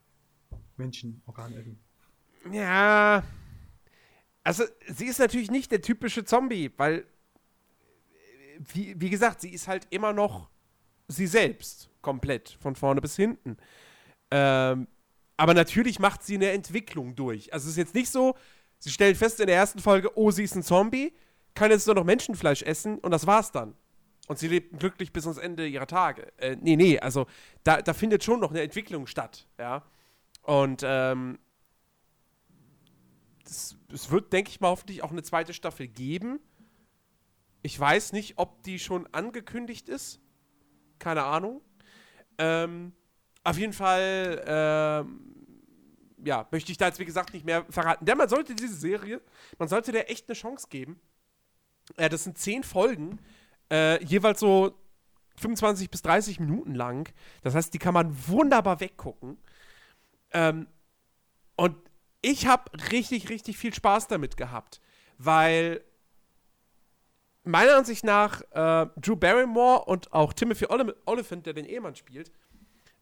[0.78, 1.78] Menschenorgane essen?
[2.50, 3.22] Ja.
[4.42, 7.04] Also, sie ist natürlich nicht der typische Zombie, weil,
[8.72, 10.48] wie, wie gesagt, sie ist halt immer noch
[11.08, 11.90] sie selbst.
[12.00, 12.56] Komplett.
[12.58, 13.58] Von vorne bis hinten.
[14.30, 14.86] Ähm,
[15.36, 17.52] aber natürlich macht sie eine Entwicklung durch.
[17.52, 18.36] Also, es ist jetzt nicht so,
[18.78, 21.12] sie stellt fest in der ersten Folge, oh, sie ist ein Zombie,
[21.54, 23.74] kann jetzt nur noch Menschenfleisch essen und das war's dann.
[24.28, 26.32] Und sie lebt glücklich bis ans Ende ihrer Tage.
[26.36, 27.26] Äh, nee, nee, also
[27.64, 29.82] da, da findet schon noch eine Entwicklung statt, ja.
[30.42, 31.38] Und ähm,
[33.44, 36.38] es, es wird, denke ich mal, hoffentlich auch eine zweite Staffel geben.
[37.62, 40.20] Ich weiß nicht, ob die schon angekündigt ist.
[40.98, 41.60] Keine Ahnung.
[42.38, 42.92] Ähm,
[43.44, 45.20] auf jeden Fall, ähm,
[46.24, 48.04] ja, möchte ich da jetzt, wie gesagt, nicht mehr verraten.
[48.04, 49.20] Denn man sollte diese Serie,
[49.58, 51.00] man sollte der echt eine Chance geben.
[51.96, 53.18] Äh, das sind zehn Folgen,
[53.70, 54.74] äh, jeweils so
[55.38, 57.12] 25 bis 30 Minuten lang.
[57.42, 59.38] Das heißt, die kann man wunderbar weggucken.
[60.32, 60.66] Ähm,
[61.56, 61.76] und
[62.22, 64.80] ich habe richtig, richtig viel Spaß damit gehabt,
[65.16, 65.82] weil
[67.44, 70.66] meiner Ansicht nach äh, Drew Barrymore und auch Timothy
[71.06, 72.30] Oliphant, der den Ehemann spielt,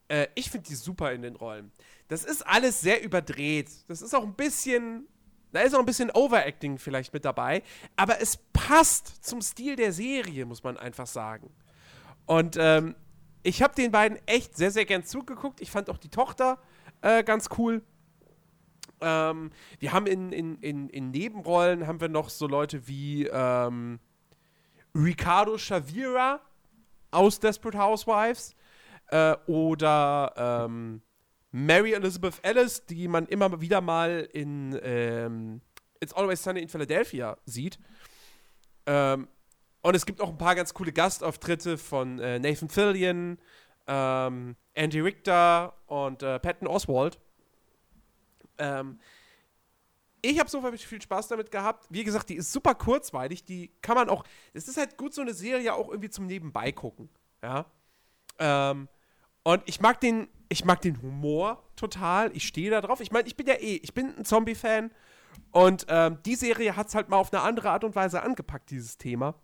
[0.09, 1.71] äh, ich finde die super in den Rollen.
[2.09, 3.71] Das ist alles sehr überdreht.
[3.89, 5.07] Das ist auch ein bisschen,
[5.53, 7.63] da ist auch ein bisschen Overacting vielleicht mit dabei,
[7.97, 11.51] aber es passt zum Stil der Serie, muss man einfach sagen.
[12.27, 12.95] Und ähm,
[13.43, 15.61] ich habe den beiden echt sehr, sehr gern zugeguckt.
[15.61, 16.59] Ich fand auch die Tochter
[17.01, 17.83] äh, ganz cool.
[19.01, 24.01] Ähm, wir haben in, in, in, in Nebenrollen haben wir noch so Leute wie ähm,
[24.95, 26.41] Ricardo Shavira
[27.11, 28.55] aus Desperate Housewives
[29.09, 31.03] äh, oder ähm,
[31.51, 35.61] Mary Elizabeth Ellis, die man immer wieder mal in ähm,
[36.01, 37.79] It's Always Sunny in Philadelphia sieht.
[38.87, 39.29] Ähm,
[39.81, 43.39] und es gibt auch ein paar ganz coole Gastauftritte von äh, Nathan Fillion,
[43.87, 47.19] ähm, Andy Richter und äh, Patton Oswald.
[48.59, 48.99] Ähm,
[50.21, 51.87] ich habe so viel Spaß damit gehabt.
[51.91, 53.45] Wie gesagt, die ist super kurzweilig.
[53.45, 54.25] Die kann man auch.
[54.53, 57.09] Es ist halt gut, so eine Serie auch irgendwie zum Nebenbei gucken.
[57.43, 57.67] Ja.
[58.39, 58.89] Ähm,
[59.49, 62.31] und ich mag den, ich mag den Humor total.
[62.37, 63.01] Ich stehe da drauf.
[63.01, 64.91] Ich meine, ich bin ja eh, ich bin ein Zombie-Fan.
[65.53, 68.69] Und ähm, die Serie hat es halt mal auf eine andere Art und Weise angepackt,
[68.69, 69.37] dieses Thema.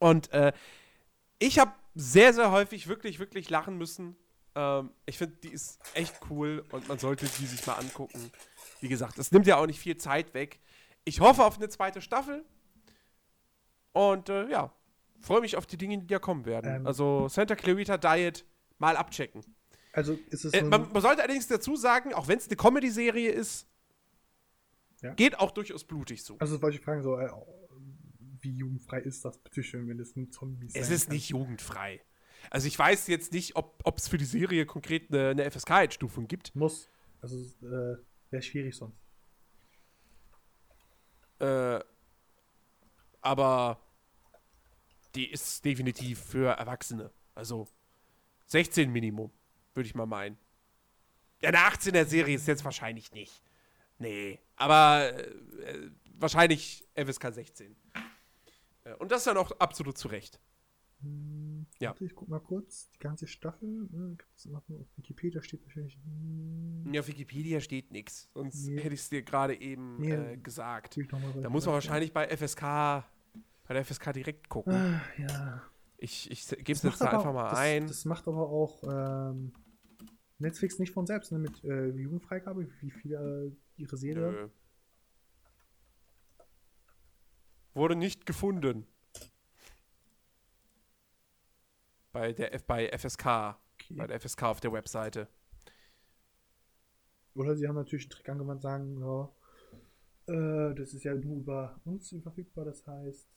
[0.00, 0.52] Und äh,
[1.38, 4.16] ich habe sehr, sehr häufig wirklich, wirklich lachen müssen.
[4.56, 8.32] Ähm, ich finde, die ist echt cool und man sollte die sich mal angucken.
[8.80, 10.58] Wie gesagt, es nimmt ja auch nicht viel Zeit weg.
[11.04, 12.44] Ich hoffe auf eine zweite Staffel.
[13.92, 14.72] Und äh, ja,
[15.20, 16.78] freue mich auf die Dinge, die da kommen werden.
[16.78, 18.44] Ähm, also Santa Clarita Diet
[18.82, 19.42] mal abchecken.
[19.92, 20.52] Also ist es.
[20.52, 23.68] Äh, man, man, sollte allerdings dazu sagen, auch wenn es eine Comedy-Serie ist,
[25.00, 25.14] ja.
[25.14, 26.36] geht auch durchaus blutig zu.
[26.40, 27.30] Also wollte ich fragen, so, äh,
[28.40, 30.76] wie jugendfrei ist das bitte schön, wenn es ein Zombie ist?
[30.76, 31.14] Es ist kann?
[31.14, 32.02] nicht jugendfrei.
[32.50, 36.56] Also ich weiß jetzt nicht, ob es für die Serie konkret eine, eine FSK-Einstufung gibt.
[36.56, 36.88] Muss.
[37.20, 37.98] Also äh,
[38.30, 38.98] wäre schwierig sonst.
[41.38, 41.78] Äh,
[43.20, 43.80] aber
[45.14, 47.12] die ist definitiv für Erwachsene.
[47.36, 47.68] Also
[48.46, 49.30] 16 Minimum,
[49.74, 50.38] würde ich mal meinen.
[51.40, 53.42] Ja, eine 18er Serie ist jetzt wahrscheinlich nicht.
[53.98, 57.76] Nee, aber äh, wahrscheinlich FSK 16.
[58.84, 60.40] Äh, und das dann auch absolut zu Recht.
[61.00, 61.94] Hm, ja.
[62.00, 62.90] Ich guck mal kurz.
[62.90, 63.88] Die ganze Staffel.
[63.92, 64.62] Äh, auf
[64.96, 65.98] Wikipedia steht wahrscheinlich.
[66.04, 66.92] Hm.
[66.92, 68.28] Ja, auf Wikipedia steht nichts.
[68.34, 68.80] Sonst nee.
[68.80, 70.98] hätte ich es dir gerade eben nee, äh, gesagt.
[71.40, 73.04] Da muss man wahrscheinlich bei FSK
[73.64, 74.72] bei der FSK direkt gucken.
[74.72, 75.62] Ah, ja.
[76.02, 77.86] Ich, ich gebe es jetzt da einfach mal das, ein.
[77.86, 79.52] Das macht aber auch ähm,
[80.38, 81.38] Netflix nicht von selbst, ne?
[81.38, 84.32] Mit äh, Jugendfreigabe, wie viele äh, ihre Serie.
[84.32, 84.48] Nö.
[87.74, 88.84] Wurde nicht gefunden.
[92.10, 93.56] Bei der F bei FSK.
[93.74, 93.94] Okay.
[93.94, 95.28] Bei der FSK auf der Webseite.
[97.34, 99.32] Oder sie haben natürlich einen Trick angewandt, sagen, ja,
[100.26, 103.28] äh, das ist ja nur über uns verfügbar, das heißt,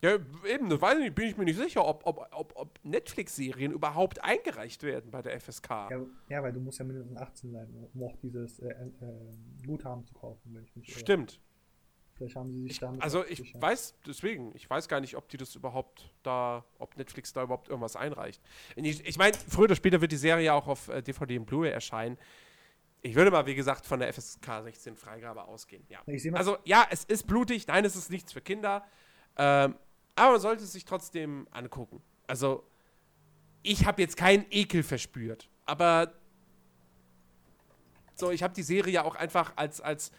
[0.00, 3.72] ja, eben, das weiß ich, bin ich mir nicht sicher, ob, ob, ob, ob Netflix-Serien
[3.72, 5.70] überhaupt eingereicht werden bei der FSK.
[5.70, 10.04] Ja, ja, weil du musst ja mindestens 18 sein, um auch dieses äh, äh, Guthaben
[10.04, 11.32] zu kaufen, wenn ich mich Stimmt.
[11.34, 11.42] Irre.
[12.18, 13.02] Vielleicht haben sie sich damit.
[13.02, 13.62] Also ich sicher.
[13.62, 17.68] weiß, deswegen, ich weiß gar nicht, ob die das überhaupt da, ob Netflix da überhaupt
[17.68, 18.42] irgendwas einreicht.
[18.74, 21.46] Ich, ich meine, früher oder später wird die Serie ja auch auf äh, DVD und
[21.46, 22.18] Blu-ray erscheinen.
[23.02, 25.86] Ich würde mal, wie gesagt, von der FSK 16 Freigabe ausgehen.
[25.88, 26.02] Ja.
[26.32, 28.84] Also ja, es ist blutig, nein, es ist nichts für Kinder.
[29.36, 29.76] Ähm,
[30.18, 32.02] aber man sollte es sich trotzdem angucken.
[32.26, 32.64] Also,
[33.62, 35.48] ich habe jetzt keinen Ekel verspürt.
[35.64, 36.12] Aber
[38.14, 40.10] so, ich habe die Serie ja auch einfach als, als,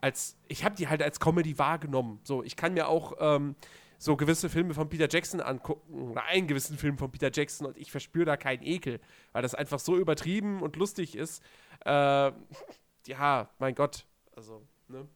[0.00, 2.20] als, ich habe die halt als Comedy wahrgenommen.
[2.24, 3.56] So, ich kann mir auch ähm,
[3.98, 7.76] so gewisse Filme von Peter Jackson angucken oder einen gewissen Film von Peter Jackson und
[7.76, 9.00] ich verspüre da keinen Ekel,
[9.32, 11.42] weil das einfach so übertrieben und lustig ist.
[11.84, 12.32] Äh,
[13.06, 14.06] ja, mein Gott.
[14.36, 15.08] Also, ne?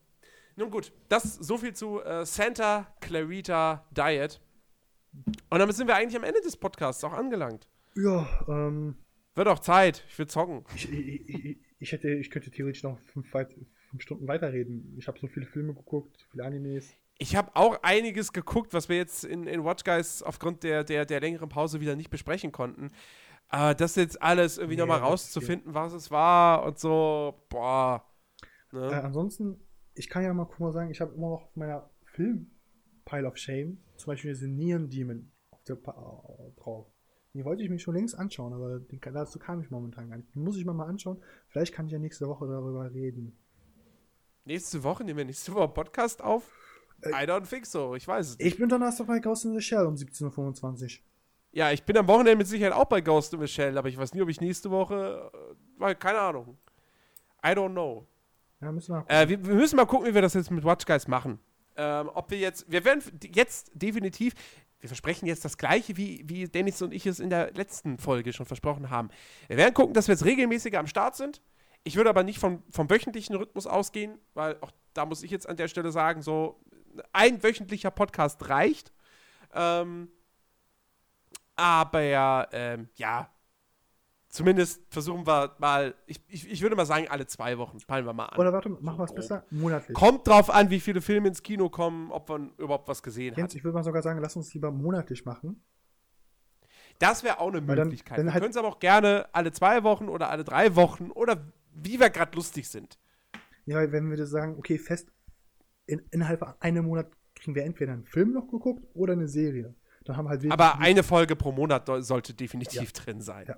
[0.56, 4.40] Nun gut, das so viel zu äh, Santa Clarita Diet.
[5.50, 7.68] Und damit sind wir eigentlich am Ende des Podcasts auch angelangt.
[7.94, 8.96] Ja, ähm.
[9.34, 10.64] Wird auch Zeit, ich will zocken.
[10.74, 14.94] Ich, ich, ich, hätte, ich könnte theoretisch noch fünf, fünf Stunden weiterreden.
[14.96, 16.94] Ich habe so viele Filme geguckt, viele Animes.
[17.18, 21.04] Ich habe auch einiges geguckt, was wir jetzt in, in Watch Guys aufgrund der, der,
[21.04, 22.90] der längeren Pause wieder nicht besprechen konnten.
[23.48, 28.04] Aber das jetzt alles irgendwie nee, nochmal rauszufinden, was es war und so, boah.
[28.72, 28.90] Ne?
[28.90, 29.60] Äh, ansonsten
[29.96, 32.50] ich kann ja mal guck mal sagen, ich habe immer noch auf meiner Film
[33.04, 36.86] Pile of Shame zum Beispiel diese Neon Demon auf der, äh, drauf.
[37.34, 40.34] Die wollte ich mich schon längst anschauen, aber den, dazu kam ich momentan gar nicht.
[40.34, 41.22] Den muss ich mir mal anschauen.
[41.48, 43.36] Vielleicht kann ich ja nächste Woche darüber reden.
[44.44, 46.50] Nächste Woche nehmen wir nächste Woche Podcast auf?
[47.02, 47.94] Äh, I don't think so.
[47.94, 48.46] Ich weiß es nicht.
[48.46, 51.04] Ich bin Donnerstag bei Ghost in the Shell um 17.25 Uhr.
[51.52, 53.98] Ja, ich bin am Wochenende mit Sicherheit auch bei Ghost in the Shell, aber ich
[53.98, 55.30] weiß nie, ob ich nächste Woche.
[55.32, 56.56] Äh, weil, keine Ahnung.
[57.44, 58.06] I don't know.
[58.60, 60.86] Ja, müssen wir, äh, wir, wir, müssen mal gucken, wie wir das jetzt mit Watch
[60.86, 61.38] Guys machen.
[61.76, 62.70] Ähm, ob wir jetzt.
[62.70, 63.02] Wir werden
[63.34, 64.34] jetzt definitiv.
[64.80, 68.32] Wir versprechen jetzt das gleiche, wie, wie Dennis und ich es in der letzten Folge
[68.32, 69.08] schon versprochen haben.
[69.48, 71.42] Wir werden gucken, dass wir jetzt regelmäßiger am Start sind.
[71.82, 75.48] Ich würde aber nicht vom, vom wöchentlichen Rhythmus ausgehen, weil auch da muss ich jetzt
[75.48, 76.60] an der Stelle sagen, so
[77.12, 78.92] ein wöchentlicher Podcast reicht.
[79.54, 80.08] Ähm,
[81.56, 83.30] aber ähm, ja,
[84.36, 88.12] zumindest versuchen wir mal, ich, ich, ich, würde mal sagen, alle zwei Wochen fallen wir
[88.12, 88.38] mal an.
[88.38, 89.96] Oder warte, machen wir es besser, monatlich.
[89.96, 93.50] Kommt drauf an, wie viele Filme ins Kino kommen, ob man überhaupt was gesehen Jens,
[93.50, 93.54] hat.
[93.56, 95.62] Ich würde mal sogar sagen, lass uns lieber monatlich machen.
[96.98, 98.18] Das wäre auch eine Möglichkeit.
[98.18, 100.76] Dann, dann wir halt können es aber auch gerne alle zwei Wochen oder alle drei
[100.76, 102.98] Wochen oder wie wir gerade lustig sind.
[103.66, 105.08] Ja, wenn wir das sagen, okay, fest
[105.86, 109.74] in, innerhalb einem Monat kriegen wir entweder einen Film noch geguckt oder eine Serie.
[110.06, 113.02] Dann haben halt Aber eine Folge pro Monat sollte definitiv ja.
[113.04, 113.46] drin sein.
[113.48, 113.56] Ja.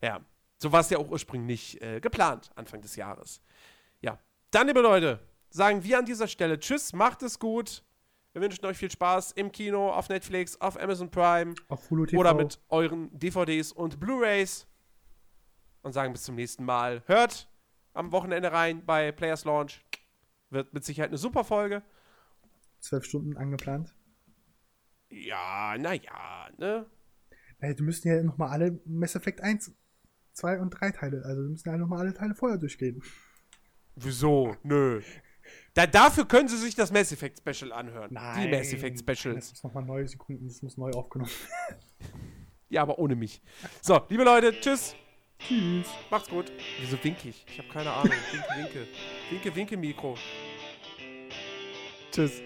[0.00, 0.20] Ja.
[0.58, 3.42] So war es ja auch ursprünglich äh, geplant, Anfang des Jahres.
[4.00, 4.18] Ja.
[4.50, 5.20] Dann, liebe Leute,
[5.50, 7.82] sagen wir an dieser Stelle Tschüss, macht es gut.
[8.32, 12.20] Wir wünschen euch viel Spaß im Kino, auf Netflix, auf Amazon Prime auf Hulu TV.
[12.20, 14.66] oder mit euren DVDs und Blu-rays.
[15.82, 17.02] Und sagen bis zum nächsten Mal.
[17.06, 17.48] Hört
[17.94, 19.84] am Wochenende rein bei Players Launch.
[20.50, 21.82] Wird mit Sicherheit eine super Folge.
[22.80, 23.94] Zwölf Stunden angeplant.
[25.08, 26.86] Ja, naja, ne?
[27.58, 29.72] Naja, du müssten ja nochmal alle Mass Effect 1,
[30.32, 33.02] 2 und 3 Teile, also wir müssen ja nochmal alle Teile vorher durchgehen.
[33.96, 34.56] Wieso?
[34.62, 35.00] Nö.
[35.74, 38.12] Da, dafür können sie sich das Mass Effect Special anhören.
[38.12, 39.50] Nein, die Mass Effect Specials.
[39.50, 41.30] Das muss nochmal neu Sekunden, das muss neu aufgenommen
[42.68, 43.40] Ja, aber ohne mich.
[43.80, 44.94] So, liebe Leute, tschüss.
[45.38, 45.86] Tschüss.
[46.10, 46.50] Macht's gut.
[46.80, 47.44] Wieso winke ich?
[47.48, 48.12] Ich habe keine Ahnung.
[48.32, 48.86] Winke, winke.
[49.30, 50.16] Winke, winke, Mikro.
[52.10, 52.42] Tschüss.